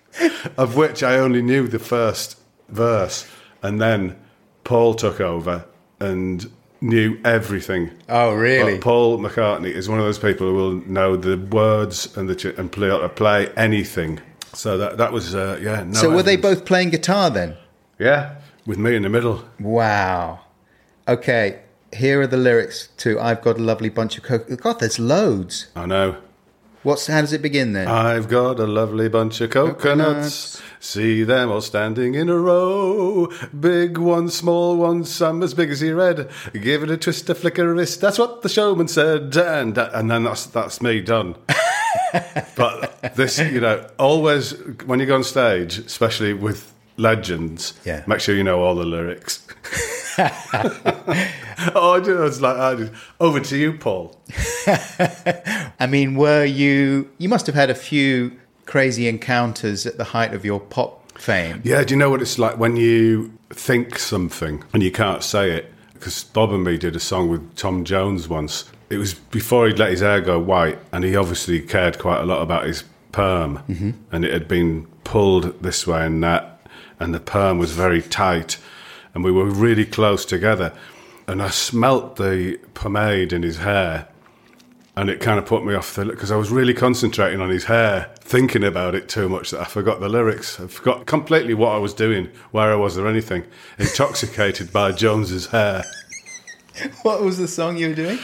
of 0.58 0.76
which 0.76 1.04
I 1.04 1.18
only 1.18 1.42
knew 1.42 1.68
the 1.68 1.80
first 1.80 2.38
verse, 2.68 3.28
and 3.62 3.82
then 3.82 4.16
Paul 4.64 4.94
took 4.94 5.20
over 5.22 5.66
and 6.00 6.50
knew 6.82 7.20
everything. 7.26 7.92
Oh, 8.08 8.34
really? 8.34 8.74
But 8.76 8.82
Paul 8.82 9.20
McCartney 9.20 9.72
is 9.72 9.90
one 9.90 10.00
of 10.00 10.06
those 10.06 10.20
people 10.20 10.48
who 10.48 10.54
will 10.56 10.72
know 10.88 11.16
the 11.16 11.38
words 11.38 12.16
and 12.18 12.30
the 12.30 12.36
ch- 12.36 12.46
and 12.46 12.72
play 12.72 13.08
play 13.16 13.52
anything. 13.56 14.20
So 14.54 14.78
that 14.78 14.98
that 14.98 15.12
was 15.12 15.36
uh, 15.36 15.60
yeah. 15.62 15.84
No 15.84 15.94
so 15.94 16.10
were 16.10 16.24
they 16.24 16.36
both 16.38 16.66
playing 16.66 16.90
guitar 16.90 17.30
then? 17.30 17.56
Yeah, 18.00 18.36
with 18.66 18.78
me 18.78 18.96
in 18.96 19.04
the 19.04 19.10
middle. 19.10 19.44
Wow. 19.60 20.42
Okay, 21.08 21.60
here 21.94 22.22
are 22.22 22.28
the 22.28 22.38
lyrics 22.38 22.90
to 22.98 23.20
"I've 23.20 23.42
Got 23.42 23.58
a 23.58 23.62
Lovely 23.62 23.90
Bunch 23.90 24.18
of 24.18 24.24
Cocoa." 24.24 24.56
God, 24.56 24.80
there's 24.80 25.00
loads. 25.00 25.68
I 25.76 25.86
know. 25.86 26.18
What's 26.82 27.08
how 27.08 27.20
does 27.22 27.34
it 27.34 27.42
begin 27.42 27.74
then? 27.74 27.88
I've 27.90 28.30
got 28.30 28.60
a 28.60 28.66
lovely 28.66 29.10
bunch 29.10 29.42
of 29.42 29.50
coconuts. 29.50 29.82
Coconuts. 30.56 30.62
See 30.80 31.24
them 31.24 31.52
all 31.52 31.60
standing 31.60 32.16
in 32.16 32.30
a 32.30 32.38
row. 32.38 33.28
Big 33.60 33.98
one, 33.98 34.30
small 34.30 34.78
one, 34.78 35.04
some 35.04 35.44
as 35.44 35.54
big 35.54 35.72
as 35.72 35.82
your 35.82 36.00
head. 36.00 36.30
Give 36.54 36.82
it 36.84 36.90
a 36.90 36.96
twist, 36.96 37.30
a 37.30 37.36
flick 37.36 37.58
of 37.58 37.68
a 37.68 37.74
wrist. 37.74 38.00
That's 38.00 38.18
what 38.18 38.44
the 38.44 38.50
showman 38.50 38.88
said. 38.88 39.36
And, 39.36 39.78
and 39.78 40.10
then 40.10 40.24
that's, 40.24 40.46
that's 40.46 40.82
me 40.82 41.02
done. 41.02 41.36
but 42.56 43.14
this, 43.16 43.40
you 43.40 43.60
know, 43.60 43.86
always 44.00 44.52
when 44.86 45.02
you 45.02 45.06
go 45.06 45.16
on 45.16 45.24
stage, 45.26 45.80
especially 45.80 46.34
with 46.34 46.74
legends, 46.96 47.74
Yeah. 47.84 48.04
make 48.08 48.22
sure 48.22 48.36
you 48.36 48.44
know 48.46 48.62
all 48.62 48.76
the 48.76 48.86
lyrics. 48.86 49.46
oh, 51.76 52.02
I. 52.04 52.26
It's 52.28 52.42
like, 52.42 52.58
I 52.58 52.76
did. 52.76 52.92
over 53.20 53.40
to 53.40 53.58
you, 53.58 53.74
Paul. 53.74 54.16
I 54.68 55.88
mean, 55.88 56.16
were 56.16 56.46
you? 56.46 57.10
You 57.18 57.30
must 57.30 57.46
have 57.46 57.56
had 57.56 57.70
a 57.70 57.76
few 57.76 58.38
crazy 58.66 59.08
encounters 59.08 59.86
at 59.86 59.98
the 59.98 60.04
height 60.04 60.34
of 60.34 60.46
your 60.46 60.60
pop 60.60 61.20
fame. 61.20 61.62
Yeah, 61.64 61.84
do 61.84 61.94
you 61.94 62.00
know 62.00 62.10
what 62.10 62.22
it's 62.22 62.38
like 62.38 62.58
when 62.58 62.76
you 62.76 63.34
think 63.50 63.98
something 63.98 64.64
and 64.74 64.84
you 64.84 64.92
can't 64.92 65.24
say 65.24 65.52
it? 65.52 65.74
Because 65.94 66.24
Bob 66.24 66.54
and 66.54 66.64
me 66.64 66.78
did 66.78 66.96
a 66.96 67.00
song 67.00 67.30
with 67.30 67.56
Tom 67.56 67.84
Jones 67.84 68.30
once. 68.30 68.72
It 68.90 68.98
was 68.98 69.14
before 69.14 69.68
he'd 69.68 69.80
let 69.80 69.92
his 69.92 70.00
hair 70.00 70.22
go 70.22 70.40
white, 70.40 70.80
and 70.92 71.04
he 71.04 71.16
obviously 71.16 71.62
cared 71.62 72.00
quite 72.00 72.22
a 72.22 72.26
lot 72.26 72.42
about 72.42 72.66
his 72.66 72.84
perm, 73.12 73.60
mm-hmm. 73.70 73.92
and 74.12 74.26
it 74.26 74.34
had 74.34 74.48
been 74.48 74.88
pulled 75.04 75.62
this 75.62 75.86
way 75.86 76.06
and 76.06 76.24
that, 76.24 76.62
and 77.00 77.14
the 77.14 77.20
perm 77.20 77.58
was 77.58 77.72
very 77.72 78.02
tight, 78.02 78.58
and 79.14 79.24
we 79.24 79.32
were 79.32 79.46
really 79.46 79.86
close 79.86 80.26
together. 80.26 80.74
And 81.28 81.42
I 81.42 81.50
smelt 81.50 82.16
the 82.16 82.58
pomade 82.74 83.34
in 83.34 83.44
his 83.44 83.58
hair, 83.58 84.08
and 84.96 85.10
it 85.10 85.22
kind 85.22 85.38
of 85.38 85.46
put 85.46 85.64
me 85.64 85.76
off 85.76 85.94
the 85.96 86.06
because 86.06 86.32
I 86.32 86.36
was 86.36 86.50
really 86.50 86.74
concentrating 86.74 87.40
on 87.40 87.50
his 87.50 87.66
hair, 87.66 88.12
thinking 88.20 88.64
about 88.64 88.96
it 88.96 89.08
too 89.08 89.30
much 89.30 89.52
that 89.52 89.62
I 89.62 89.66
forgot 89.66 90.00
the 90.00 90.10
lyrics. 90.10 90.60
I 90.60 90.68
forgot 90.68 91.06
completely 91.06 91.54
what 91.54 91.74
I 91.74 91.78
was 91.78 91.94
doing, 91.94 92.30
where 92.52 92.72
I 92.72 92.76
was, 92.76 92.98
or 92.98 93.08
anything. 93.08 93.46
Intoxicated 93.78 94.74
by 94.74 94.92
Jones's 94.92 95.48
hair. 95.48 95.84
What 97.02 97.22
was 97.22 97.38
the 97.38 97.48
song 97.50 97.76
you 97.76 97.90
were 97.90 97.94
doing? 97.94 98.20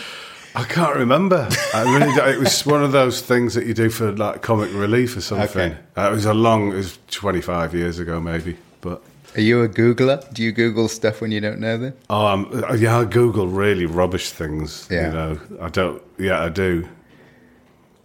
I 0.56 0.64
can't 0.64 0.96
remember. 0.96 1.50
I 1.74 1.82
really. 1.84 2.14
It 2.34 2.40
was 2.40 2.66
one 2.66 2.84
of 2.84 2.94
those 2.94 3.20
things 3.20 3.54
that 3.56 3.66
you 3.66 3.74
do 3.74 3.90
for 3.90 4.14
like 4.14 4.42
comic 4.42 4.74
relief 4.74 5.18
or 5.18 5.22
something. 5.22 5.74
Okay. 5.74 5.78
Uh, 5.98 6.10
it 6.10 6.12
was 6.12 6.26
a 6.26 6.34
long. 6.34 6.72
It 6.72 6.76
was 6.78 6.98
twenty 7.12 7.42
five 7.42 7.74
years 7.74 8.00
ago, 8.00 8.22
maybe. 8.22 8.58
But 8.80 9.04
Are 9.36 9.42
you 9.42 9.62
a 9.64 9.68
Googler? 9.70 10.34
Do 10.34 10.44
you 10.44 10.52
Google 10.52 10.88
stuff 10.88 11.20
when 11.20 11.32
you 11.32 11.42
don't 11.42 11.60
know 11.60 11.78
them? 11.78 11.94
oh, 12.10 12.26
um, 12.26 12.64
yeah, 12.78 13.00
I 13.00 13.06
Google 13.06 13.48
really 13.48 13.86
rubbish 13.86 14.32
things. 14.32 14.88
Yeah. 14.90 15.08
You 15.08 15.14
know, 15.14 15.40
I 15.62 15.70
don't. 15.70 16.02
Yeah, 16.18 16.42
I 16.42 16.50
do. 16.50 16.88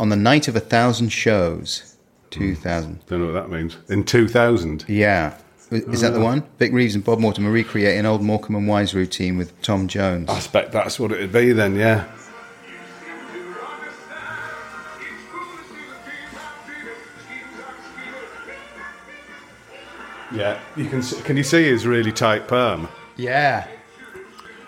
On 0.01 0.09
the 0.09 0.17
night 0.17 0.49
of 0.49 0.57
a 0.57 0.61
thousand 0.61 1.11
shows, 1.11 1.97
2000. 2.31 3.07
Don't 3.07 3.21
know 3.21 3.33
what 3.33 3.41
that 3.41 3.51
means. 3.51 3.77
In 3.89 4.05
two 4.05 4.27
thousand. 4.29 4.85
Yeah. 4.89 5.37
Is 5.71 6.01
that 6.01 6.15
the 6.15 6.21
one? 6.21 6.43
Vic 6.59 6.73
Reeves 6.73 6.97
and 6.97 7.05
Bob 7.05 7.21
Mortimer 7.21 7.53
recreate 7.53 7.97
an 7.97 8.05
old 8.05 8.23
Morecambe 8.23 8.57
and 8.57 8.67
Wise 8.67 8.93
routine 8.93 9.39
with 9.39 9.61
Tom 9.63 9.87
Jones. 9.87 10.29
I 10.29 10.37
expect 10.39 10.73
that's 10.73 10.99
what 10.99 11.13
it'd 11.13 11.31
be 11.31 11.53
then. 11.53 11.77
Yeah. 11.77 12.11
Yeah, 20.33 20.59
you 20.77 20.87
can. 20.87 21.03
Can 21.03 21.37
you 21.37 21.43
see 21.43 21.65
his 21.65 21.87
really 21.87 22.13
tight 22.13 22.47
perm? 22.49 22.89
Yeah. 23.17 23.67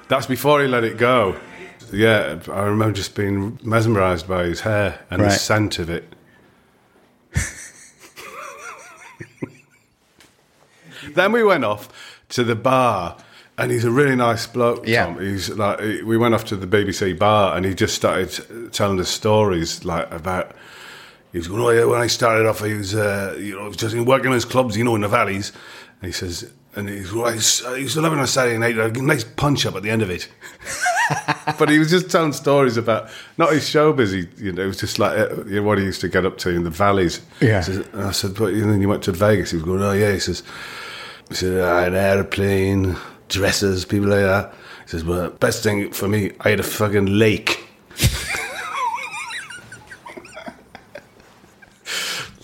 That's 0.08 0.26
before 0.26 0.60
he 0.60 0.66
let 0.68 0.84
it 0.84 0.98
go. 0.98 1.36
Yeah, 1.92 2.40
I 2.50 2.62
remember 2.64 2.92
just 2.94 3.14
being 3.14 3.58
mesmerised 3.62 4.26
by 4.28 4.44
his 4.44 4.60
hair 4.62 4.98
and 5.10 5.22
Right. 5.22 5.30
the 5.30 5.34
scent 5.38 5.78
of 5.78 5.88
it. 5.90 6.14
then 11.14 11.32
we 11.32 11.42
went 11.42 11.64
off 11.64 11.88
to 12.30 12.44
the 12.44 12.54
bar, 12.54 13.16
and 13.58 13.70
he's 13.70 13.84
a 13.84 13.90
really 13.90 14.16
nice 14.16 14.46
bloke. 14.46 14.86
Yeah. 14.86 15.06
Tom. 15.06 15.20
he's 15.20 15.50
like 15.50 15.80
we 15.80 16.16
went 16.16 16.34
off 16.34 16.44
to 16.46 16.56
the 16.56 16.66
BBC 16.66 17.18
bar, 17.18 17.56
and 17.56 17.64
he 17.66 17.74
just 17.74 17.94
started 17.94 18.72
telling 18.72 18.98
us 19.00 19.08
stories 19.08 19.84
like 19.84 20.10
about. 20.12 20.52
He 21.32 21.38
was 21.38 21.48
going, 21.48 21.62
oh 21.62 21.70
yeah, 21.70 21.84
when 21.84 22.00
I 22.00 22.06
started 22.08 22.46
off, 22.46 22.62
I 22.62 22.74
was, 22.74 22.94
uh, 22.94 23.36
you 23.38 23.56
know, 23.56 23.72
just 23.72 23.96
working 23.96 24.26
in 24.26 24.32
his 24.32 24.44
clubs, 24.44 24.76
you 24.76 24.84
know, 24.84 24.94
in 24.94 25.00
the 25.00 25.08
valleys. 25.08 25.52
And 26.00 26.06
he 26.06 26.12
says, 26.12 26.50
and 26.74 26.88
he's, 26.88 27.12
well, 27.12 27.26
I 27.26 27.34
used 27.34 27.94
to 27.94 28.00
live 28.00 28.12
on 28.12 28.18
a 28.18 28.26
Saturday 28.26 28.58
night, 28.58 28.76
a 28.76 28.90
nice 29.02 29.24
punch 29.24 29.64
up 29.66 29.74
at 29.76 29.82
the 29.82 29.90
end 29.90 30.02
of 30.02 30.10
it. 30.10 30.28
but 31.58 31.68
he 31.68 31.78
was 31.78 31.90
just 31.90 32.10
telling 32.10 32.32
stories 32.32 32.76
about 32.76 33.08
not 33.38 33.52
his 33.52 33.64
showbiz. 33.64 34.12
He, 34.12 34.44
you 34.44 34.52
know, 34.52 34.62
it 34.62 34.66
was 34.66 34.78
just 34.78 34.98
like 34.98 35.18
uh, 35.18 35.44
you 35.44 35.56
know, 35.56 35.62
what 35.62 35.78
he 35.78 35.84
used 35.84 36.00
to 36.02 36.08
get 36.08 36.24
up 36.26 36.38
to 36.38 36.50
in 36.50 36.64
the 36.64 36.70
valleys. 36.70 37.20
Yeah. 37.40 37.60
Says- 37.60 37.86
and 37.92 38.02
I 38.02 38.10
said, 38.12 38.34
but 38.34 38.52
and 38.52 38.70
then 38.70 38.80
you 38.80 38.88
went 38.88 39.02
to 39.04 39.12
Vegas. 39.12 39.50
He 39.50 39.56
was 39.56 39.64
going, 39.64 39.82
oh 39.82 39.92
yeah. 39.92 40.12
He 40.12 40.18
says, 40.18 40.42
he 41.28 41.34
said, 41.34 41.62
I 41.62 41.82
had 41.84 41.92
an 41.92 41.98
airplane, 41.98 42.96
dresses, 43.28 43.84
people 43.84 44.08
like 44.08 44.20
that. 44.20 44.54
He 44.84 44.88
says, 44.90 45.04
well, 45.04 45.30
best 45.30 45.62
thing 45.62 45.92
for 45.92 46.08
me, 46.08 46.32
I 46.40 46.50
had 46.50 46.60
a 46.60 46.64
fucking 46.64 47.06
lake. 47.06 47.61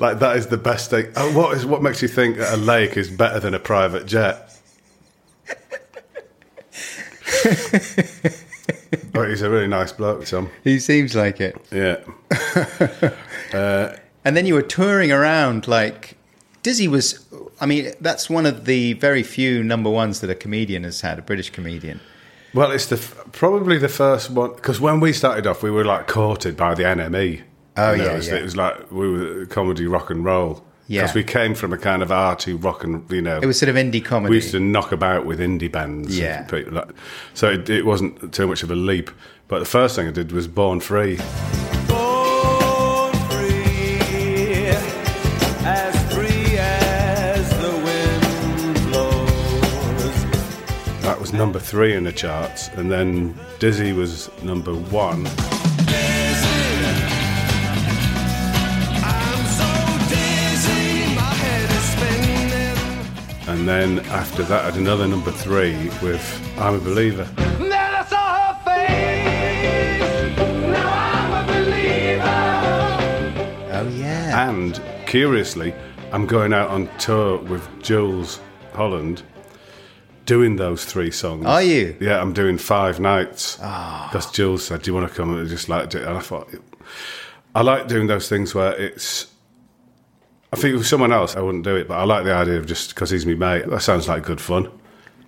Like 0.00 0.18
that 0.20 0.36
is 0.36 0.46
the 0.48 0.56
best 0.56 0.90
thing. 0.90 1.06
Uh, 1.16 1.30
what 1.32 1.56
is 1.56 1.66
what 1.66 1.82
makes 1.82 2.02
you 2.02 2.08
think 2.08 2.36
that 2.38 2.54
a 2.54 2.56
lake 2.56 2.96
is 2.96 3.10
better 3.10 3.40
than 3.40 3.54
a 3.54 3.58
private 3.58 4.06
jet? 4.06 4.54
oh, 9.14 9.24
he's 9.28 9.42
a 9.42 9.50
really 9.50 9.68
nice 9.68 9.92
bloke, 9.92 10.26
Tom. 10.26 10.50
He 10.64 10.78
seems 10.78 11.14
like 11.14 11.40
it. 11.40 11.56
Yeah. 11.70 12.00
And 14.28 14.36
then 14.36 14.44
you 14.44 14.52
were 14.52 14.62
touring 14.62 15.10
around 15.10 15.66
like 15.66 16.18
Dizzy 16.62 16.86
was. 16.86 17.24
I 17.62 17.64
mean, 17.66 17.92
that's 17.98 18.28
one 18.28 18.44
of 18.44 18.66
the 18.66 18.92
very 18.92 19.22
few 19.22 19.64
number 19.64 19.88
ones 19.88 20.20
that 20.20 20.28
a 20.28 20.34
comedian 20.34 20.84
has 20.84 21.00
had, 21.00 21.18
a 21.18 21.22
British 21.22 21.48
comedian. 21.48 22.00
Well, 22.52 22.70
it's 22.70 22.84
the 22.84 22.98
probably 23.32 23.78
the 23.78 23.88
first 23.88 24.28
one 24.28 24.54
because 24.54 24.80
when 24.80 25.00
we 25.00 25.14
started 25.14 25.46
off, 25.46 25.62
we 25.62 25.70
were 25.70 25.84
like 25.84 26.08
courted 26.08 26.58
by 26.58 26.74
the 26.74 26.82
NME. 26.82 27.40
Oh, 27.78 27.92
You 27.92 27.98
know, 27.98 28.04
yeah, 28.04 28.12
it 28.12 28.16
was, 28.16 28.28
yeah. 28.28 28.34
it 28.36 28.42
was 28.42 28.56
like 28.56 28.90
we 28.90 29.10
were 29.10 29.46
comedy 29.46 29.86
rock 29.86 30.10
and 30.10 30.24
roll. 30.24 30.64
Yeah. 30.90 31.02
because 31.02 31.14
we 31.16 31.22
came 31.24 31.54
from 31.54 31.74
a 31.74 31.78
kind 31.78 32.02
of 32.02 32.10
arty 32.10 32.54
rock 32.54 32.82
and 32.82 33.04
you 33.10 33.20
know. 33.20 33.38
It 33.42 33.46
was 33.46 33.58
sort 33.58 33.68
of 33.68 33.76
indie 33.76 34.02
comedy. 34.02 34.30
we 34.30 34.36
used 34.36 34.52
to 34.52 34.60
knock 34.60 34.90
about 34.90 35.26
with 35.26 35.38
indie 35.38 35.70
bands. 35.70 36.08
and 36.08 36.16
Yeah. 36.16 36.42
people 36.44 36.72
like- 36.72 36.88
so 37.34 37.50
it, 37.50 37.68
it 37.68 37.84
wasn't 37.84 38.32
too 38.32 38.46
much 38.46 38.62
of 38.62 38.70
a 38.70 38.74
leap. 38.74 39.10
But 39.48 39.58
the 39.60 39.64
first 39.66 39.96
thing 39.96 40.08
I 40.08 40.12
did 40.12 40.32
was 40.32 40.48
Born 40.48 40.80
Free. 40.80 41.16
Born 41.88 43.12
free, 43.28 44.68
as 45.66 45.94
free 46.14 46.56
as 46.58 47.50
the 47.60 47.70
wind 47.84 48.90
blows. 48.90 50.24
That 51.02 51.18
was 51.20 51.34
number 51.34 51.58
three 51.58 51.94
in 51.94 52.04
the 52.04 52.12
charts, 52.12 52.68
and 52.76 52.90
then 52.90 53.38
Dizzy 53.58 53.92
was 53.92 54.30
number 54.42 54.72
one. 54.74 55.28
And 63.68 63.98
then 63.98 64.06
after 64.06 64.42
that, 64.44 64.62
I 64.62 64.70
had 64.70 64.76
another 64.76 65.06
number 65.06 65.30
three 65.30 65.90
with 66.02 66.58
I'm 66.58 66.76
a 66.76 66.78
Believer. 66.78 67.24
Then 67.24 67.70
I 67.70 68.02
saw 68.06 68.54
her 68.54 68.64
face. 68.64 70.38
Now 70.68 70.88
I'm 70.88 71.32
a 71.34 71.52
believer. 71.52 72.22
oh 73.74 73.88
yeah. 73.94 74.48
And 74.48 74.80
curiously, 75.06 75.74
I'm 76.12 76.24
going 76.24 76.54
out 76.54 76.70
on 76.70 76.88
tour 76.96 77.42
with 77.42 77.68
Jools 77.82 78.40
Holland 78.72 79.22
doing 80.24 80.56
those 80.56 80.86
three 80.86 81.10
songs. 81.10 81.44
Are 81.44 81.62
you? 81.62 81.94
Yeah, 82.00 82.22
I'm 82.22 82.32
doing 82.32 82.56
five 82.56 83.00
nights. 83.00 83.58
Ah. 83.60 84.08
Because 84.10 84.30
Jools 84.30 84.64
said, 84.64 84.80
Do 84.80 84.90
you 84.90 84.94
want 84.94 85.10
to 85.10 85.14
come? 85.14 85.30
And 85.36 85.46
I 85.46 85.50
just 85.50 85.68
like 85.68 85.94
it. 85.94 86.04
And 86.04 86.16
I 86.16 86.20
thought, 86.20 86.48
I 87.54 87.60
like 87.60 87.86
doing 87.86 88.06
those 88.06 88.30
things 88.30 88.54
where 88.54 88.72
it's. 88.72 89.26
I 90.52 90.56
think 90.56 90.76
with 90.76 90.86
someone 90.86 91.12
else, 91.12 91.36
I 91.36 91.40
wouldn't 91.40 91.64
do 91.64 91.76
it, 91.76 91.88
but 91.88 91.98
I 91.98 92.04
like 92.04 92.24
the 92.24 92.32
idea 92.34 92.56
of 92.58 92.66
just 92.66 92.94
because 92.94 93.10
he's 93.10 93.26
my 93.26 93.34
mate. 93.34 93.68
That 93.68 93.82
sounds 93.82 94.08
like 94.08 94.22
good 94.22 94.40
fun. 94.40 94.70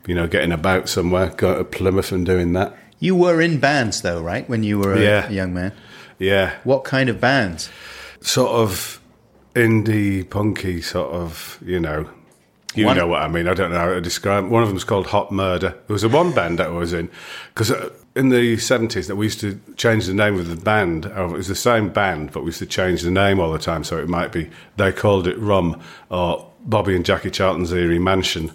You 0.06 0.14
know, 0.14 0.26
getting 0.26 0.50
about 0.52 0.88
somewhere, 0.88 1.28
going 1.30 1.58
to 1.58 1.64
Plymouth 1.64 2.10
and 2.10 2.24
doing 2.24 2.54
that. 2.54 2.76
You 3.00 3.14
were 3.14 3.40
in 3.40 3.58
bands 3.60 4.00
though, 4.02 4.22
right? 4.22 4.48
When 4.48 4.62
you 4.62 4.78
were 4.78 4.94
a, 4.94 5.00
Yeah. 5.00 5.28
young 5.30 5.52
man. 5.54 5.72
Yeah. 6.18 6.54
What 6.64 6.84
kind 6.84 7.08
of 7.08 7.20
bands? 7.20 7.68
sort 8.22 8.50
of 8.50 9.00
indie 9.54 10.28
punky 10.28 10.80
sort 10.82 11.10
of 11.10 11.58
you 11.64 11.80
know 11.80 12.06
you 12.74 12.84
One- 12.86 12.96
know 12.96 13.06
what 13.06 13.22
I 13.22 13.28
mean 13.28 13.48
I 13.48 13.54
don't 13.54 13.70
know 13.72 13.78
how 13.78 13.88
to 13.94 14.00
describe 14.00 14.46
one 14.48 14.62
of 14.62 14.68
them 14.68 14.74
was 14.74 14.84
called 14.84 15.06
Hot 15.08 15.32
Murder 15.32 15.70
there 15.86 15.94
was 15.94 16.04
a 16.04 16.08
one 16.08 16.32
band 16.32 16.58
that 16.58 16.66
I 16.68 16.70
was 16.70 16.92
in 16.92 17.08
because 17.54 17.70
uh, 17.70 17.88
in 18.16 18.28
the 18.30 18.56
70s 18.56 19.06
that 19.06 19.16
we 19.16 19.26
used 19.26 19.40
to 19.40 19.60
change 19.76 20.06
the 20.06 20.14
name 20.14 20.38
of 20.38 20.48
the 20.48 20.56
band. 20.56 21.06
Uh, 21.06 21.26
it 21.26 21.32
was 21.32 21.48
the 21.48 21.54
same 21.54 21.90
band 21.90 22.32
but 22.32 22.40
we 22.40 22.46
used 22.46 22.58
to 22.58 22.66
change 22.66 23.02
the 23.02 23.10
name 23.10 23.38
all 23.38 23.52
the 23.52 23.58
time 23.58 23.84
so 23.84 23.98
it 23.98 24.08
might 24.08 24.32
be 24.32 24.50
they 24.76 24.92
called 24.92 25.26
it 25.26 25.38
Rum 25.38 25.80
or 26.10 26.50
Bobby 26.64 26.96
and 26.96 27.04
Jackie 27.04 27.30
Charlton's 27.30 27.72
Eerie 27.72 27.98
Mansion 27.98 28.52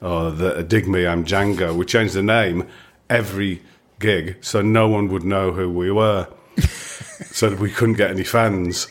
or 0.00 0.30
the 0.30 0.62
Dig 0.62 0.88
Me 0.88 1.06
I'm 1.06 1.24
Django. 1.24 1.74
We 1.74 1.84
changed 1.84 2.14
the 2.14 2.22
name 2.22 2.66
every 3.10 3.62
gig 3.98 4.36
so 4.40 4.62
no 4.62 4.88
one 4.88 5.08
would 5.08 5.24
know 5.24 5.52
who 5.52 5.70
we 5.70 5.90
were 5.90 6.28
so 6.60 7.50
that 7.50 7.58
we 7.58 7.70
couldn't 7.70 7.96
get 7.96 8.10
any 8.10 8.24
fans 8.24 8.88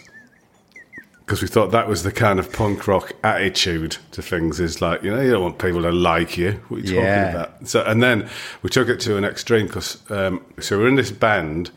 because 1.26 1.42
we 1.42 1.48
thought 1.48 1.72
that 1.72 1.88
was 1.88 2.04
the 2.04 2.12
kind 2.12 2.38
of 2.40 2.52
punk 2.52 2.88
rock 2.88 3.14
attitude 3.24 3.98
to 4.12 4.22
things 4.22 4.60
is 4.60 4.82
like 4.82 5.04
you 5.04 5.12
know 5.12 5.22
you 5.22 5.32
don't 5.32 5.42
want 5.44 5.58
people 5.60 5.82
to 5.82 5.92
like 5.92 6.38
you. 6.38 6.54
What 6.68 6.78
are 6.78 6.80
you 6.82 6.88
talking 6.88 7.04
Yeah. 7.04 7.30
about? 7.30 7.68
So 7.68 7.84
and 7.84 8.04
then 8.04 8.30
we 8.62 8.70
took 8.70 8.90
it 8.90 9.00
to 9.02 9.18
an 9.18 9.24
extreme 9.26 9.68
because 9.68 10.02
um, 10.12 10.44
so 10.60 10.78
we're 10.78 10.88
in 10.90 10.96
this 10.96 11.12
band 11.12 11.72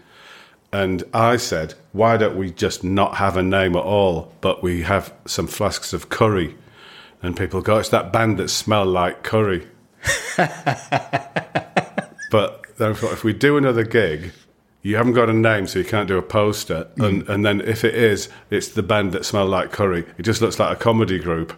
and 0.73 1.05
I 1.15 1.37
said 1.37 1.75
why 1.93 2.17
don't 2.17 2.37
we 2.37 2.51
just 2.51 2.83
not 2.85 3.17
have 3.17 3.37
a 3.37 3.43
name 3.43 3.77
at 3.77 3.85
all 3.85 4.33
but 4.41 4.63
we 4.63 4.83
have 4.83 5.13
some 5.27 5.47
flasks 5.47 5.93
of 5.93 6.09
curry? 6.09 6.55
And 7.23 7.37
people 7.37 7.63
go 7.63 7.79
it's 7.79 7.89
that 7.91 8.13
band 8.13 8.39
that 8.39 8.49
smell 8.51 8.85
like 8.85 9.23
curry. 9.23 9.67
But 12.31 12.65
then 12.79 12.91
I 12.91 12.95
thought 12.95 13.13
if 13.13 13.23
we 13.25 13.33
do 13.33 13.57
another 13.57 13.85
gig, 13.85 14.33
you 14.87 14.97
haven't 14.97 15.15
got 15.15 15.29
a 15.29 15.33
name, 15.33 15.67
so 15.67 15.79
you 15.81 15.85
can't 15.85 16.07
do 16.07 16.17
a 16.17 16.23
poster. 16.23 16.87
Mm. 16.97 17.05
And, 17.05 17.29
and 17.29 17.45
then 17.45 17.61
if 17.63 17.85
it 17.85 17.95
is, 17.95 18.29
it's 18.51 18.69
the 18.69 18.83
band 18.83 19.13
that 19.13 19.25
smell 19.25 19.47
like 19.47 19.73
curry. 19.73 20.05
It 20.17 20.23
just 20.23 20.41
looks 20.41 20.61
like 20.61 20.77
a 20.77 20.79
comedy 20.79 21.19
group. 21.19 21.53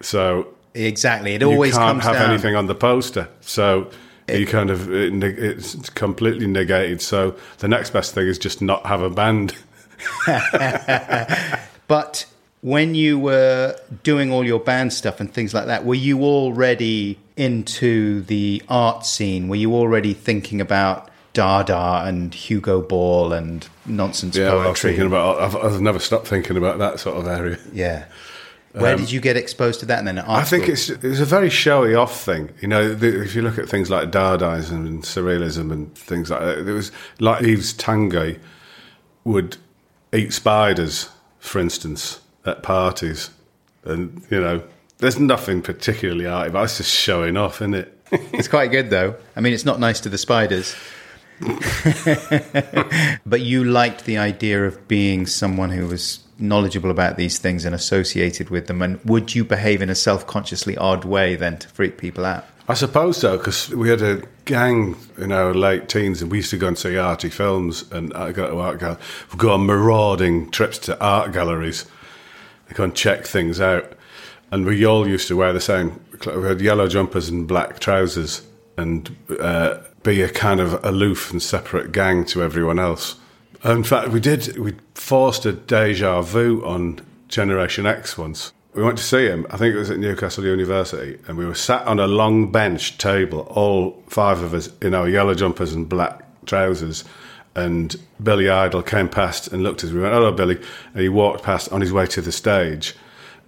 So 0.00 0.48
Exactly. 0.74 1.34
It 1.34 1.42
you 1.42 1.50
always 1.50 1.74
can't 1.74 2.00
comes 2.00 2.04
have 2.04 2.14
down. 2.14 2.30
anything 2.30 2.56
on 2.56 2.66
the 2.66 2.74
poster. 2.74 3.28
So 3.42 3.90
you 4.28 4.46
kind 4.46 4.70
of 4.70 4.92
it, 4.92 5.22
it's 5.22 5.88
completely 5.90 6.46
negated. 6.46 7.00
So 7.00 7.36
the 7.58 7.68
next 7.68 7.90
best 7.90 8.14
thing 8.14 8.26
is 8.26 8.38
just 8.38 8.60
not 8.60 8.86
have 8.86 9.02
a 9.02 9.10
band. 9.10 9.54
But 11.88 12.24
when 12.62 12.94
you 12.94 13.18
were 13.18 13.76
doing 14.02 14.32
all 14.32 14.44
your 14.44 14.60
band 14.60 14.94
stuff 14.94 15.20
and 15.20 15.30
things 15.30 15.52
like 15.52 15.66
that, 15.66 15.84
were 15.84 15.94
you 15.94 16.22
already 16.22 17.18
into 17.36 18.22
the 18.22 18.62
art 18.66 19.04
scene? 19.04 19.48
Were 19.48 19.56
you 19.56 19.74
already 19.74 20.14
thinking 20.14 20.58
about 20.58 21.10
Dada 21.32 22.02
and 22.06 22.34
Hugo 22.34 22.80
Ball 22.82 23.32
and 23.32 23.66
nonsense 23.86 24.36
Yeah, 24.36 24.52
I 24.54 24.68
was 24.68 24.80
thinking 24.80 25.06
about. 25.06 25.40
I've, 25.40 25.56
I've 25.56 25.80
never 25.80 25.98
stopped 25.98 26.26
thinking 26.26 26.56
about 26.56 26.78
that 26.78 27.00
sort 27.00 27.16
of 27.16 27.26
area. 27.26 27.58
yeah. 27.72 28.06
Where 28.72 28.96
did 28.96 29.08
um, 29.08 29.12
you 29.12 29.20
get 29.20 29.36
exposed 29.36 29.80
to 29.80 29.86
that? 29.86 29.98
And 29.98 30.08
then 30.08 30.18
at 30.18 30.28
I 30.28 30.44
think 30.44 30.66
it's 30.66 30.88
it's 30.88 31.20
a 31.20 31.26
very 31.26 31.50
showy 31.50 31.94
off 31.94 32.18
thing. 32.22 32.50
You 32.62 32.68
know, 32.68 32.94
the, 32.94 33.22
if 33.22 33.34
you 33.34 33.42
look 33.42 33.58
at 33.58 33.68
things 33.68 33.90
like 33.90 34.10
Dadaism 34.10 34.86
and 34.86 35.02
surrealism 35.02 35.70
and 35.70 35.94
things 35.94 36.30
like 36.30 36.40
that, 36.40 36.64
there 36.64 36.74
was 36.74 36.90
like 37.20 37.42
Yves 37.42 37.74
Tanguy 37.74 38.38
would 39.24 39.58
eat 40.14 40.32
spiders, 40.32 41.10
for 41.38 41.58
instance, 41.58 42.20
at 42.46 42.62
parties, 42.62 43.30
and 43.84 44.24
you 44.30 44.40
know, 44.40 44.62
there's 44.98 45.18
nothing 45.18 45.60
particularly 45.60 46.26
arty, 46.26 46.50
but 46.50 46.64
it's 46.64 46.78
just 46.78 46.94
showing 46.94 47.36
off, 47.36 47.56
isn't 47.56 47.74
it? 47.74 47.98
It's 48.10 48.48
quite 48.48 48.70
good 48.70 48.88
though. 48.88 49.16
I 49.36 49.40
mean, 49.40 49.52
it's 49.52 49.66
not 49.66 49.80
nice 49.80 50.00
to 50.00 50.08
the 50.08 50.18
spiders. 50.18 50.74
but 53.26 53.40
you 53.40 53.64
liked 53.64 54.04
the 54.04 54.18
idea 54.18 54.64
of 54.64 54.86
being 54.88 55.26
someone 55.26 55.70
who 55.70 55.86
was 55.86 56.20
knowledgeable 56.38 56.90
about 56.90 57.16
these 57.16 57.38
things 57.38 57.64
and 57.64 57.74
associated 57.74 58.50
with 58.50 58.66
them. 58.66 58.82
And 58.82 59.00
would 59.04 59.34
you 59.34 59.44
behave 59.44 59.82
in 59.82 59.90
a 59.90 59.94
self 59.94 60.26
consciously 60.26 60.76
odd 60.76 61.04
way 61.04 61.36
then 61.36 61.58
to 61.58 61.68
freak 61.68 61.98
people 61.98 62.24
out? 62.24 62.44
I 62.68 62.74
suppose 62.74 63.16
so, 63.16 63.38
because 63.38 63.70
we 63.70 63.88
had 63.88 64.02
a 64.02 64.22
gang 64.44 64.96
in 65.18 65.32
our 65.32 65.52
late 65.52 65.88
teens, 65.88 66.22
and 66.22 66.30
we 66.30 66.38
used 66.38 66.50
to 66.50 66.56
go 66.56 66.68
and 66.68 66.78
see 66.78 66.96
arty 66.96 67.28
films, 67.28 67.90
and 67.90 68.12
go 68.12 68.32
to 68.32 68.58
art 68.58 68.78
gal- 68.78 68.98
we'd 69.30 69.38
go 69.38 69.52
on 69.52 69.66
marauding 69.66 70.50
trips 70.50 70.78
to 70.78 71.00
art 71.00 71.32
galleries, 71.32 71.86
and 72.68 72.76
go 72.76 72.84
and 72.84 72.94
check 72.94 73.26
things 73.26 73.60
out. 73.60 73.92
And 74.52 74.64
we 74.64 74.84
all 74.84 75.08
used 75.08 75.28
to 75.28 75.36
wear 75.36 75.52
the 75.52 75.60
same. 75.60 76.00
We 76.24 76.44
had 76.44 76.60
yellow 76.60 76.86
jumpers 76.86 77.28
and 77.28 77.48
black 77.48 77.80
trousers, 77.80 78.42
and 78.76 79.16
uh, 79.40 79.78
be 80.02 80.22
a 80.22 80.28
kind 80.28 80.60
of 80.60 80.84
aloof 80.84 81.30
and 81.30 81.42
separate 81.42 81.92
gang 81.92 82.24
to 82.26 82.42
everyone 82.42 82.78
else. 82.78 83.16
In 83.64 83.84
fact, 83.84 84.08
we 84.08 84.20
did. 84.20 84.58
We 84.58 84.74
forced 84.94 85.46
a 85.46 85.52
deja 85.52 86.22
vu 86.22 86.64
on 86.64 87.00
Generation 87.28 87.86
X 87.86 88.18
once. 88.18 88.52
We 88.74 88.82
went 88.82 88.98
to 88.98 89.04
see 89.04 89.26
him. 89.26 89.46
I 89.50 89.56
think 89.56 89.74
it 89.74 89.78
was 89.78 89.90
at 89.90 89.98
Newcastle 89.98 90.44
University, 90.44 91.18
and 91.28 91.36
we 91.36 91.44
were 91.44 91.54
sat 91.54 91.86
on 91.86 92.00
a 92.00 92.06
long 92.06 92.50
bench 92.50 92.98
table, 92.98 93.40
all 93.50 94.02
five 94.08 94.40
of 94.40 94.54
us 94.54 94.70
in 94.80 94.94
our 94.94 95.08
yellow 95.08 95.34
jumpers 95.34 95.74
and 95.74 95.88
black 95.88 96.24
trousers. 96.46 97.04
And 97.54 97.94
Billy 98.22 98.48
Idol 98.48 98.82
came 98.82 99.10
past 99.10 99.52
and 99.52 99.62
looked 99.62 99.84
at 99.84 99.88
us. 99.88 99.94
We 99.94 100.00
went, 100.00 100.14
"Hello, 100.14 100.32
Billy," 100.32 100.58
and 100.94 101.02
he 101.02 101.10
walked 101.10 101.42
past 101.42 101.70
on 101.70 101.82
his 101.82 101.92
way 101.92 102.06
to 102.06 102.22
the 102.22 102.32
stage, 102.32 102.94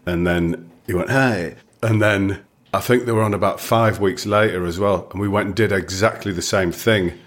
and 0.04 0.26
then 0.26 0.70
he 0.86 0.92
went, 0.92 1.10
"Hey," 1.10 1.54
and 1.82 2.02
then 2.02 2.44
I 2.74 2.80
think 2.80 3.04
they 3.04 3.12
were 3.12 3.22
on 3.22 3.34
about 3.34 3.60
five 3.60 4.00
weeks 4.00 4.26
later 4.26 4.66
as 4.66 4.78
well, 4.78 5.08
and 5.12 5.20
we 5.20 5.28
went 5.28 5.46
and 5.46 5.54
did 5.54 5.70
exactly 5.70 6.32
the 6.32 6.42
same 6.42 6.72
thing 6.72 7.18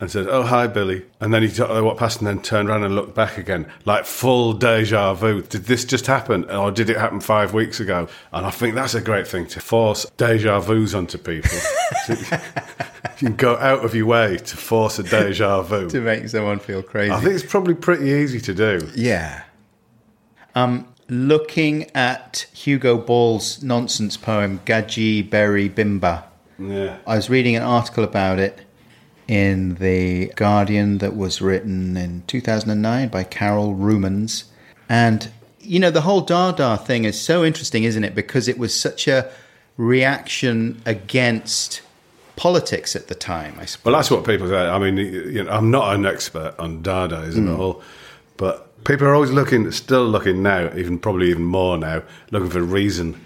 and 0.00 0.10
said, 0.10 0.26
"Oh, 0.28 0.42
hi, 0.42 0.66
Billy." 0.66 1.04
And 1.20 1.32
then 1.32 1.44
he 1.44 1.62
walked 1.62 2.00
past 2.00 2.18
and 2.18 2.26
then 2.26 2.42
turned 2.42 2.68
around 2.68 2.82
and 2.82 2.96
looked 2.96 3.14
back 3.14 3.38
again, 3.38 3.66
like 3.84 4.04
full 4.04 4.52
deja 4.52 5.14
vu. 5.14 5.42
Did 5.42 5.66
this 5.66 5.84
just 5.84 6.08
happen, 6.08 6.50
or 6.50 6.72
did 6.72 6.90
it 6.90 6.96
happen 6.96 7.20
five 7.20 7.54
weeks 7.54 7.78
ago? 7.78 8.08
And 8.32 8.44
I 8.44 8.50
think 8.50 8.74
that's 8.74 8.94
a 8.94 9.00
great 9.00 9.28
thing 9.28 9.46
to 9.46 9.60
force 9.60 10.04
deja 10.16 10.58
vus 10.58 10.94
onto 10.94 11.16
people. 11.16 11.56
you 12.08 12.16
can 13.18 13.36
go 13.36 13.56
out 13.58 13.84
of 13.84 13.94
your 13.94 14.06
way 14.06 14.38
to 14.38 14.56
force 14.56 14.98
a 14.98 15.04
deja 15.04 15.62
vu. 15.62 15.88
To 15.90 16.00
make 16.00 16.28
someone 16.28 16.58
feel 16.58 16.82
crazy. 16.82 17.12
I 17.12 17.20
think 17.20 17.34
it's 17.34 17.46
probably 17.48 17.74
pretty 17.74 18.10
easy 18.10 18.40
to 18.40 18.52
do. 18.54 18.88
Yeah. 18.96 19.44
Um, 20.56 20.91
looking 21.08 21.90
at 21.94 22.46
Hugo 22.52 22.96
Ball's 22.98 23.62
nonsense 23.62 24.16
poem, 24.16 24.60
Gadji 24.64 25.28
Beri 25.28 25.68
Bimba, 25.68 26.24
Yeah. 26.58 26.98
I 27.06 27.16
was 27.16 27.28
reading 27.28 27.56
an 27.56 27.62
article 27.62 28.04
about 28.04 28.38
it 28.38 28.60
in 29.28 29.76
The 29.76 30.26
Guardian 30.36 30.98
that 30.98 31.16
was 31.16 31.40
written 31.40 31.96
in 31.96 32.22
2009 32.26 33.08
by 33.08 33.24
Carol 33.24 33.74
Rumens. 33.74 34.44
And, 34.88 35.30
you 35.60 35.80
know, 35.80 35.90
the 35.90 36.02
whole 36.02 36.20
Dada 36.20 36.76
thing 36.76 37.04
is 37.04 37.20
so 37.20 37.44
interesting, 37.44 37.84
isn't 37.84 38.04
it? 38.04 38.14
Because 38.14 38.48
it 38.48 38.58
was 38.58 38.78
such 38.78 39.08
a 39.08 39.30
reaction 39.76 40.82
against 40.84 41.80
politics 42.36 42.96
at 42.96 43.08
the 43.08 43.14
time, 43.14 43.56
I 43.58 43.64
suppose. 43.64 43.84
Well, 43.86 43.94
that's 43.94 44.10
what 44.10 44.24
people 44.24 44.48
say. 44.48 44.56
I 44.56 44.78
mean, 44.78 44.96
you 44.96 45.44
know, 45.44 45.50
I'm 45.50 45.70
not 45.70 45.94
an 45.94 46.06
expert 46.06 46.54
on 46.58 46.82
Dadaism 46.82 47.46
hmm. 47.46 47.48
at 47.48 47.58
all, 47.58 47.82
but 48.36 48.71
people 48.84 49.06
are 49.06 49.14
always 49.14 49.30
looking, 49.30 49.70
still 49.72 50.06
looking 50.06 50.42
now, 50.42 50.70
even 50.76 50.98
probably 50.98 51.30
even 51.30 51.44
more 51.44 51.78
now, 51.78 52.02
looking 52.30 52.50
for 52.50 52.62
reason. 52.62 53.20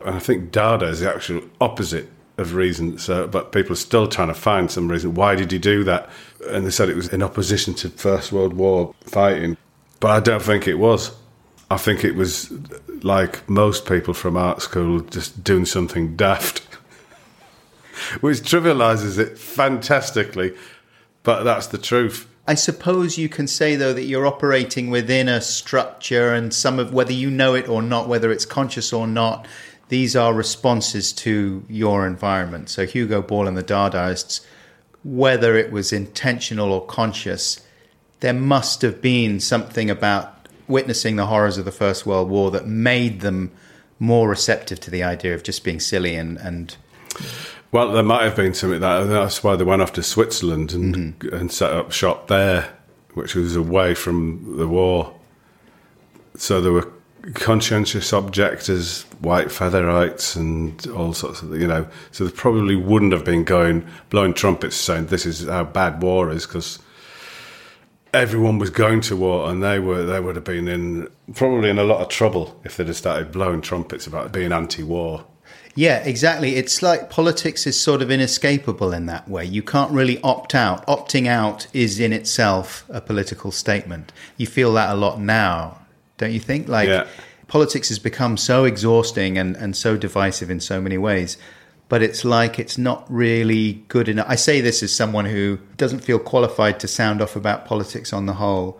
And 0.00 0.16
I 0.16 0.18
think 0.18 0.52
Dada 0.52 0.86
is 0.86 1.00
the 1.00 1.14
actual 1.14 1.42
opposite 1.60 2.08
of 2.38 2.54
reason. 2.54 2.98
So, 2.98 3.26
but 3.26 3.52
people 3.52 3.72
are 3.72 3.76
still 3.76 4.06
trying 4.06 4.28
to 4.28 4.34
find 4.34 4.70
some 4.70 4.90
reason. 4.90 5.14
Why 5.14 5.34
did 5.34 5.52
he 5.52 5.58
do 5.58 5.84
that? 5.84 6.08
And 6.48 6.64
they 6.66 6.70
said 6.70 6.88
it 6.88 6.96
was 6.96 7.08
in 7.08 7.22
opposition 7.22 7.74
to 7.74 7.90
First 7.90 8.32
World 8.32 8.54
War 8.54 8.94
fighting, 9.02 9.56
but 10.00 10.10
I 10.10 10.20
don't 10.20 10.42
think 10.42 10.66
it 10.66 10.76
was. 10.76 11.14
I 11.70 11.76
think 11.76 12.02
it 12.02 12.16
was 12.16 12.52
like 13.02 13.48
most 13.48 13.86
people 13.86 14.14
from 14.14 14.36
art 14.36 14.62
school, 14.62 15.00
just 15.00 15.44
doing 15.44 15.66
something 15.66 16.16
daft 16.16 16.66
which 18.20 18.38
trivializes 18.38 19.18
it 19.18 19.38
fantastically, 19.38 20.54
but 21.22 21.44
that's 21.44 21.68
the 21.68 21.78
truth. 21.78 22.26
I 22.46 22.54
suppose 22.54 23.18
you 23.18 23.28
can 23.28 23.46
say 23.46 23.76
though 23.76 23.92
that 23.92 24.04
you're 24.04 24.26
operating 24.26 24.90
within 24.90 25.28
a 25.28 25.40
structure, 25.40 26.32
and 26.32 26.52
some 26.52 26.78
of 26.78 26.92
whether 26.92 27.12
you 27.12 27.30
know 27.30 27.54
it 27.54 27.68
or 27.68 27.82
not, 27.82 28.08
whether 28.08 28.32
it's 28.32 28.44
conscious 28.44 28.92
or 28.92 29.06
not, 29.06 29.46
these 29.88 30.14
are 30.16 30.32
responses 30.32 31.12
to 31.12 31.64
your 31.68 32.06
environment. 32.06 32.68
So 32.68 32.86
Hugo 32.86 33.22
Ball 33.22 33.46
and 33.46 33.56
the 33.56 33.62
Dadaists, 33.62 34.40
whether 35.02 35.56
it 35.56 35.72
was 35.72 35.92
intentional 35.92 36.72
or 36.72 36.86
conscious, 36.86 37.60
there 38.20 38.34
must 38.34 38.82
have 38.82 39.02
been 39.02 39.40
something 39.40 39.90
about 39.90 40.46
witnessing 40.68 41.16
the 41.16 41.26
horrors 41.26 41.58
of 41.58 41.64
the 41.64 41.72
First 41.72 42.06
World 42.06 42.28
War 42.30 42.50
that 42.52 42.66
made 42.66 43.20
them 43.20 43.50
more 43.98 44.28
receptive 44.28 44.80
to 44.80 44.90
the 44.90 45.02
idea 45.02 45.34
of 45.34 45.42
just 45.42 45.64
being 45.64 45.80
silly 45.80 46.14
and, 46.14 46.38
and 46.38 46.76
Well, 47.72 47.92
there 47.92 48.02
might 48.02 48.24
have 48.24 48.36
been 48.36 48.54
something 48.54 48.80
that 48.80 49.04
that's 49.04 49.44
why 49.44 49.56
they 49.56 49.64
went 49.64 49.82
off 49.82 49.92
to 49.94 50.02
Switzerland 50.02 50.72
and 50.72 50.94
mm-hmm. 50.94 51.34
and 51.34 51.52
set 51.52 51.72
up 51.72 51.92
shop 51.92 52.26
there, 52.26 52.72
which 53.14 53.34
was 53.34 53.54
away 53.54 53.94
from 53.94 54.56
the 54.56 54.66
war. 54.66 55.14
So 56.36 56.60
there 56.60 56.72
were 56.72 56.90
conscientious 57.34 58.12
objectors, 58.12 59.02
white 59.20 59.48
featherites, 59.48 60.36
and 60.36 60.84
all 60.88 61.12
sorts 61.12 61.42
of 61.42 61.58
you 61.60 61.68
know. 61.68 61.86
So 62.10 62.24
they 62.24 62.32
probably 62.32 62.76
wouldn't 62.76 63.12
have 63.12 63.24
been 63.24 63.44
going 63.44 63.86
blowing 64.08 64.34
trumpets 64.34 64.76
saying 64.76 65.06
this 65.06 65.26
is 65.26 65.46
how 65.46 65.64
bad 65.64 66.02
war 66.02 66.30
is 66.30 66.46
because 66.46 66.80
everyone 68.12 68.58
was 68.58 68.70
going 68.70 69.00
to 69.00 69.16
war 69.16 69.48
and 69.48 69.62
they 69.62 69.78
were 69.78 70.04
they 70.04 70.18
would 70.18 70.34
have 70.34 70.44
been 70.44 70.66
in 70.66 71.08
probably 71.34 71.70
in 71.70 71.78
a 71.78 71.84
lot 71.84 72.00
of 72.00 72.08
trouble 72.08 72.60
if 72.64 72.76
they'd 72.76 72.88
have 72.88 72.96
started 72.96 73.30
blowing 73.30 73.60
trumpets 73.60 74.06
about 74.06 74.32
being 74.32 74.52
anti-war. 74.52 75.24
Yeah, 75.80 76.02
exactly. 76.04 76.56
It's 76.56 76.82
like 76.82 77.08
politics 77.08 77.66
is 77.66 77.80
sort 77.80 78.02
of 78.02 78.10
inescapable 78.10 78.92
in 78.92 79.06
that 79.06 79.26
way. 79.26 79.46
You 79.46 79.62
can't 79.62 79.90
really 79.90 80.20
opt 80.20 80.54
out. 80.54 80.86
Opting 80.86 81.26
out 81.26 81.68
is 81.72 81.98
in 81.98 82.12
itself 82.12 82.84
a 82.90 83.00
political 83.00 83.50
statement. 83.50 84.12
You 84.36 84.46
feel 84.46 84.74
that 84.74 84.90
a 84.90 84.94
lot 84.94 85.18
now, 85.18 85.78
don't 86.18 86.32
you 86.32 86.38
think? 86.38 86.68
Like 86.68 86.86
Yeah. 86.90 87.06
politics 87.48 87.88
has 87.88 87.98
become 87.98 88.36
so 88.36 88.66
exhausting 88.66 89.38
and, 89.38 89.56
and 89.56 89.74
so 89.74 89.96
divisive 89.96 90.50
in 90.50 90.60
so 90.60 90.82
many 90.82 90.98
ways. 90.98 91.38
But 91.88 92.02
it's 92.02 92.26
like 92.26 92.58
it's 92.58 92.76
not 92.76 93.06
really 93.08 93.82
good 93.88 94.06
enough. 94.06 94.26
I 94.28 94.34
say 94.34 94.60
this 94.60 94.82
as 94.82 94.92
someone 94.92 95.24
who 95.24 95.60
doesn't 95.78 96.00
feel 96.00 96.18
qualified 96.18 96.78
to 96.80 96.88
sound 96.88 97.22
off 97.22 97.36
about 97.36 97.64
politics 97.64 98.12
on 98.12 98.26
the 98.26 98.34
whole. 98.34 98.78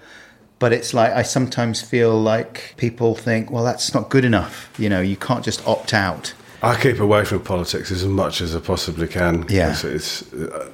But 0.59 0.75
it's 0.75 0.93
like 0.93 1.13
I 1.13 1.23
sometimes 1.23 1.81
feel 1.81 2.21
like 2.21 2.75
people 2.77 3.15
think, 3.15 3.51
well, 3.51 3.65
that's 3.65 3.95
not 3.95 4.11
good 4.11 4.27
enough. 4.27 4.69
You 4.79 4.91
know, 4.91 5.01
you 5.01 5.17
can't 5.17 5.43
just 5.43 5.67
opt 5.67 5.95
out. 5.95 6.35
I 6.63 6.81
keep 6.81 7.01
away 7.01 7.25
from 7.25 7.41
politics 7.41 7.91
as 7.91 8.05
much 8.05 8.41
as 8.41 8.55
I 8.55 8.61
possibly 8.61 9.09
can. 9.09 9.47
Yeah. 9.49 9.71
It's, 9.71 9.85
it's 9.85 10.25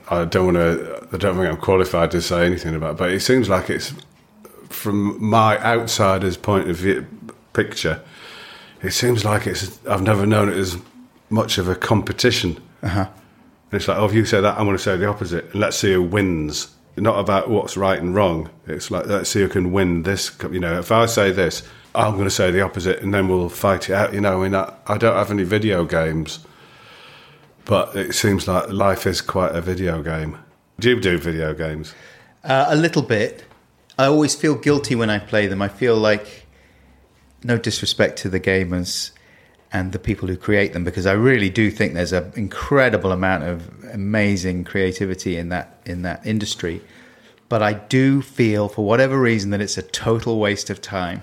I 0.09 0.24
don't 0.24 0.55
want 0.55 0.57
to. 0.57 1.09
I 1.12 1.16
don't 1.16 1.37
think 1.37 1.49
I'm 1.49 1.57
qualified 1.57 2.11
to 2.11 2.20
say 2.20 2.45
anything 2.45 2.74
about. 2.74 2.93
It, 2.93 2.99
but 2.99 3.11
it 3.12 3.20
seems 3.20 3.49
like 3.49 3.70
it's 3.70 3.95
from 4.68 5.22
my 5.22 5.59
outsider's 5.59 6.37
point 6.37 6.68
of 6.68 6.76
view 6.76 7.07
picture. 7.53 8.03
It 8.82 8.93
seems 8.93 9.24
like 9.24 9.47
it's. 9.47 9.78
I've 9.87 10.03
never 10.03 10.26
known 10.26 10.49
it 10.49 10.57
as 10.57 10.76
much 11.30 11.59
of 11.59 11.68
a 11.68 11.74
competition. 11.74 12.61
Uh-huh. 12.82 13.09
It's 13.72 13.89
like, 13.89 13.99
oh, 13.99 14.07
if 14.07 14.14
you 14.14 14.24
say 14.24 14.41
that, 14.41 14.59
I'm 14.59 14.64
going 14.64 14.76
to 14.76 14.82
say 14.82 14.97
the 14.97 15.07
opposite, 15.07 15.45
and 15.47 15.57
let's 15.57 15.76
see 15.76 15.93
who 15.93 16.03
wins. 16.03 16.72
Not 16.99 17.18
about 17.18 17.51
what's 17.51 17.76
right 17.76 17.99
and 17.99 18.14
wrong. 18.14 18.49
It's 18.66 18.91
like 18.91 19.07
let's 19.07 19.28
see 19.28 19.41
who 19.41 19.49
can 19.49 19.70
win 19.70 20.03
this. 20.03 20.37
You 20.51 20.61
know, 20.61 20.78
if 20.78 20.91
I 20.91 21.07
say 21.07 21.30
this, 21.30 21.62
I'm 21.97 22.12
going 22.12 22.24
to 22.24 22.30
say 22.30 22.51
the 22.51 22.61
opposite, 22.61 23.01
and 23.01 23.14
then 23.14 23.26
we'll 23.26 23.49
fight 23.49 23.88
it 23.88 23.94
out. 23.94 24.12
You 24.12 24.20
know, 24.20 24.40
I 24.40 24.44
mean, 24.44 24.55
I, 24.55 24.72
I 24.86 24.99
don't 24.99 25.16
have 25.16 25.30
any 25.30 25.44
video 25.44 25.84
games, 25.84 26.40
but 27.64 27.97
it 27.97 28.14
seems 28.14 28.47
like 28.47 28.70
life 28.70 29.07
is 29.07 29.20
quite 29.20 29.55
a 29.55 29.61
video 29.61 30.03
game. 30.03 30.38
Do 30.78 30.90
you 30.90 31.01
do 31.01 31.16
video 31.16 31.55
games? 31.55 31.94
Uh, 32.44 32.66
a 32.68 32.76
little 32.76 33.03
bit. 33.03 33.44
I 33.99 34.05
always 34.05 34.34
feel 34.34 34.55
guilty 34.55 34.94
when 34.94 35.09
I 35.09 35.18
play 35.18 35.47
them. 35.47 35.62
I 35.62 35.68
feel 35.68 35.97
like, 35.97 36.47
no 37.42 37.57
disrespect 37.57 38.18
to 38.18 38.28
the 38.28 38.40
gamers 38.40 39.12
and 39.72 39.92
the 39.92 39.99
people 39.99 40.28
who 40.28 40.36
create 40.36 40.74
them, 40.74 40.84
because 40.84 41.07
I 41.07 41.12
really 41.12 41.51
do 41.51 41.70
think 41.70 41.94
there's 41.94 42.12
an 42.12 42.30
incredible 42.36 43.11
amount 43.11 43.44
of 43.44 43.84
amazing 43.92 44.64
creativity 44.64 45.36
in 45.38 45.49
that 45.49 45.80
in 45.86 46.03
that 46.03 46.26
industry. 46.26 46.82
But 47.49 47.62
I 47.62 47.72
do 47.72 48.22
feel, 48.22 48.68
for 48.68 48.84
whatever 48.84 49.18
reason, 49.18 49.51
that 49.51 49.61
it's 49.61 49.78
a 49.78 49.82
total 49.82 50.38
waste 50.38 50.68
of 50.68 50.80
time. 50.80 51.22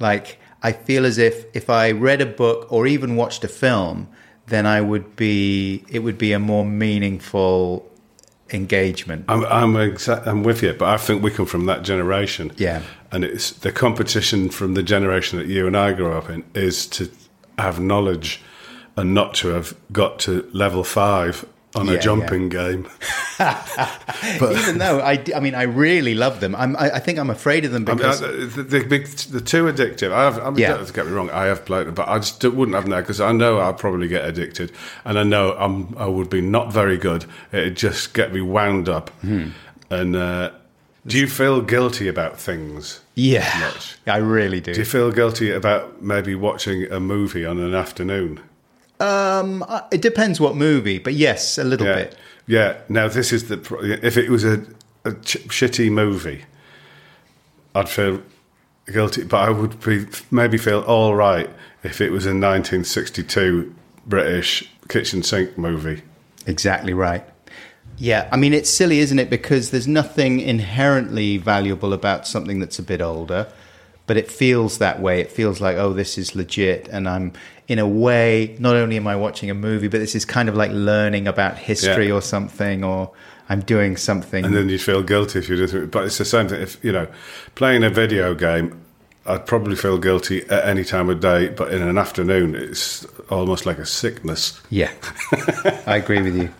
Like 0.00 0.38
I 0.62 0.72
feel 0.72 1.06
as 1.06 1.18
if 1.18 1.44
if 1.54 1.70
I 1.70 1.92
read 1.92 2.20
a 2.20 2.26
book 2.26 2.66
or 2.72 2.86
even 2.86 3.16
watched 3.16 3.44
a 3.44 3.48
film, 3.48 4.08
then 4.46 4.66
I 4.66 4.80
would 4.80 5.14
be 5.16 5.84
it 5.88 6.00
would 6.00 6.18
be 6.18 6.32
a 6.32 6.38
more 6.38 6.64
meaningful 6.66 7.88
engagement. 8.52 9.24
I'm 9.28 9.44
I'm, 9.44 9.74
exa- 9.74 10.26
I'm 10.26 10.42
with 10.42 10.62
you, 10.62 10.72
but 10.72 10.88
I 10.88 10.96
think 10.96 11.22
we 11.22 11.30
come 11.30 11.46
from 11.46 11.66
that 11.66 11.82
generation. 11.82 12.52
Yeah. 12.56 12.82
and 13.12 13.24
it's 13.24 13.50
the 13.52 13.72
competition 13.72 14.50
from 14.50 14.74
the 14.74 14.82
generation 14.82 15.38
that 15.38 15.46
you 15.46 15.66
and 15.66 15.76
I 15.76 15.92
grew 15.92 16.12
up 16.12 16.28
in 16.30 16.44
is 16.54 16.86
to 16.88 17.10
have 17.58 17.78
knowledge 17.80 18.40
and 18.96 19.14
not 19.14 19.34
to 19.34 19.48
have 19.48 19.74
got 19.92 20.18
to 20.20 20.48
level 20.52 20.82
five 20.84 21.44
on 21.74 21.86
Yeah, 21.86 21.94
a 21.94 22.00
jumping 22.00 22.48
game. 22.48 22.88
But, 23.38 24.52
Even 24.56 24.78
though 24.78 25.00
I, 25.00 25.22
I 25.34 25.40
mean, 25.40 25.54
I 25.54 25.62
really 25.62 26.14
love 26.14 26.40
them. 26.40 26.54
I'm, 26.54 26.76
I, 26.76 26.96
I 26.96 26.98
think 26.98 27.18
I'm 27.18 27.30
afraid 27.30 27.64
of 27.64 27.72
them 27.72 27.84
I 27.86 27.90
mean, 27.92 27.96
because 27.98 28.22
I- 28.22 28.26
the, 28.26 28.62
the, 28.62 29.28
the 29.30 29.40
two 29.40 29.64
addictive. 29.64 30.12
I 30.12 30.24
have, 30.24 30.38
I 30.38 30.50
mean, 30.50 30.58
Yeah. 30.58 30.74
don't 30.76 30.92
get 30.92 31.06
me 31.06 31.12
wrong. 31.12 31.30
I 31.30 31.44
have 31.46 31.64
played 31.64 31.86
them, 31.86 31.94
but 31.94 32.08
I 32.08 32.18
just 32.18 32.42
wouldn't 32.44 32.74
have 32.74 32.86
now 32.86 33.00
because 33.00 33.20
I 33.20 33.32
know 33.32 33.60
I'd 33.60 33.78
probably 33.78 34.08
get 34.08 34.24
addicted, 34.26 34.72
and 35.04 35.18
I 35.18 35.22
know 35.22 35.52
I'm 35.54 35.96
I 35.96 36.06
would 36.06 36.28
be 36.28 36.40
not 36.42 36.72
very 36.72 36.98
good. 36.98 37.24
It'd 37.52 37.76
just 37.76 38.12
get 38.14 38.32
me 38.34 38.40
wound 38.42 38.88
up. 38.88 39.08
Hmm. 39.20 39.48
And 39.90 40.16
uh, 40.16 40.50
do 41.06 41.18
you 41.18 41.26
feel 41.26 41.62
guilty 41.62 42.08
about 42.08 42.38
things? 42.38 43.00
yeah, 43.14 43.48
Much. 43.60 43.96
I 44.06 44.18
really 44.18 44.60
do. 44.60 44.72
Do 44.74 44.80
you 44.80 44.84
feel 44.86 45.10
guilty 45.12 45.50
about 45.50 46.02
maybe 46.02 46.34
watching 46.34 46.90
a 46.92 47.00
movie 47.00 47.44
on 47.46 47.58
an 47.58 47.74
afternoon? 47.74 48.40
Um, 49.00 49.64
it 49.90 50.02
depends 50.02 50.40
what 50.40 50.56
movie, 50.56 50.98
but 50.98 51.14
yes, 51.14 51.56
a 51.58 51.64
little 51.64 51.86
Yeah, 51.86 51.94
bit. 51.94 52.16
yeah. 52.46 52.76
Now 52.88 53.08
this 53.08 53.32
is 53.32 53.48
the 53.48 53.56
if 54.02 54.16
it 54.16 54.28
was 54.30 54.44
a, 54.44 54.62
a 55.04 55.12
ch- 55.14 55.38
shitty 55.48 55.90
movie, 55.90 56.44
I'd 57.74 57.88
feel 57.88 58.22
guilty, 58.92 59.24
but 59.24 59.48
I 59.48 59.50
would 59.50 59.80
be 59.80 60.06
maybe 60.30 60.58
feel 60.58 60.80
all 60.80 61.14
right 61.14 61.48
if 61.82 62.00
it 62.00 62.10
was 62.10 62.26
a 62.26 62.30
1962 62.34 63.74
British 64.06 64.70
kitchen 64.88 65.22
sink 65.22 65.56
movie. 65.56 66.02
Exactly 66.46 66.92
right. 66.92 67.24
Yeah, 67.96 68.28
I 68.32 68.36
mean, 68.36 68.54
it's 68.54 68.70
silly, 68.70 68.98
isn't 69.00 69.18
it? 69.18 69.28
Because 69.30 69.70
there's 69.70 69.86
nothing 69.86 70.40
inherently 70.40 71.36
valuable 71.36 71.92
about 71.92 72.26
something 72.26 72.58
that's 72.58 72.78
a 72.78 72.82
bit 72.82 73.02
older, 73.02 73.46
but 74.06 74.16
it 74.16 74.30
feels 74.30 74.78
that 74.78 75.00
way. 75.00 75.20
It 75.20 75.30
feels 75.30 75.60
like, 75.60 75.76
oh, 75.76 75.92
this 75.92 76.16
is 76.16 76.34
legit. 76.34 76.88
And 76.88 77.06
I'm, 77.08 77.32
in 77.70 77.78
a 77.78 77.86
way, 77.86 78.56
not 78.58 78.74
only 78.74 78.96
am 78.96 79.06
I 79.06 79.14
watching 79.14 79.48
a 79.48 79.54
movie, 79.54 79.86
but 79.88 80.00
this 80.00 80.14
is 80.16 80.24
kind 80.24 80.48
of 80.48 80.56
like 80.56 80.72
learning 80.72 81.28
about 81.28 81.56
history 81.56 82.08
Yeah. 82.08 82.14
or 82.14 82.20
something, 82.20 82.82
or 82.82 83.12
I'm 83.48 83.60
doing 83.60 83.96
something. 83.96 84.44
And 84.44 84.54
then 84.54 84.68
you 84.68 84.78
feel 84.78 85.02
guilty 85.04 85.38
if 85.38 85.48
you 85.48 85.66
do. 85.66 85.86
But 85.86 86.04
it's 86.06 86.18
the 86.18 86.24
same 86.24 86.48
thing. 86.48 86.60
If 86.60 86.82
you 86.84 86.90
know, 86.92 87.06
playing 87.54 87.84
a 87.84 87.90
video 87.90 88.34
game, 88.34 88.80
I'd 89.24 89.46
probably 89.46 89.76
feel 89.76 89.98
guilty 89.98 90.42
at 90.50 90.64
any 90.64 90.82
time 90.84 91.08
of 91.08 91.20
day. 91.20 91.48
But 91.48 91.72
in 91.72 91.80
an 91.82 91.96
afternoon, 91.96 92.54
it's 92.56 93.06
almost 93.30 93.66
like 93.66 93.78
a 93.78 93.86
sickness. 93.86 94.60
yeah, 94.70 94.90
I 95.86 95.96
agree 95.98 96.22
with 96.22 96.36
you. 96.36 96.50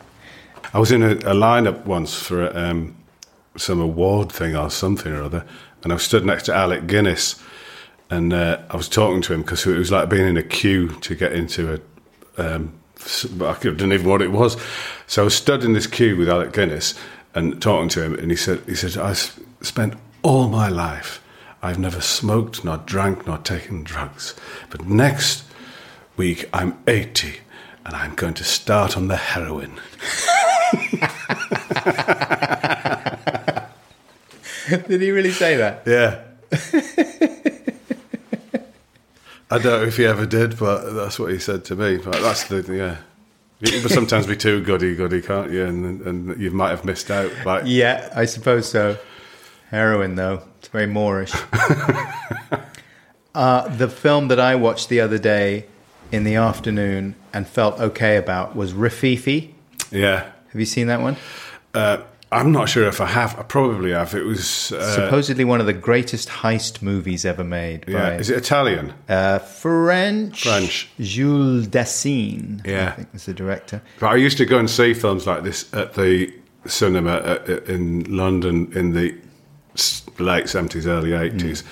I 0.73 0.79
was 0.79 0.93
in 0.93 1.03
a, 1.03 1.13
a 1.13 1.35
lineup 1.35 1.85
once 1.87 2.15
for 2.23 2.57
um, 2.57 2.95
some 3.57 3.81
award 3.81 4.31
thing 4.31 4.55
or 4.55 4.71
something 4.71 5.13
or 5.13 5.25
other, 5.25 5.45
and 5.83 5.93
I 5.93 5.95
was 5.97 6.05
stood 6.05 6.25
next 6.25 6.45
to 6.45 6.55
Alec 6.55 6.87
Guinness, 6.87 7.43
and 8.11 8.33
uh, 8.33 8.59
I 8.69 8.77
was 8.77 8.89
talking 8.89 9.23
to 9.23 9.33
him 9.33 9.43
because 9.43 9.65
it 9.67 9.79
was 9.79 9.93
like 9.93 10.09
being 10.09 10.27
in 10.27 10.37
a 10.37 10.43
queue 10.43 10.89
to 11.01 11.15
get 11.15 11.33
into 11.33 11.75
a. 11.75 11.81
Um, 12.43 12.75
I 13.41 13.57
didn't 13.59 13.93
even 13.93 14.03
know 14.05 14.11
what 14.11 14.21
it 14.21 14.31
was, 14.31 14.57
so 15.07 15.23
I 15.23 15.25
was 15.25 15.35
stood 15.35 15.65
in 15.65 15.73
this 15.73 15.87
queue 15.87 16.17
with 16.17 16.29
Alec 16.29 16.53
Guinness 16.53 16.95
and 17.35 17.63
talking 17.63 17.89
to 17.91 18.03
him, 18.03 18.15
and 18.15 18.31
he 18.31 18.37
said, 18.37 18.63
"He 18.67 18.75
said 18.75 19.01
I 19.01 19.13
spent 19.15 19.95
all 20.23 20.49
my 20.49 20.69
life, 20.69 21.23
I've 21.63 21.79
never 21.79 22.01
smoked, 22.01 22.65
nor 22.65 22.79
drank, 22.79 23.27
nor 23.27 23.39
taken 23.39 23.85
drugs, 23.85 24.35
but 24.69 24.85
next 24.87 25.45
week 26.17 26.49
I'm 26.53 26.77
80." 26.87 27.37
And 27.87 27.97
I'm 27.97 28.15
going 28.15 28.35
to 28.35 28.45
start 28.45 28.95
on 28.99 29.09
the 29.09 29.17
heroin. 29.17 29.81
Did 34.87 35.01
he 35.01 35.11
really 35.11 35.33
say 35.33 35.57
that? 35.57 35.83
Yeah. 35.87 36.21
I 39.51 39.59
don't 39.59 39.81
know 39.81 39.87
if 39.87 39.97
he 39.97 40.07
ever 40.07 40.27
did, 40.27 40.59
but 40.59 40.91
that's 40.93 41.19
what 41.19 41.33
he 41.33 41.39
said 41.39 41.65
to 41.67 41.77
me. 41.77 41.99
But 41.99 42.21
that's 42.23 42.45
the 42.45 42.63
yeah. 42.73 42.97
You 43.61 43.81
can 43.81 43.91
sometimes 43.91 44.27
be 44.27 44.37
too 44.37 44.63
goody 44.63 44.95
goody, 44.95 45.21
can't 45.21 45.51
you? 45.51 45.65
And 45.65 46.01
and 46.03 46.41
you 46.41 46.51
might 46.51 46.71
have 46.71 46.85
missed 46.85 47.11
out. 47.11 47.31
Like 47.45 47.65
Yeah, 47.67 48.11
I 48.15 48.25
suppose 48.25 48.71
so. 48.71 48.97
Heroin, 49.71 50.17
though, 50.17 50.43
it's 50.59 50.69
very 50.69 50.87
Moorish. 50.87 51.33
uh, 53.35 53.69
the 53.69 53.89
film 53.89 54.29
that 54.29 54.41
I 54.41 54.57
watched 54.57 54.89
the 54.89 55.01
other 55.01 55.19
day 55.19 55.67
in 56.11 56.25
the 56.25 56.35
afternoon 56.35 57.15
and 57.33 57.47
felt 57.47 57.79
okay 57.79 58.17
about 58.17 58.57
was 58.57 58.73
Rififi. 58.73 59.53
yeah. 59.93 60.33
Have 60.49 60.59
you 60.59 60.67
seen 60.67 60.89
that 60.89 61.01
one? 61.01 61.17
Uh, 61.73 61.99
I'm 62.33 62.53
not 62.53 62.69
sure 62.69 62.87
if 62.87 63.01
I 63.01 63.07
have. 63.07 63.37
I 63.39 63.43
probably 63.43 63.91
have. 63.91 64.15
It 64.15 64.23
was 64.25 64.71
uh, 64.73 64.95
Supposedly 64.95 65.45
one 65.45 65.59
of 65.61 65.67
the 65.67 65.73
greatest 65.73 66.29
heist 66.29 66.81
movies 66.81 67.25
ever 67.25 67.43
made. 67.43 67.85
yeah. 67.89 68.11
by, 68.11 68.15
Is 68.17 68.31
it 68.31 68.37
Italian? 68.39 68.95
uh, 69.09 69.41
French? 69.41 70.45
French. 70.45 70.89
Jules 71.01 71.67
Dassin. 71.67 72.65
Yeah. 72.65 72.89
I 72.89 72.91
think 72.93 73.13
was 73.13 73.27
the 73.27 73.35
director. 73.35 73.83
But 73.99 74.07
I 74.13 74.15
used 74.17 74.39
to 74.39 74.47
go 74.47 74.59
and 74.59 74.71
see 74.71 74.95
films 74.95 75.27
like 75.27 75.43
this 75.43 75.73
at 75.75 75.95
the 75.95 76.33
cinema 76.67 77.17
at, 77.17 77.49
at- 77.51 77.67
in 77.69 78.05
London 78.17 78.71
in 78.77 78.93
the 78.93 79.17
late 80.19 80.49
seventies, 80.49 80.87
early 80.87 81.13
eighties. 81.15 81.65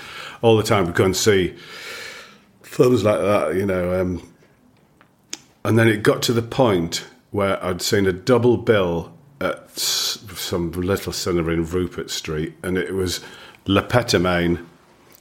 All 0.43 0.57
the 0.57 0.63
time, 0.65 0.87
we'd 0.87 0.95
go 0.97 1.05
and 1.05 1.17
see 1.17 1.55
films 2.63 3.05
like 3.05 3.21
that, 3.21 3.55
you 3.55 3.67
know. 3.67 4.01
Um, 4.01 4.33
and 5.65 5.79
then 5.79 5.87
it 5.89 6.03
got 6.03 6.23
to 6.23 6.33
the 6.33 6.43
point 6.43 7.05
where 7.31 7.63
I'd 7.65 7.83
seen 7.83 8.07
a 8.07 8.13
double 8.13 8.57
bill 8.57 9.13
at 9.41 9.71
some 9.79 10.73
little 10.73 11.13
cinema 11.13 11.51
in 11.53 11.65
Rupert 11.65 12.11
Street, 12.11 12.55
and 12.63 12.77
it 12.77 12.93
was 12.95 13.21
Le 13.67 13.83
Pétomane, 13.83 14.65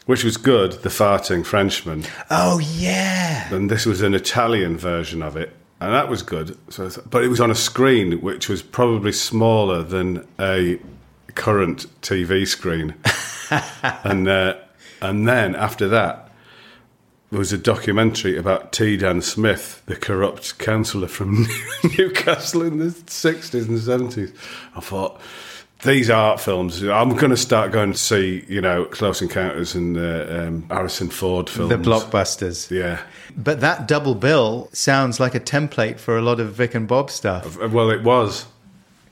which 0.06 0.24
was 0.24 0.38
good, 0.38 0.72
The 0.84 0.90
Farting 0.90 1.46
Frenchman 1.46 2.06
Oh, 2.32 2.60
yeah. 2.60 3.54
and 3.54 3.70
this 3.70 3.86
was 3.86 4.02
an 4.02 4.14
Italian 4.14 4.78
version 4.78 5.22
of 5.22 5.36
it, 5.38 5.54
and 5.80 5.94
that 5.94 6.10
was 6.10 6.24
good. 6.24 6.58
So, 6.70 6.90
but 7.10 7.24
it 7.24 7.28
was 7.28 7.40
on 7.42 7.52
a 7.52 7.56
screen 7.56 8.22
which 8.22 8.50
was 8.50 8.62
probably 8.62 9.12
smaller 9.12 9.84
than 9.84 10.26
a 10.40 10.80
current 11.36 11.86
TV 12.02 12.48
screen, 12.48 12.96
and 14.04 14.28
uh, 14.28 14.56
and 15.02 15.28
then 15.28 15.56
after 15.56 15.88
that 15.90 16.27
there 17.30 17.40
was 17.40 17.52
a 17.52 17.58
documentary 17.58 18.38
about 18.38 18.72
T. 18.72 18.98
Dan 18.98 19.22
Smith, 19.22 19.82
the 19.86 19.96
corrupt 19.96 20.58
councillor 20.60 21.08
from 21.08 21.46
Newcastle 21.98 22.62
in 22.64 22.78
the 22.80 22.92
sixties 23.08 23.68
and 23.68 23.80
seventies. 23.80 24.34
I 24.76 24.80
thought. 24.80 25.20
These 25.84 26.10
art 26.10 26.40
films, 26.40 26.82
I'm 26.82 27.16
going 27.16 27.30
to 27.30 27.38
start 27.38 27.72
going 27.72 27.92
to 27.92 27.98
see, 28.00 28.44
you 28.48 28.62
know, 28.62 28.86
Close 28.86 29.22
Encounters 29.22 29.76
and 29.76 29.96
uh, 29.96 30.26
um, 30.28 30.66
Harrison 30.72 31.08
Ford 31.12 31.48
films. 31.52 31.70
The 31.70 31.78
blockbusters. 31.78 32.72
Yeah. 32.72 33.00
But 33.38 33.60
that 33.60 33.88
double 33.88 34.16
bill 34.16 34.70
sounds 34.74 35.20
like 35.20 35.36
a 35.36 35.40
template 35.40 36.00
for 36.00 36.18
a 36.18 36.22
lot 36.24 36.40
of 36.40 36.54
Vic 36.54 36.74
and 36.74 36.88
Bob 36.88 37.12
stuff. 37.12 37.60
Well, 37.60 37.92
it 37.92 38.02
was. 38.02 38.48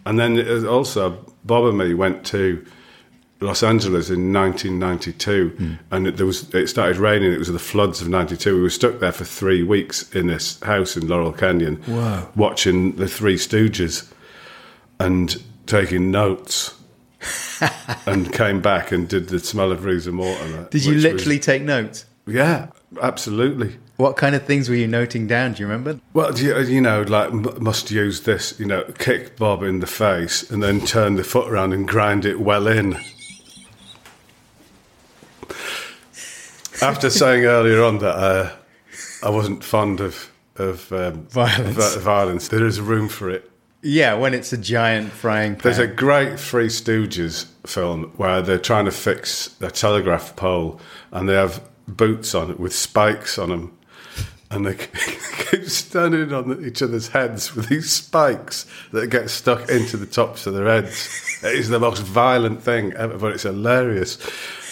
And 0.07 0.17
then 0.19 0.65
also, 0.65 1.23
Bob 1.43 1.65
and 1.65 1.77
me 1.77 1.93
went 1.93 2.25
to 2.27 2.65
Los 3.41 3.63
Angeles 3.63 4.09
in 4.09 4.31
1992, 4.31 5.49
hmm. 5.49 5.73
and 5.91 6.07
it, 6.07 6.17
there 6.17 6.25
was 6.25 6.53
it 6.53 6.67
started 6.67 6.97
raining. 6.97 7.33
It 7.33 7.39
was 7.39 7.51
the 7.51 7.59
floods 7.59 8.01
of 8.01 8.07
'92. 8.07 8.55
We 8.55 8.61
were 8.61 8.69
stuck 8.69 8.99
there 8.99 9.11
for 9.11 9.25
three 9.25 9.61
weeks 9.61 10.09
in 10.15 10.27
this 10.27 10.59
house 10.61 10.95
in 10.95 11.07
Laurel 11.07 11.33
Canyon, 11.33 11.77
Whoa. 11.85 12.29
watching 12.35 12.93
the 12.95 13.07
Three 13.07 13.35
Stooges 13.35 14.11
and 14.99 15.41
taking 15.65 16.11
notes. 16.11 16.73
and 18.05 18.31
came 18.33 18.61
back 18.61 18.91
and 18.91 19.07
did 19.07 19.29
the 19.29 19.39
smell 19.39 19.71
of 19.71 19.83
Reeves 19.83 20.05
and 20.05 20.17
Mortimer. 20.17 20.59
Uh, 20.59 20.63
did 20.65 20.85
you 20.85 20.91
which 20.91 21.03
was- 21.03 21.13
literally 21.13 21.39
take 21.39 21.63
notes? 21.63 22.05
yeah, 22.27 22.67
absolutely. 23.01 23.77
What 23.97 24.17
kind 24.17 24.35
of 24.35 24.43
things 24.43 24.67
were 24.67 24.75
you 24.75 24.87
noting 24.87 25.25
down? 25.25 25.53
Do 25.53 25.61
you 25.63 25.67
remember? 25.67 25.99
Well, 26.13 26.37
you, 26.37 26.53
uh, 26.53 26.59
you 26.59 26.81
know, 26.81 27.03
like 27.03 27.31
m- 27.31 27.63
must 27.63 27.89
use 27.91 28.21
this, 28.21 28.59
you 28.59 28.65
know, 28.65 28.83
kick 28.99 29.37
Bob 29.37 29.63
in 29.63 29.79
the 29.79 29.87
face 29.87 30.49
and 30.51 30.61
then 30.61 30.81
turn 30.81 31.15
the 31.15 31.23
foot 31.23 31.49
around 31.49 31.71
and 31.73 31.87
grind 31.87 32.25
it 32.25 32.41
well 32.41 32.67
in. 32.67 32.97
After 36.85 37.09
saying 37.09 37.45
earlier 37.45 37.83
on 37.83 37.97
that 37.99 38.15
uh, 38.15 38.51
I 39.23 39.29
wasn't 39.29 39.63
fond 39.63 39.99
of 40.01 40.31
of 40.57 40.91
um, 40.93 41.23
Violence. 41.27 41.75
vi- 41.75 41.99
violence, 41.99 42.47
there 42.47 42.65
is 42.65 42.79
room 42.79 43.09
for 43.09 43.29
it. 43.29 43.51
Yeah, 43.81 44.13
when 44.13 44.33
it's 44.33 44.53
a 44.53 44.57
giant 44.57 45.11
frying 45.11 45.53
pan. 45.53 45.61
There's 45.63 45.79
a 45.79 45.87
great 45.87 46.39
Three 46.39 46.67
Stooges 46.67 47.45
film 47.67 48.13
where 48.17 48.41
they're 48.41 48.57
trying 48.57 48.85
to 48.85 48.91
fix 48.91 49.55
a 49.61 49.69
telegraph 49.69 50.35
pole 50.35 50.79
and 51.11 51.27
they 51.27 51.33
have 51.33 51.61
boots 51.87 52.33
on 52.33 52.51
it 52.51 52.59
with 52.59 52.73
spikes 52.73 53.37
on 53.37 53.49
them. 53.49 53.77
And 54.49 54.65
they 54.65 54.75
keep 55.51 55.65
standing 55.67 56.33
on 56.33 56.65
each 56.65 56.81
other's 56.81 57.09
heads 57.09 57.55
with 57.55 57.67
these 57.67 57.91
spikes 57.91 58.65
that 58.91 59.07
get 59.09 59.29
stuck 59.29 59.69
into 59.69 59.97
the 59.97 60.05
tops 60.05 60.47
of 60.47 60.53
their 60.53 60.67
heads. 60.67 61.39
It 61.43 61.55
is 61.55 61.69
the 61.69 61.79
most 61.79 62.01
violent 62.01 62.61
thing 62.63 62.93
ever, 62.93 63.17
but 63.17 63.33
it's 63.33 63.43
hilarious. 63.43 64.17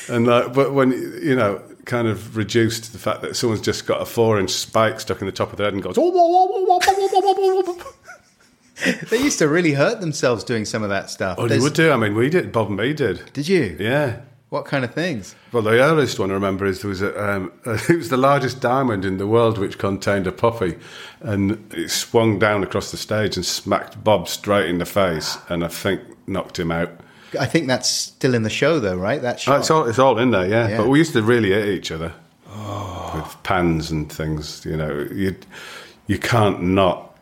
And 0.09 0.27
like, 0.27 0.53
but 0.53 0.73
when 0.73 0.91
you 0.91 1.35
know, 1.35 1.61
kind 1.85 2.07
of 2.07 2.37
reduced 2.37 2.93
the 2.93 2.99
fact 2.99 3.21
that 3.21 3.35
someone's 3.35 3.61
just 3.61 3.85
got 3.85 4.01
a 4.01 4.05
four 4.05 4.39
inch 4.39 4.51
spike 4.51 4.99
stuck 4.99 5.21
in 5.21 5.25
the 5.25 5.31
top 5.31 5.51
of 5.51 5.57
their 5.57 5.65
head 5.65 5.73
and 5.73 5.83
goes. 5.83 5.95
Oh, 5.97 6.11
they 9.09 9.17
used 9.17 9.39
to 9.39 9.47
really 9.47 9.73
hurt 9.73 10.01
themselves 10.01 10.43
doing 10.43 10.65
some 10.65 10.83
of 10.83 10.89
that 10.89 11.09
stuff. 11.09 11.37
Oh, 11.39 11.47
they 11.47 11.59
would 11.59 11.73
do. 11.73 11.91
I 11.91 11.97
mean, 11.97 12.15
we 12.15 12.29
did. 12.29 12.51
Bob 12.51 12.67
and 12.67 12.77
me 12.77 12.93
did. 12.93 13.31
Did 13.33 13.47
you? 13.47 13.77
Yeah. 13.79 14.21
What 14.49 14.65
kind 14.65 14.85
of 14.85 14.93
things? 14.93 15.35
Well, 15.51 15.63
the 15.63 15.81
earliest 15.81 16.19
one 16.19 16.29
I 16.29 16.35
remember 16.35 16.67
is 16.67 16.81
there 16.81 16.89
was 16.89 17.01
a, 17.01 17.33
um, 17.33 17.51
it 17.65 17.97
was 17.97 18.09
the 18.09 18.17
largest 18.17 18.61
diamond 18.61 19.03
in 19.03 19.17
the 19.17 19.25
world, 19.25 19.57
which 19.57 19.79
contained 19.79 20.27
a 20.27 20.31
puppy, 20.31 20.77
and 21.21 21.73
it 21.73 21.89
swung 21.89 22.37
down 22.37 22.61
across 22.61 22.91
the 22.91 22.97
stage 22.97 23.35
and 23.35 23.43
smacked 23.43 24.03
Bob 24.03 24.27
straight 24.27 24.69
in 24.69 24.77
the 24.77 24.85
face, 24.85 25.39
and 25.49 25.63
I 25.63 25.69
think 25.69 26.01
knocked 26.27 26.59
him 26.59 26.71
out. 26.71 26.91
I 27.39 27.45
think 27.45 27.67
that's 27.67 27.89
still 27.89 28.33
in 28.33 28.43
the 28.43 28.49
show, 28.49 28.79
though, 28.79 28.95
right? 28.95 29.21
That 29.21 29.47
Oh, 29.47 29.55
it's 29.55 29.71
all 29.71 29.87
it's 29.87 29.99
all 29.99 30.17
in 30.19 30.31
there, 30.31 30.47
yeah. 30.47 30.69
Yeah. 30.69 30.77
But 30.77 30.89
we 30.89 30.99
used 30.99 31.13
to 31.13 31.21
really 31.23 31.51
hit 31.51 31.67
each 31.67 31.91
other 31.91 32.13
with 33.13 33.43
pans 33.43 33.91
and 33.91 34.11
things. 34.11 34.65
You 34.65 34.77
know, 34.77 35.07
you 35.11 35.35
you 36.07 36.17
can't 36.17 36.61
not. 36.61 37.17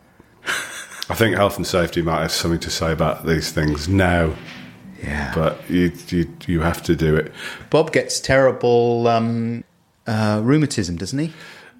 I 1.10 1.16
think 1.16 1.36
health 1.36 1.58
and 1.58 1.68
safety 1.68 2.02
might 2.02 2.22
have 2.22 2.32
something 2.32 2.60
to 2.62 2.70
say 2.70 2.92
about 2.92 3.26
these 3.26 3.52
things 3.52 3.90
now, 3.90 4.34
yeah. 5.04 5.32
but 5.36 5.70
you 5.70 5.92
you 6.08 6.32
you 6.48 6.62
have 6.62 6.82
to 6.84 6.96
do 6.96 7.16
it. 7.16 7.34
Bob 7.70 7.92
gets 7.92 8.20
terrible 8.20 9.08
um, 9.08 9.64
uh, 10.08 10.42
rheumatism, 10.44 10.96
doesn't 10.96 11.20
he? 11.20 11.34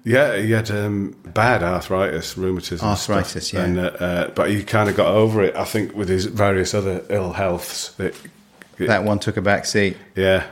Yeah, 0.04 0.36
he 0.36 0.50
had 0.50 0.70
um, 0.70 1.14
bad 1.24 1.62
arthritis, 1.62 2.36
rheumatism, 2.36 2.88
and 2.88 2.98
stuff. 2.98 3.16
Arthritis, 3.16 3.52
yeah. 3.52 3.62
And, 3.64 3.78
uh, 3.78 3.82
uh, 3.82 4.30
but 4.30 4.50
he 4.50 4.64
kind 4.64 4.88
of 4.90 4.96
got 4.96 5.06
over 5.14 5.42
it. 5.42 5.54
I 5.54 5.64
think 5.64 5.94
with 5.94 6.08
his 6.08 6.24
various 6.26 6.74
other 6.74 7.04
ill 7.08 7.32
healths. 7.32 7.98
It, 8.00 8.14
it- 8.78 8.88
That 8.88 9.04
one 9.04 9.18
took 9.20 9.36
a 9.36 9.42
back 9.42 9.64
seat. 9.64 9.96
yeah. 10.16 10.46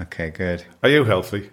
Okay, 0.00 0.30
good. 0.30 0.64
Are 0.84 0.88
you 0.88 1.02
healthy? 1.04 1.50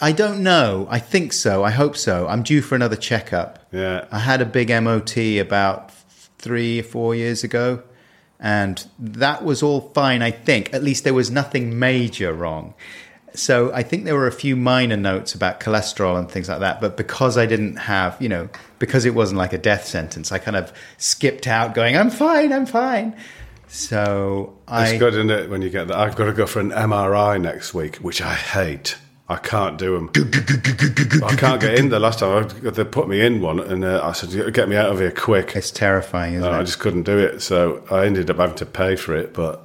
I 0.00 0.12
don't 0.12 0.42
know. 0.44 0.86
I 0.90 1.00
think 1.00 1.32
so. 1.32 1.64
I 1.64 1.70
hope 1.70 1.96
so. 1.96 2.28
I'm 2.28 2.42
due 2.44 2.62
for 2.62 2.76
another 2.76 2.94
checkup. 2.96 3.66
Yeah. 3.72 4.06
I 4.12 4.20
had 4.20 4.40
a 4.40 4.44
big 4.46 4.68
MOT 4.70 5.16
about 5.40 5.90
three 6.38 6.78
or 6.78 6.82
four 6.84 7.14
years 7.16 7.42
ago, 7.44 7.82
and 8.38 8.86
that 8.98 9.44
was 9.44 9.60
all 9.62 9.90
fine, 9.92 10.22
I 10.22 10.30
think. 10.30 10.72
At 10.72 10.82
least 10.84 11.02
there 11.04 11.14
was 11.14 11.30
nothing 11.32 11.78
major 11.80 12.32
wrong. 12.32 12.74
So 13.34 13.72
I 13.72 13.82
think 13.82 14.04
there 14.04 14.14
were 14.14 14.26
a 14.26 14.32
few 14.32 14.56
minor 14.56 14.96
notes 14.96 15.34
about 15.34 15.60
cholesterol 15.60 16.18
and 16.18 16.30
things 16.30 16.48
like 16.48 16.60
that. 16.60 16.80
But 16.80 16.96
because 16.96 17.38
I 17.38 17.46
didn't 17.46 17.76
have, 17.76 18.16
you 18.20 18.28
know, 18.28 18.48
because 18.78 19.04
it 19.04 19.14
wasn't 19.14 19.38
like 19.38 19.52
a 19.52 19.58
death 19.58 19.86
sentence, 19.86 20.32
I 20.32 20.38
kind 20.38 20.56
of 20.56 20.72
skipped 20.98 21.46
out 21.46 21.74
going, 21.74 21.96
I'm 21.96 22.10
fine, 22.10 22.52
I'm 22.52 22.66
fine. 22.66 23.16
So 23.68 24.56
It's 24.62 24.92
I. 24.92 24.96
good, 24.98 25.14
isn't 25.14 25.30
it, 25.30 25.48
when 25.48 25.62
you 25.62 25.70
get 25.70 25.88
that? 25.88 25.96
I've 25.96 26.16
got 26.16 26.26
to 26.26 26.32
go 26.32 26.46
for 26.46 26.60
an 26.60 26.70
MRI 26.70 27.40
next 27.40 27.72
week, 27.72 27.96
which 27.96 28.20
I 28.20 28.34
hate. 28.34 28.96
I 29.28 29.36
can't 29.36 29.78
do 29.78 29.94
them. 29.94 30.10
I 31.24 31.36
can't 31.36 31.60
get 31.60 31.78
in 31.78 31.90
there. 31.90 32.00
Last 32.00 32.18
time 32.18 32.48
they 32.62 32.84
put 32.84 33.08
me 33.08 33.20
in 33.24 33.40
one, 33.40 33.60
and 33.60 33.84
uh, 33.84 34.00
I 34.02 34.10
said, 34.10 34.52
"Get 34.52 34.68
me 34.68 34.74
out 34.74 34.90
of 34.90 34.98
here 34.98 35.12
quick." 35.12 35.54
It's 35.54 35.70
terrifying, 35.70 36.34
isn't 36.34 36.44
And 36.44 36.56
I 36.56 36.64
just 36.64 36.80
couldn't 36.80 37.04
do 37.04 37.16
it, 37.16 37.40
so 37.40 37.84
I 37.92 38.06
ended 38.06 38.28
up 38.28 38.38
having 38.38 38.56
to 38.56 38.66
pay 38.66 38.96
for 38.96 39.14
it. 39.14 39.32
But 39.32 39.64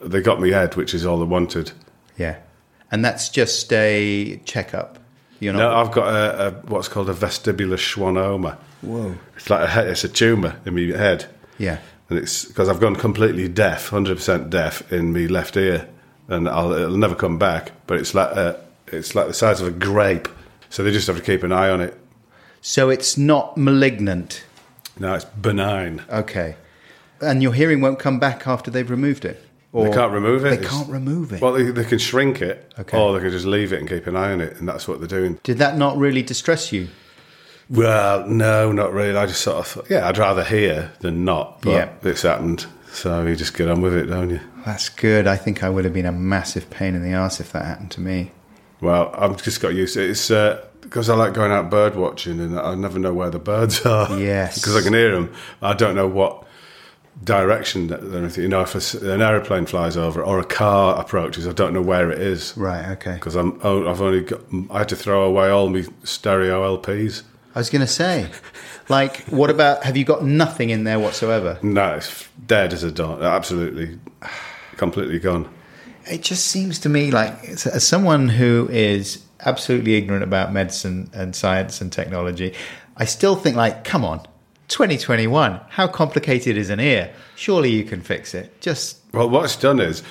they 0.00 0.22
got 0.22 0.40
me 0.40 0.50
head, 0.50 0.76
which 0.76 0.94
is 0.94 1.04
all 1.04 1.18
they 1.18 1.26
wanted. 1.26 1.72
Yeah. 2.16 2.38
And 2.92 3.04
that's 3.04 3.28
just 3.30 3.72
a 3.72 4.36
checkup. 4.44 4.98
You're 5.40 5.54
not. 5.54 5.58
No, 5.60 5.74
I've 5.74 5.90
got 5.90 6.06
a, 6.14 6.46
a 6.48 6.50
what's 6.66 6.86
called 6.88 7.08
a 7.10 7.14
vestibular 7.14 7.76
schwannoma. 7.78 8.56
Whoa. 8.82 9.16
It's 9.36 9.50
like 9.50 9.68
a 9.74 9.90
it's 9.90 10.04
a 10.04 10.08
tumor 10.08 10.56
in 10.64 10.74
my 10.74 10.96
head, 10.96 11.24
Yeah. 11.58 11.78
and 12.10 12.18
it's 12.18 12.44
because 12.44 12.68
I've 12.68 12.78
gone 12.80 12.94
completely 12.94 13.48
deaf, 13.48 13.88
hundred 13.88 14.16
percent 14.18 14.50
deaf 14.50 14.92
in 14.92 15.12
my 15.12 15.20
left 15.26 15.56
ear, 15.56 15.88
and 16.28 16.48
I'll, 16.48 16.72
it'll 16.72 16.96
never 16.96 17.14
come 17.16 17.38
back. 17.38 17.72
But 17.86 17.98
it's 17.98 18.14
like 18.14 18.30
a, 18.36 18.60
it's 18.88 19.14
like 19.14 19.26
the 19.26 19.34
size 19.34 19.60
of 19.60 19.66
a 19.68 19.70
grape, 19.72 20.28
so 20.68 20.82
they 20.84 20.90
just 20.92 21.06
have 21.08 21.16
to 21.16 21.22
keep 21.22 21.42
an 21.42 21.50
eye 21.52 21.70
on 21.70 21.80
it. 21.80 21.98
So 22.60 22.90
it's 22.90 23.16
not 23.16 23.56
malignant. 23.56 24.44
No, 24.98 25.14
it's 25.14 25.24
benign. 25.24 26.02
Okay. 26.10 26.56
And 27.20 27.42
your 27.42 27.52
hearing 27.54 27.80
won't 27.80 27.98
come 27.98 28.18
back 28.20 28.46
after 28.46 28.70
they've 28.70 28.88
removed 28.90 29.24
it? 29.24 29.44
Or 29.72 29.88
they 29.88 29.94
can't 29.94 30.12
remove 30.12 30.44
it. 30.44 30.60
They 30.60 30.66
can't 30.66 30.88
remove 30.90 31.32
it. 31.32 31.40
Well, 31.40 31.52
they, 31.54 31.64
they 31.70 31.84
can 31.84 31.98
shrink 31.98 32.42
it, 32.42 32.70
Okay. 32.78 32.98
or 32.98 33.14
they 33.14 33.20
can 33.20 33.30
just 33.30 33.46
leave 33.46 33.72
it 33.72 33.80
and 33.80 33.88
keep 33.88 34.06
an 34.06 34.16
eye 34.16 34.32
on 34.32 34.40
it, 34.42 34.58
and 34.58 34.68
that's 34.68 34.86
what 34.86 34.98
they're 34.98 35.08
doing. 35.08 35.38
Did 35.42 35.58
that 35.58 35.78
not 35.78 35.96
really 35.96 36.22
distress 36.22 36.72
you? 36.72 36.88
Well, 37.70 38.26
no, 38.26 38.70
not 38.72 38.92
really. 38.92 39.16
I 39.16 39.24
just 39.26 39.40
sort 39.40 39.56
of 39.58 39.66
thought, 39.66 39.90
yeah, 39.90 40.06
I'd 40.06 40.18
rather 40.18 40.44
hear 40.44 40.92
than 41.00 41.24
not, 41.24 41.62
but 41.62 41.70
Yeah. 41.70 41.88
it's 42.02 42.22
happened, 42.22 42.66
so 42.92 43.24
you 43.24 43.34
just 43.34 43.56
get 43.56 43.68
on 43.68 43.80
with 43.80 43.94
it, 43.94 44.06
don't 44.06 44.28
you? 44.30 44.40
That's 44.66 44.88
good. 44.90 45.26
I 45.26 45.36
think 45.36 45.62
I 45.64 45.70
would 45.70 45.84
have 45.84 45.94
been 45.94 46.06
a 46.06 46.12
massive 46.12 46.68
pain 46.68 46.94
in 46.94 47.02
the 47.02 47.12
ass 47.16 47.40
if 47.40 47.52
that 47.52 47.64
happened 47.64 47.90
to 47.92 48.00
me. 48.02 48.32
Well, 48.82 49.14
I've 49.16 49.42
just 49.42 49.60
got 49.62 49.74
used 49.74 49.94
to 49.94 50.02
it. 50.02 50.10
It's 50.10 50.30
uh, 50.30 50.64
because 50.82 51.08
I 51.08 51.14
like 51.14 51.32
going 51.32 51.50
out 51.52 51.70
bird 51.70 51.94
watching, 51.96 52.40
and 52.40 52.58
I 52.58 52.74
never 52.74 52.98
know 52.98 53.14
where 53.14 53.30
the 53.30 53.38
birds 53.38 53.80
are. 53.86 54.18
Yes. 54.18 54.56
because 54.60 54.76
I 54.76 54.82
can 54.82 54.92
hear 54.92 55.12
them. 55.12 55.32
I 55.62 55.72
don't 55.72 55.94
know 55.94 56.08
what 56.08 56.44
direction 57.24 57.86
that 57.88 58.10
they're. 58.10 58.28
You 58.42 58.48
know, 58.48 58.62
if 58.62 58.74
a 58.74 59.12
an 59.12 59.22
aeroplane 59.22 59.66
flies 59.66 59.96
over 59.96 60.22
or 60.22 60.38
a 60.38 60.44
car 60.44 60.98
approaches, 61.00 61.46
I 61.46 61.52
don't 61.52 61.72
know 61.72 61.82
where 61.82 62.10
it 62.10 62.20
is 62.20 62.56
Right, 62.56 62.90
okay. 62.92 63.14
because 63.14 63.36
I'm. 63.36 63.60
Oh, 63.62 63.88
I've 63.88 64.00
only 64.00 64.22
got. 64.22 64.40
I 64.70 64.78
had 64.78 64.88
to 64.90 64.96
throw 64.96 65.22
away 65.24 65.48
all 65.50 65.68
my 65.68 65.84
stereo 66.04 66.76
LPs. 66.76 67.22
I 67.54 67.58
was 67.58 67.68
going 67.68 67.80
to 67.82 67.86
say, 67.86 68.30
like, 68.88 69.24
what 69.26 69.50
about, 69.50 69.84
have 69.84 69.94
you 69.94 70.04
got 70.06 70.24
nothing 70.24 70.70
in 70.70 70.84
there 70.84 70.98
whatsoever? 70.98 71.58
No, 71.62 71.96
it's 71.96 72.26
dead 72.46 72.72
as 72.72 72.82
a 72.82 72.90
dot. 72.90 73.20
Absolutely, 73.22 73.98
completely 74.78 75.18
gone. 75.18 75.52
It 76.06 76.22
just 76.22 76.46
seems 76.46 76.78
to 76.78 76.88
me 76.88 77.10
like, 77.10 77.44
as 77.44 77.86
someone 77.86 78.30
who 78.30 78.68
is 78.72 79.22
absolutely 79.44 79.96
ignorant 79.96 80.24
about 80.24 80.50
medicine 80.52 81.10
and 81.12 81.36
science 81.36 81.82
and 81.82 81.92
technology, 81.92 82.54
I 82.96 83.04
still 83.04 83.36
think, 83.36 83.54
like, 83.54 83.84
come 83.84 84.02
on, 84.02 84.26
2021, 84.72 85.60
how 85.68 85.86
complicated 85.86 86.56
is 86.56 86.70
an 86.70 86.80
ear? 86.80 87.12
Surely 87.36 87.70
you 87.70 87.84
can 87.84 88.00
fix 88.00 88.34
it. 88.34 88.58
Just, 88.60 88.98
Well, 89.12 89.28
what's 89.28 89.54
done 89.54 89.78
is, 89.80 90.02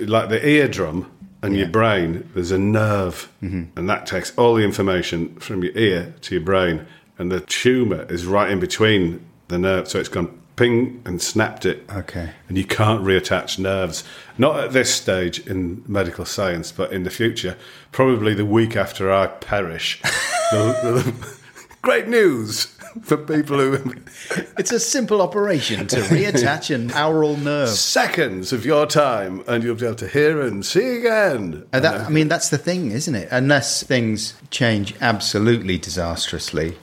like 0.00 0.30
the 0.30 0.44
eardrum 0.44 1.10
and 1.42 1.54
your 1.56 1.68
brain, 1.68 2.28
there's 2.34 2.50
a 2.50 2.58
nerve, 2.58 3.30
mm-hmm. 3.42 3.78
and 3.78 3.88
that 3.90 4.06
takes 4.06 4.36
all 4.38 4.54
the 4.54 4.64
information 4.64 5.36
from 5.36 5.62
your 5.62 5.76
ear 5.76 6.14
to 6.22 6.34
your 6.34 6.44
brain, 6.44 6.86
and 7.18 7.30
the 7.30 7.40
tumour 7.40 8.06
is 8.08 8.26
right 8.26 8.50
in 8.50 8.58
between 8.58 9.24
the 9.48 9.58
nerve, 9.58 9.86
so 9.86 10.00
it's 10.00 10.08
gone 10.08 10.40
ping 10.56 11.02
and 11.04 11.20
snapped 11.20 11.66
it. 11.66 11.84
Okay. 11.92 12.30
And 12.48 12.56
you 12.56 12.64
can't 12.64 13.02
reattach 13.04 13.58
nerves. 13.58 14.02
Not 14.38 14.58
at 14.58 14.72
this 14.72 14.92
stage 14.92 15.46
in 15.46 15.84
medical 15.86 16.24
science, 16.24 16.72
but 16.72 16.90
in 16.90 17.02
the 17.02 17.10
future, 17.10 17.56
probably 17.92 18.32
the 18.32 18.46
week 18.46 18.74
after 18.74 19.12
I 19.12 19.26
perish. 19.26 20.00
the- 20.50 21.02
the- 21.04 21.36
great 21.82 22.08
news 22.08 22.75
for 23.02 23.16
people 23.16 23.58
who 23.58 23.94
it's 24.58 24.72
a 24.72 24.80
simple 24.80 25.20
operation 25.22 25.86
to 25.88 25.96
reattach 25.96 26.74
an 26.74 26.90
aural 26.92 27.36
nerve. 27.36 27.68
seconds 27.68 28.52
of 28.52 28.64
your 28.64 28.86
time 28.86 29.42
and 29.46 29.62
you'll 29.64 29.74
be 29.76 29.86
able 29.86 29.96
to 29.96 30.08
hear 30.08 30.40
and 30.40 30.64
see 30.64 30.98
again. 30.98 31.66
And 31.72 31.84
that, 31.84 32.00
I 32.02 32.08
mean, 32.08 32.28
that's 32.28 32.48
the 32.50 32.58
thing, 32.58 32.90
isn't 32.92 33.14
it? 33.14 33.28
Unless 33.30 33.82
things 33.84 34.34
change 34.50 34.94
absolutely 35.00 35.78
disastrously, 35.78 36.76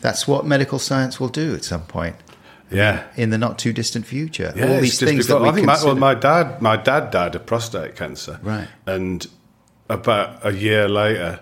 that's 0.00 0.26
what 0.26 0.44
medical 0.46 0.78
science 0.78 1.20
will 1.20 1.28
do 1.28 1.54
at 1.54 1.64
some 1.64 1.82
point 1.82 2.16
Yeah. 2.70 3.04
in 3.16 3.30
the 3.30 3.38
not 3.38 3.58
too 3.58 3.72
distant 3.72 4.06
future. 4.06 4.52
Yeah, 4.56 4.68
All 4.74 4.80
these 4.80 4.98
things 4.98 5.26
before- 5.26 5.40
that 5.40 5.42
we 5.44 5.48
I 5.50 5.52
think 5.52 5.66
my, 5.66 5.84
well, 5.84 5.96
my 5.96 6.14
dad, 6.14 6.60
my 6.62 6.76
dad 6.76 7.10
died 7.10 7.34
of 7.34 7.46
prostate 7.46 7.94
cancer, 7.96 8.40
Right. 8.42 8.68
And 8.86 9.26
about 9.88 10.44
a 10.44 10.52
year 10.52 10.88
later, 10.88 11.40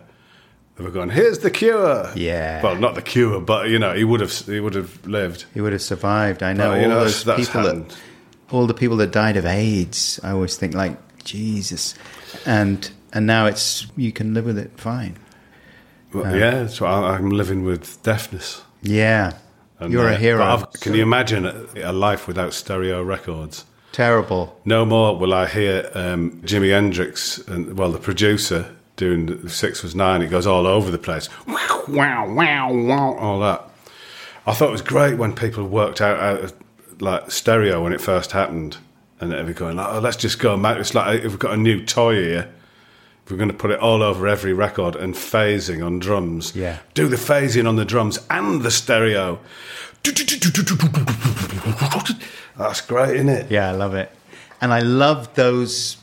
they 0.80 0.86
were 0.86 0.90
going, 0.90 1.10
"Here's 1.10 1.40
the 1.40 1.50
cure." 1.50 2.10
Yeah. 2.16 2.62
Well, 2.62 2.74
not 2.76 2.94
the 2.94 3.02
cure, 3.02 3.40
but 3.40 3.68
you 3.68 3.78
know, 3.78 3.94
he 3.94 4.02
would 4.04 4.20
have, 4.20 4.32
he 4.46 4.60
would 4.60 4.74
have 4.74 5.06
lived. 5.06 5.44
he 5.52 5.60
would 5.60 5.72
have 5.72 5.82
survived. 5.82 6.42
I 6.42 6.52
know 6.54 6.74
you 6.74 6.84
all 6.84 6.88
know, 6.88 7.00
those 7.04 7.22
that's- 7.24 7.48
that's 7.48 7.66
people 7.68 7.82
that, 7.84 7.96
all 8.50 8.66
the 8.66 8.74
people 8.74 8.96
that 8.98 9.12
died 9.12 9.36
of 9.36 9.44
AIDS. 9.44 10.18
I 10.22 10.30
always 10.30 10.56
think 10.56 10.74
like 10.74 10.96
Jesus, 11.22 11.94
and 12.46 12.90
and 13.12 13.26
now 13.26 13.44
it's 13.46 13.86
you 13.96 14.10
can 14.10 14.32
live 14.32 14.46
with 14.46 14.58
it 14.58 14.70
fine. 14.76 15.16
Well, 16.14 16.34
yeah, 16.34 16.66
so 16.66 16.86
I, 16.86 17.14
I'm 17.14 17.28
living 17.30 17.62
with 17.62 18.02
deafness. 18.02 18.62
Yeah, 18.82 19.34
And, 19.78 19.92
you're 19.92 20.08
uh, 20.08 20.14
a 20.14 20.16
hero. 20.16 20.42
I've- 20.42 20.64
can 20.80 20.94
you 20.94 21.02
imagine 21.02 21.44
a, 21.46 21.66
a 21.84 21.92
life 21.92 22.26
without 22.26 22.52
stereo 22.54 23.02
records? 23.02 23.64
Terrible. 23.92 24.58
No 24.64 24.84
more 24.86 25.16
will 25.18 25.34
I 25.34 25.46
hear 25.46 25.90
um, 25.94 26.40
Jimi 26.42 26.70
Hendrix 26.70 27.38
and 27.46 27.76
well, 27.76 27.92
the 27.92 27.98
producer 27.98 28.74
doing 29.00 29.48
Six 29.48 29.82
Was 29.82 29.94
Nine. 29.94 30.20
It 30.20 30.28
goes 30.28 30.46
all 30.46 30.66
over 30.66 30.90
the 30.90 30.98
place. 30.98 31.28
Wow, 31.48 31.84
wow, 31.88 32.32
wow, 32.32 32.72
wow, 32.72 33.14
all 33.16 33.40
that. 33.40 33.68
I 34.46 34.52
thought 34.52 34.68
it 34.68 34.72
was 34.72 34.82
great 34.82 35.16
when 35.16 35.34
people 35.34 35.66
worked 35.66 36.02
out, 36.02 36.20
out 36.20 36.44
of, 36.44 36.54
like 37.00 37.30
stereo 37.30 37.82
when 37.82 37.94
it 37.94 38.00
first 38.00 38.32
happened, 38.32 38.76
and 39.18 39.32
they'd 39.32 39.46
be 39.46 39.54
going, 39.54 39.76
like, 39.76 39.88
"Oh, 39.88 40.00
let's 40.00 40.16
just 40.16 40.38
go." 40.38 40.56
Mate. 40.56 40.76
It's 40.76 40.94
like 40.94 41.20
if 41.20 41.32
we've 41.32 41.38
got 41.38 41.54
a 41.54 41.56
new 41.56 41.84
toy 41.84 42.14
here. 42.14 42.52
We're 43.28 43.36
going 43.36 43.48
to 43.48 43.56
put 43.56 43.70
it 43.70 43.78
all 43.78 44.02
over 44.02 44.26
every 44.26 44.52
record 44.52 44.96
and 44.96 45.14
phasing 45.14 45.86
on 45.86 46.00
drums. 46.00 46.56
Yeah. 46.56 46.80
Do 46.94 47.06
the 47.06 47.14
phasing 47.14 47.68
on 47.68 47.76
the 47.76 47.84
drums 47.84 48.18
and 48.28 48.62
the 48.62 48.72
stereo. 48.72 49.38
That's 52.58 52.80
great, 52.80 53.14
isn't 53.14 53.28
it? 53.28 53.48
Yeah, 53.48 53.68
I 53.68 53.72
love 53.72 53.94
it, 53.94 54.10
and 54.60 54.72
I 54.72 54.80
love 54.80 55.32
those 55.36 55.99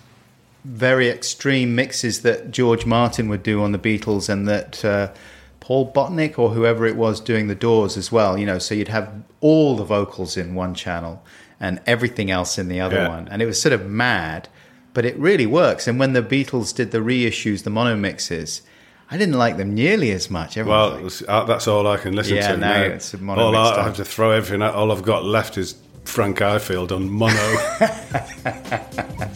very 0.67 1.09
extreme 1.09 1.75
mixes 1.75 2.21
that 2.23 2.51
George 2.51 2.85
Martin 2.85 3.29
would 3.29 3.41
do 3.43 3.61
on 3.63 3.71
the 3.71 3.79
Beatles 3.79 4.27
and 4.29 4.47
that 4.47 4.83
uh, 4.83 5.11
Paul 5.61 5.91
Botnick 5.93 6.37
or 6.37 6.49
whoever 6.49 6.85
it 6.85 6.95
was 6.97 7.19
doing 7.21 7.47
the 7.47 7.55
Doors 7.55 7.95
as 7.97 8.11
well. 8.11 8.37
You 8.37 8.45
know, 8.45 8.59
so 8.59 8.75
you'd 8.75 8.89
have 8.89 9.11
all 9.39 9.75
the 9.75 9.83
vocals 9.85 10.35
in 10.37 10.55
one 10.55 10.73
channel 10.75 11.23
and 11.59 11.79
everything 11.87 12.29
else 12.29 12.57
in 12.57 12.67
the 12.67 12.79
other 12.81 12.97
Yeah. 12.97 13.07
one, 13.09 13.27
and 13.29 13.41
it 13.41 13.45
was 13.47 13.59
sort 13.61 13.73
of 13.73 13.85
mad, 13.87 14.47
but 14.93 15.05
it 15.05 15.17
really 15.17 15.45
works. 15.47 15.87
And 15.87 15.97
when 15.99 16.13
the 16.13 16.21
Beatles 16.21 16.75
did 16.75 16.91
the 16.91 16.99
reissues, 16.99 17.63
the 17.63 17.69
mono 17.71 17.95
mixes, 17.95 18.61
I 19.09 19.17
didn't 19.17 19.35
like 19.35 19.57
them 19.57 19.73
nearly 19.73 20.11
as 20.11 20.29
much. 20.29 20.57
Well, 20.57 21.01
was 21.01 21.23
uh, 21.27 21.45
that's 21.45 21.67
all 21.67 21.87
I 21.87 21.97
can 21.97 22.13
listen 22.15 22.35
Yeah, 22.35 22.51
to 22.51 22.57
now 22.57 22.73
now. 22.73 22.81
it's 22.83 23.13
a 23.13 23.17
mono 23.17 23.41
all 23.41 23.55
I, 23.55 23.77
I 23.79 23.83
have 23.83 23.95
to 23.95 24.05
throw 24.05 24.31
everything 24.31 24.61
out. 24.61 24.75
All 24.75 24.91
I've 24.91 25.01
got 25.03 25.23
left 25.23 25.57
is 25.57 25.75
Frank 26.03 26.39
Ifield 26.39 26.91
on 26.91 27.09
mono. 27.09 27.33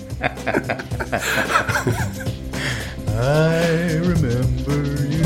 I 3.14 3.96
remember 4.02 4.78
you. 5.10 5.22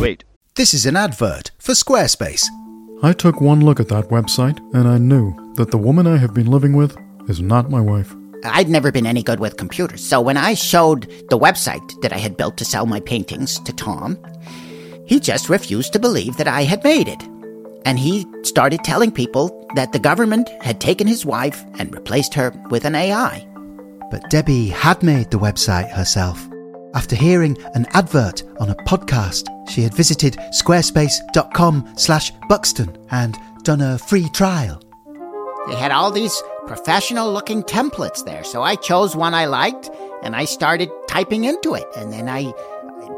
Wait. 0.00 0.24
This 0.54 0.72
is 0.74 0.86
an 0.86 0.96
advert 0.96 1.50
for 1.58 1.72
Squarespace. 1.72 2.46
I 3.02 3.12
took 3.12 3.40
one 3.40 3.64
look 3.64 3.80
at 3.80 3.88
that 3.88 4.08
website 4.08 4.58
and 4.74 4.88
I 4.88 4.98
knew 4.98 5.34
that 5.54 5.70
the 5.70 5.78
woman 5.78 6.06
I 6.06 6.16
have 6.16 6.32
been 6.32 6.50
living 6.50 6.74
with 6.74 6.96
is 7.28 7.40
not 7.40 7.70
my 7.70 7.80
wife. 7.80 8.14
I'd 8.44 8.68
never 8.68 8.92
been 8.92 9.06
any 9.06 9.22
good 9.22 9.40
with 9.40 9.56
computers, 9.56 10.04
so 10.04 10.20
when 10.20 10.36
I 10.36 10.54
showed 10.54 11.10
the 11.30 11.38
website 11.38 12.00
that 12.02 12.12
I 12.12 12.18
had 12.18 12.36
built 12.36 12.56
to 12.58 12.64
sell 12.64 12.86
my 12.86 13.00
paintings 13.00 13.58
to 13.60 13.72
Tom, 13.72 14.16
he 15.04 15.18
just 15.18 15.48
refused 15.48 15.92
to 15.94 15.98
believe 15.98 16.36
that 16.36 16.48
I 16.48 16.62
had 16.62 16.84
made 16.84 17.08
it. 17.08 17.22
And 17.86 17.98
he 17.98 18.26
started 18.42 18.84
telling 18.84 19.12
people 19.12 19.66
that 19.76 19.92
the 19.92 19.98
government 19.98 20.48
had 20.60 20.80
taken 20.80 21.06
his 21.06 21.24
wife 21.24 21.64
and 21.78 21.94
replaced 21.94 22.34
her 22.34 22.52
with 22.68 22.84
an 22.84 22.94
AI. 22.94 23.46
But 24.10 24.28
Debbie 24.28 24.68
had 24.68 25.02
made 25.02 25.30
the 25.30 25.38
website 25.38 25.90
herself. 25.90 26.46
After 26.94 27.14
hearing 27.14 27.56
an 27.74 27.86
advert 27.90 28.42
on 28.58 28.70
a 28.70 28.74
podcast, 28.74 29.48
she 29.70 29.82
had 29.82 29.94
visited 29.94 30.36
squarespace.com 30.52 31.94
slash 31.96 32.32
Buxton 32.48 32.96
and 33.10 33.36
done 33.62 33.80
a 33.80 33.98
free 33.98 34.28
trial. 34.30 34.82
They 35.68 35.76
had 35.76 35.92
all 35.92 36.10
these 36.10 36.42
professional 36.66 37.32
looking 37.32 37.62
templates 37.62 38.24
there, 38.24 38.44
so 38.44 38.62
I 38.62 38.76
chose 38.76 39.14
one 39.14 39.34
I 39.34 39.46
liked 39.46 39.90
and 40.22 40.34
I 40.34 40.44
started 40.44 40.90
typing 41.08 41.44
into 41.44 41.74
it. 41.74 41.86
And 41.96 42.12
then 42.12 42.28
I 42.28 42.52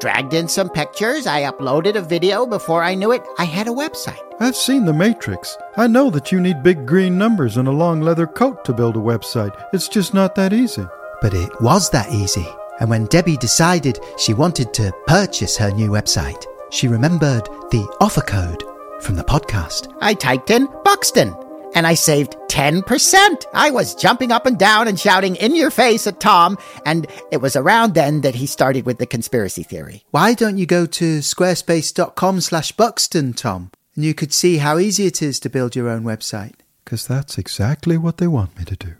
dragged 0.01 0.35
in 0.35 0.49
some 0.49 0.69
pictures, 0.69 1.27
I 1.27 1.43
uploaded 1.43 1.97
a 1.97 2.03
video. 2.03 2.47
Before 2.47 2.83
I 2.83 2.95
knew 2.95 3.13
it, 3.13 3.23
I 3.39 3.45
had 3.45 3.69
a 3.69 3.71
website. 3.71 4.21
I've 4.41 4.57
seen 4.57 4.85
The 4.85 4.93
Matrix. 4.93 5.57
I 5.77 5.87
know 5.87 6.11
that 6.11 6.31
you 6.31 6.41
need 6.41 6.63
big 6.63 6.87
green 6.87 7.19
numbers 7.19 7.57
and 7.57 7.69
a 7.69 7.73
long 7.73 8.01
leather 8.01 8.27
coat 8.27 8.65
to 8.65 8.73
build 8.73 8.97
a 8.97 9.01
website. 9.01 9.55
It's 9.73 9.89
just 9.89 10.15
not 10.15 10.35
that 10.37 10.53
easy. 10.53 10.87
But 11.21 11.35
it 11.35 11.51
was 11.61 11.91
that 11.91 12.13
easy. 12.13 12.47
And 12.81 12.89
when 12.89 13.07
Debbie 13.07 13.37
decided 13.37 13.99
she 14.19 14.35
wanted 14.35 14.73
to 14.75 14.93
purchase 15.07 15.57
her 15.57 15.71
new 15.71 15.91
website, 15.91 16.45
she 16.71 16.87
remembered 16.87 17.47
the 17.71 17.89
offer 18.01 18.21
code 18.21 18.63
from 19.01 19.17
the 19.17 19.25
podcast. 19.25 19.93
I 20.01 20.15
typed 20.15 20.51
in 20.51 20.69
Buxton 20.85 21.35
and 21.75 21.87
I 21.87 21.95
saved 21.95 22.37
10%. 22.49 23.45
I 23.53 23.71
was 23.71 23.95
jumping 23.95 24.33
up 24.33 24.47
and 24.47 24.59
down 24.59 24.89
and 24.89 24.99
shouting 24.99 25.37
in 25.37 25.55
your 25.55 25.71
face 25.71 26.07
at 26.07 26.21
Tom, 26.21 26.59
and 26.85 27.07
it 27.31 27.39
was 27.39 27.57
around 27.57 27.95
then 27.95 28.23
that 28.23 28.35
he 28.35 28.47
started 28.47 28.87
with 28.87 28.99
the 28.99 29.07
conspiracy 29.07 29.63
theory. 29.63 30.05
Why 30.11 30.35
don't 30.35 30.59
you 30.59 30.67
go 30.67 30.87
to 30.87 31.19
squarespace.com 31.19 32.41
slash 32.41 32.73
Buxton, 32.73 33.33
Tom? 33.35 33.71
And 33.95 34.05
you 34.05 34.15
could 34.15 34.33
see 34.33 34.59
how 34.59 34.79
easy 34.79 35.07
it 35.07 35.23
is 35.23 35.41
to 35.41 35.51
build 35.51 35.75
your 35.75 35.89
own 35.89 36.05
website. 36.05 36.55
Because 36.85 37.07
that's 37.07 37.37
exactly 37.37 37.99
what 37.99 38.19
they 38.19 38.27
want 38.27 38.57
me 38.59 38.65
to 38.65 38.77
do. 38.77 38.95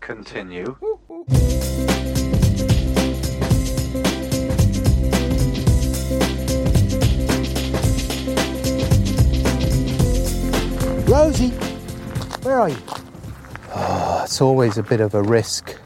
Continue. 0.00 0.76
Rosie, 11.18 11.48
where 12.42 12.60
are 12.60 12.68
you? 12.68 12.78
Oh, 13.74 14.20
it's 14.22 14.40
always 14.40 14.78
a 14.78 14.84
bit 14.84 15.00
of 15.00 15.14
a 15.14 15.22
risk 15.24 15.76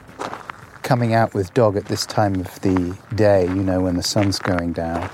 coming 0.83 1.15
out 1.15 1.33
with 1.33 1.55
dog 1.55 1.75
at 1.79 1.87
this 1.87 2.05
time 2.05 2.35
of 2.35 2.61
the 2.61 2.99
day, 3.15 3.47
you 3.47 3.63
know, 3.63 3.81
when 3.81 3.97
the 3.97 4.03
sun's 4.03 4.39
going 4.39 4.75
down. 4.75 5.09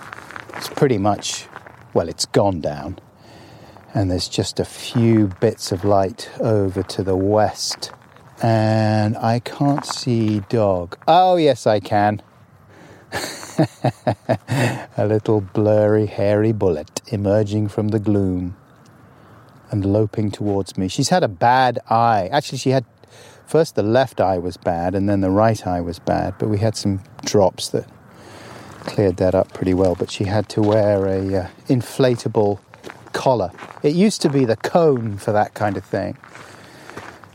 It's 0.56 0.68
pretty 0.70 0.98
much, 0.98 1.46
well, 1.94 2.08
it's 2.08 2.26
gone 2.26 2.60
down. 2.60 2.98
And 3.94 4.10
there's 4.10 4.26
just 4.26 4.58
a 4.58 4.64
few 4.64 5.28
bits 5.40 5.70
of 5.70 5.84
light 5.84 6.28
over 6.40 6.82
to 6.82 7.04
the 7.04 7.16
west. 7.16 7.92
And 8.42 9.16
I 9.18 9.38
can't 9.38 9.86
see 9.86 10.40
dog. 10.48 10.98
Oh, 11.06 11.36
yes, 11.36 11.64
I 11.64 11.78
can. 11.78 12.22
a 14.96 15.06
little 15.06 15.42
blurry, 15.42 16.06
hairy 16.06 16.50
bullet 16.50 17.02
emerging 17.12 17.68
from 17.68 17.88
the 17.88 18.00
gloom 18.00 18.56
and 19.70 19.84
loping 19.84 20.30
towards 20.30 20.76
me. 20.76 20.88
She's 20.88 21.08
had 21.08 21.22
a 21.22 21.28
bad 21.28 21.78
eye. 21.90 22.28
Actually, 22.32 22.58
she 22.58 22.70
had 22.70 22.84
first 23.46 23.74
the 23.74 23.82
left 23.82 24.20
eye 24.20 24.38
was 24.38 24.56
bad 24.56 24.94
and 24.94 25.08
then 25.08 25.20
the 25.20 25.30
right 25.30 25.66
eye 25.66 25.80
was 25.80 25.98
bad, 25.98 26.34
but 26.38 26.48
we 26.48 26.58
had 26.58 26.76
some 26.76 27.02
drops 27.24 27.68
that 27.70 27.86
cleared 28.80 29.16
that 29.18 29.34
up 29.34 29.52
pretty 29.52 29.74
well. 29.74 29.94
But 29.94 30.10
she 30.10 30.24
had 30.24 30.48
to 30.50 30.62
wear 30.62 31.06
a 31.06 31.34
uh, 31.36 31.48
inflatable 31.68 32.60
collar. 33.12 33.50
It 33.82 33.94
used 33.94 34.22
to 34.22 34.28
be 34.28 34.44
the 34.44 34.56
cone 34.56 35.18
for 35.18 35.32
that 35.32 35.54
kind 35.54 35.76
of 35.76 35.84
thing, 35.84 36.14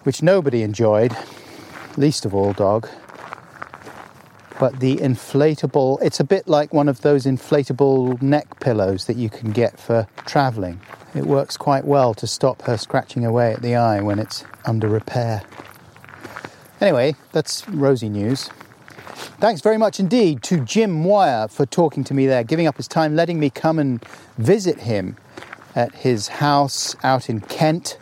which 0.03 0.21
nobody 0.21 0.61
enjoyed, 0.61 1.15
least 1.97 2.25
of 2.25 2.33
all 2.33 2.53
dog. 2.53 2.87
But 4.63 4.79
the 4.79 4.95
inflatable, 4.95 6.01
it's 6.01 6.21
a 6.21 6.23
bit 6.23 6.47
like 6.47 6.73
one 6.73 6.87
of 6.87 7.01
those 7.01 7.25
inflatable 7.25 8.21
neck 8.21 8.61
pillows 8.61 9.07
that 9.07 9.17
you 9.17 9.29
can 9.29 9.51
get 9.51 9.77
for 9.77 10.07
traveling. 10.25 10.79
It 11.13 11.25
works 11.25 11.57
quite 11.57 11.83
well 11.83 12.13
to 12.13 12.25
stop 12.25 12.61
her 12.61 12.77
scratching 12.77 13.25
away 13.25 13.51
at 13.51 13.61
the 13.61 13.75
eye 13.75 13.99
when 13.99 14.19
it's 14.19 14.45
under 14.63 14.87
repair. 14.87 15.43
Anyway, 16.79 17.15
that's 17.33 17.67
rosy 17.67 18.07
news. 18.07 18.49
Thanks 19.41 19.59
very 19.59 19.77
much 19.77 19.99
indeed 19.99 20.41
to 20.43 20.63
Jim 20.63 20.91
Moir 20.91 21.49
for 21.49 21.65
talking 21.65 22.05
to 22.05 22.13
me 22.13 22.25
there, 22.25 22.45
giving 22.45 22.65
up 22.65 22.77
his 22.77 22.87
time, 22.87 23.17
letting 23.17 23.41
me 23.41 23.49
come 23.49 23.79
and 23.79 24.01
visit 24.37 24.79
him 24.79 25.17
at 25.75 25.93
his 25.93 26.29
house 26.29 26.95
out 27.03 27.29
in 27.29 27.41
Kent. 27.41 27.97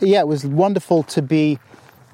Yeah, 0.00 0.18
it 0.18 0.26
was 0.26 0.44
wonderful 0.44 1.04
to 1.04 1.22
be 1.22 1.60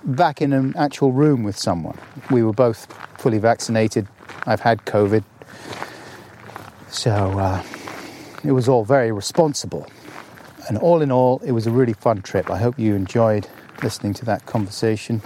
back 0.05 0.43
in 0.43 0.53
an 0.53 0.75
actual 0.77 1.13
room 1.13 1.43
with 1.43 1.57
someone. 1.57 1.99
We 2.31 2.43
were 2.43 2.53
both 2.53 2.87
fully 3.19 3.39
vaccinated. 3.39 4.07
I've 4.47 4.61
had 4.61 4.85
COVID. 4.85 5.25
So 6.89 7.11
uh, 7.11 7.63
it 8.45 8.53
was 8.53 8.69
all 8.69 8.85
very 8.85 9.13
responsible. 9.13 9.87
And 10.69 10.79
all 10.79 11.03
in 11.03 11.11
all, 11.11 11.41
it 11.45 11.53
was 11.53 11.67
a 11.67 11.71
really 11.71 11.93
fun 11.93 12.23
trip. 12.23 12.51
I 12.51 12.59
hope 12.59 12.79
you 12.79 12.95
enjoyed 12.95 13.49
listening 13.83 14.15
to 14.15 14.25
that 14.27 14.47
conversation. 14.47 15.23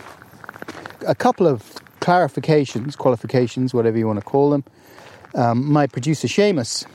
A 1.06 1.14
couple 1.14 1.46
of 1.46 1.74
clarifications, 2.00 2.96
qualifications, 2.96 3.74
whatever 3.74 3.98
you 3.98 4.06
want 4.06 4.18
to 4.18 4.24
call 4.24 4.50
them. 4.50 4.64
Um, 5.34 5.70
my 5.70 5.86
producer 5.86 6.28
Seamus 6.28 6.86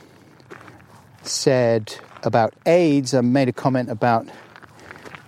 said 1.22 1.94
about 2.24 2.54
AIDS, 2.66 3.14
I 3.14 3.20
made 3.20 3.48
a 3.48 3.52
comment 3.52 3.90
about 3.90 4.26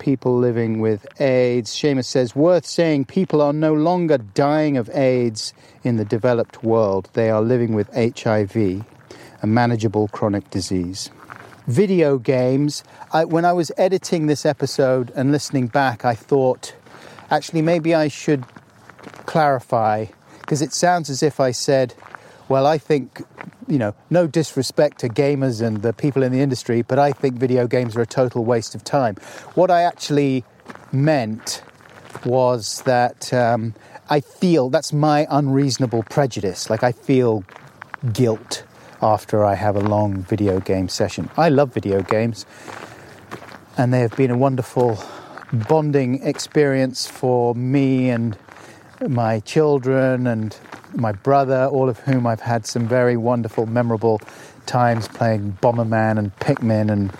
people 0.05 0.37
living 0.37 0.79
with 0.79 1.07
AIDS. 1.19 1.71
Seamus 1.71 2.05
says, 2.05 2.35
worth 2.35 2.67
saying 2.67 3.05
people 3.05 3.41
are 3.41 3.51
no 3.51 3.73
longer 3.73 4.19
dying 4.19 4.77
of 4.77 4.87
AIDS 4.93 5.51
in 5.83 5.97
the 5.97 6.05
developed 6.05 6.63
world. 6.63 7.09
They 7.13 7.31
are 7.31 7.41
living 7.41 7.73
with 7.73 7.89
HIV, 7.91 8.55
a 9.41 9.47
manageable 9.47 10.07
chronic 10.09 10.47
disease. 10.51 11.09
Video 11.65 12.19
games. 12.19 12.83
I, 13.13 13.25
when 13.25 13.45
I 13.45 13.53
was 13.53 13.71
editing 13.77 14.27
this 14.27 14.45
episode 14.45 15.11
and 15.15 15.31
listening 15.31 15.65
back, 15.65 16.05
I 16.05 16.13
thought, 16.13 16.75
actually, 17.31 17.63
maybe 17.63 17.95
I 17.95 18.07
should 18.07 18.45
clarify 19.25 20.05
because 20.41 20.61
it 20.61 20.71
sounds 20.71 21.09
as 21.09 21.23
if 21.23 21.39
I 21.39 21.49
said, 21.49 21.95
well, 22.47 22.67
I 22.67 22.77
think, 22.77 23.23
you 23.67 23.79
know, 23.79 23.93
no 24.09 24.27
disrespect 24.27 24.99
to 24.99 25.09
gamers 25.09 25.61
and 25.61 25.81
the 25.81 25.93
people 25.93 26.23
in 26.23 26.31
the 26.31 26.41
industry, 26.41 26.81
but 26.81 26.99
I 26.99 27.11
think 27.11 27.35
video 27.35 27.67
games 27.67 27.95
are 27.95 28.01
a 28.01 28.05
total 28.05 28.45
waste 28.45 28.75
of 28.75 28.83
time. 28.83 29.15
What 29.55 29.71
I 29.71 29.81
actually 29.81 30.43
meant 30.91 31.61
was 32.25 32.81
that 32.83 33.33
um, 33.33 33.73
I 34.09 34.19
feel 34.19 34.69
that's 34.69 34.93
my 34.93 35.27
unreasonable 35.29 36.03
prejudice. 36.03 36.69
Like, 36.69 36.83
I 36.83 36.91
feel 36.91 37.43
guilt 38.13 38.63
after 39.01 39.43
I 39.43 39.55
have 39.55 39.75
a 39.75 39.81
long 39.81 40.23
video 40.23 40.59
game 40.59 40.89
session. 40.89 41.29
I 41.37 41.49
love 41.49 41.73
video 41.73 42.01
games, 42.01 42.45
and 43.77 43.93
they 43.93 43.99
have 43.99 44.15
been 44.15 44.31
a 44.31 44.37
wonderful 44.37 44.99
bonding 45.51 46.23
experience 46.23 47.07
for 47.07 47.55
me 47.55 48.09
and 48.09 48.37
my 49.07 49.39
children 49.41 50.27
and 50.27 50.57
my 50.93 51.11
brother, 51.11 51.65
all 51.65 51.89
of 51.89 51.99
whom 51.99 52.25
I've 52.25 52.41
had 52.41 52.65
some 52.65 52.87
very 52.87 53.17
wonderful, 53.17 53.65
memorable 53.65 54.21
times 54.65 55.07
playing 55.07 55.57
Bomberman 55.61 56.17
and 56.17 56.35
Pikmin 56.37 56.91
and 56.91 57.13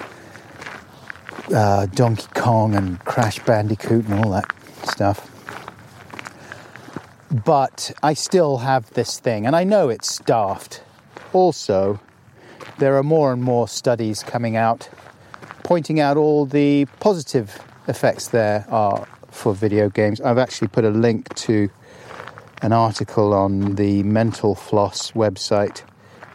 uh, 1.54 1.86
Donkey 1.88 2.28
Kong 2.34 2.76
and 2.76 3.00
Crash 3.06 3.40
Bandicoot 3.40 4.06
and 4.06 4.26
all 4.26 4.32
that 4.32 4.46
stuff. 4.84 5.32
But 7.32 7.92
I 8.02 8.14
still 8.14 8.58
have 8.60 8.90
this 8.92 9.20
thing, 9.20 9.46
and 9.46 9.56
I 9.56 9.64
know 9.64 9.90
it's 9.90 10.20
daft. 10.20 10.84
Also, 11.34 12.00
there 12.80 12.96
are 12.98 13.04
more 13.04 13.34
and 13.34 13.44
more 13.44 13.68
studies 13.68 14.24
coming 14.24 14.56
out 14.56 14.90
pointing 15.66 16.00
out 16.00 16.16
all 16.16 16.46
the 16.46 16.86
positive 17.00 17.60
effects 17.88 18.28
there 18.28 18.64
are 18.70 19.08
for 19.36 19.54
video 19.54 19.90
games. 19.90 20.22
I've 20.22 20.38
actually 20.38 20.70
put 20.70 20.86
a 20.86 20.90
link 20.90 21.34
to 21.36 21.70
an 22.62 22.72
article 22.72 23.34
on 23.34 23.76
the 23.76 24.02
Mental 24.04 24.56
Floss 24.56 25.12
website 25.12 25.84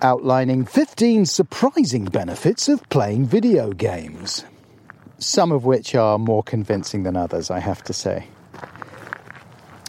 outlining 0.03 0.65
15 0.65 1.27
surprising 1.27 2.05
benefits 2.05 2.69
of 2.69 2.89
playing 2.89 3.27
video 3.27 3.73
games. 3.73 4.45
Some 5.19 5.53
of 5.53 5.65
which 5.65 5.95
are 5.95 6.19
more 6.19 6.43
convincing 6.43 7.03
than 7.03 7.17
others, 7.17 7.51
I 7.51 7.59
have 7.59 7.83
to 7.85 7.93
say. 7.93 8.29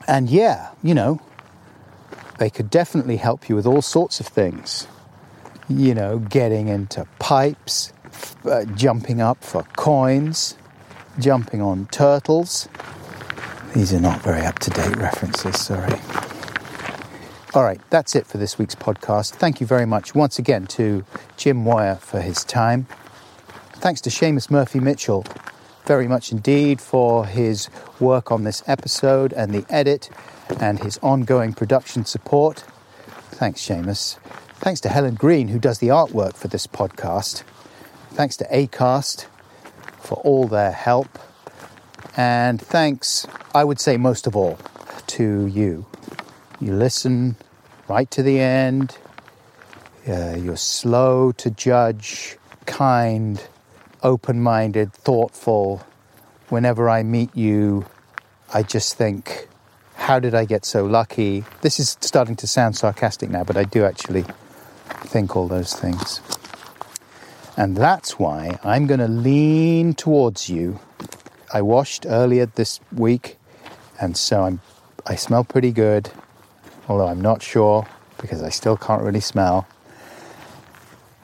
And 0.07 0.29
yeah, 0.29 0.71
you 0.83 0.93
know, 0.93 1.21
they 2.39 2.49
could 2.49 2.69
definitely 2.69 3.17
help 3.17 3.47
you 3.47 3.55
with 3.55 3.65
all 3.65 3.81
sorts 3.81 4.19
of 4.19 4.27
things. 4.27 4.87
You 5.69 5.93
know, 5.93 6.19
getting 6.19 6.67
into 6.67 7.07
pipes, 7.19 7.93
uh, 8.45 8.65
jumping 8.75 9.21
up 9.21 9.43
for 9.43 9.63
coins, 9.77 10.57
jumping 11.19 11.61
on 11.61 11.87
turtles. 11.87 12.67
These 13.73 13.93
are 13.93 13.99
not 13.99 14.21
very 14.21 14.41
up 14.41 14.59
to 14.59 14.69
date 14.69 14.95
references, 14.97 15.59
sorry. 15.59 15.99
All 17.53 17.63
right, 17.63 17.81
that's 17.89 18.15
it 18.15 18.27
for 18.27 18.37
this 18.37 18.57
week's 18.57 18.75
podcast. 18.75 19.31
Thank 19.33 19.59
you 19.61 19.67
very 19.67 19.85
much 19.85 20.15
once 20.15 20.39
again 20.39 20.67
to 20.67 21.05
Jim 21.37 21.57
Moir 21.57 21.95
for 21.95 22.21
his 22.21 22.43
time. 22.43 22.87
Thanks 23.73 24.01
to 24.01 24.09
Seamus 24.09 24.51
Murphy 24.51 24.79
Mitchell 24.79 25.25
very 25.85 26.07
much 26.07 26.31
indeed 26.31 26.79
for 26.79 27.25
his 27.25 27.69
work 27.99 28.31
on 28.31 28.43
this 28.43 28.63
episode 28.67 29.33
and 29.33 29.53
the 29.53 29.65
edit 29.69 30.09
and 30.59 30.79
his 30.79 30.97
ongoing 31.01 31.53
production 31.53 32.05
support. 32.05 32.63
Thanks, 33.31 33.61
Seamus. 33.61 34.17
Thanks 34.55 34.79
to 34.81 34.89
Helen 34.89 35.15
Green, 35.15 35.47
who 35.47 35.59
does 35.59 35.79
the 35.79 35.87
artwork 35.87 36.35
for 36.35 36.47
this 36.47 36.67
podcast. 36.67 37.43
Thanks 38.11 38.37
to 38.37 38.45
ACAST 38.45 39.25
for 39.99 40.15
all 40.19 40.47
their 40.47 40.71
help. 40.71 41.17
And 42.15 42.61
thanks, 42.61 43.27
I 43.53 43.63
would 43.63 43.79
say 43.79 43.97
most 43.97 44.27
of 44.27 44.35
all, 44.35 44.57
to 45.07 45.45
you. 45.47 45.85
You 46.59 46.73
listen 46.73 47.35
right 47.87 48.09
to 48.11 48.23
the 48.23 48.39
end. 48.39 48.97
Uh, 50.07 50.35
you're 50.37 50.57
slow 50.57 51.31
to 51.33 51.51
judge, 51.51 52.37
kind, 52.65 53.43
open 54.03 54.41
minded, 54.41 54.93
thoughtful. 54.93 55.85
Whenever 56.49 56.89
I 56.89 57.03
meet 57.03 57.35
you, 57.35 57.85
I 58.53 58.63
just 58.63 58.95
think, 58.95 59.47
how 59.95 60.19
did 60.19 60.35
I 60.35 60.45
get 60.45 60.65
so 60.65 60.85
lucky? 60.85 61.43
This 61.61 61.79
is 61.79 61.97
starting 62.01 62.35
to 62.37 62.47
sound 62.47 62.75
sarcastic 62.75 63.29
now, 63.29 63.43
but 63.43 63.57
I 63.57 63.63
do 63.63 63.85
actually 63.85 64.25
think 65.05 65.35
all 65.35 65.47
those 65.47 65.73
things. 65.73 66.21
And 67.57 67.77
that's 67.77 68.17
why 68.17 68.59
I'm 68.63 68.87
going 68.87 68.99
to 68.99 69.07
lean 69.07 69.93
towards 69.93 70.49
you. 70.49 70.79
I 71.53 71.61
washed 71.61 72.05
earlier 72.07 72.45
this 72.45 72.79
week, 72.91 73.37
and 73.99 74.15
so 74.15 74.43
I'm, 74.43 74.61
I 75.05 75.15
smell 75.15 75.43
pretty 75.43 75.71
good, 75.71 76.09
although 76.87 77.07
I'm 77.07 77.21
not 77.21 77.41
sure 77.41 77.87
because 78.19 78.41
I 78.41 78.49
still 78.49 78.77
can't 78.77 79.01
really 79.01 79.19
smell. 79.19 79.67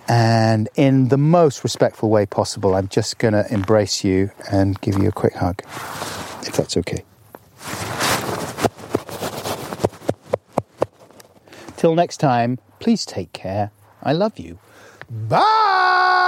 And 0.10 0.70
in 0.76 1.10
the 1.10 1.18
most 1.18 1.64
respectful 1.64 2.10
way 2.10 2.26
possible, 2.26 2.76
I'm 2.76 2.88
just 2.88 3.18
going 3.20 3.34
to 3.34 3.46
embrace 3.54 4.04
you 4.04 4.32
and 4.52 4.80
give 4.82 4.98
you 4.98 5.10
a 5.10 5.12
quick 5.12 5.36
hug, 5.36 5.62
if 6.46 6.54
that's 6.54 6.78
okay. 6.78 7.04
Till 11.78 11.94
next 11.94 12.18
time, 12.18 12.58
please 12.80 13.06
take 13.06 13.34
care. 13.34 13.72
I 14.02 14.14
love 14.14 14.40
you. 14.40 14.60
Bye! 15.10 16.27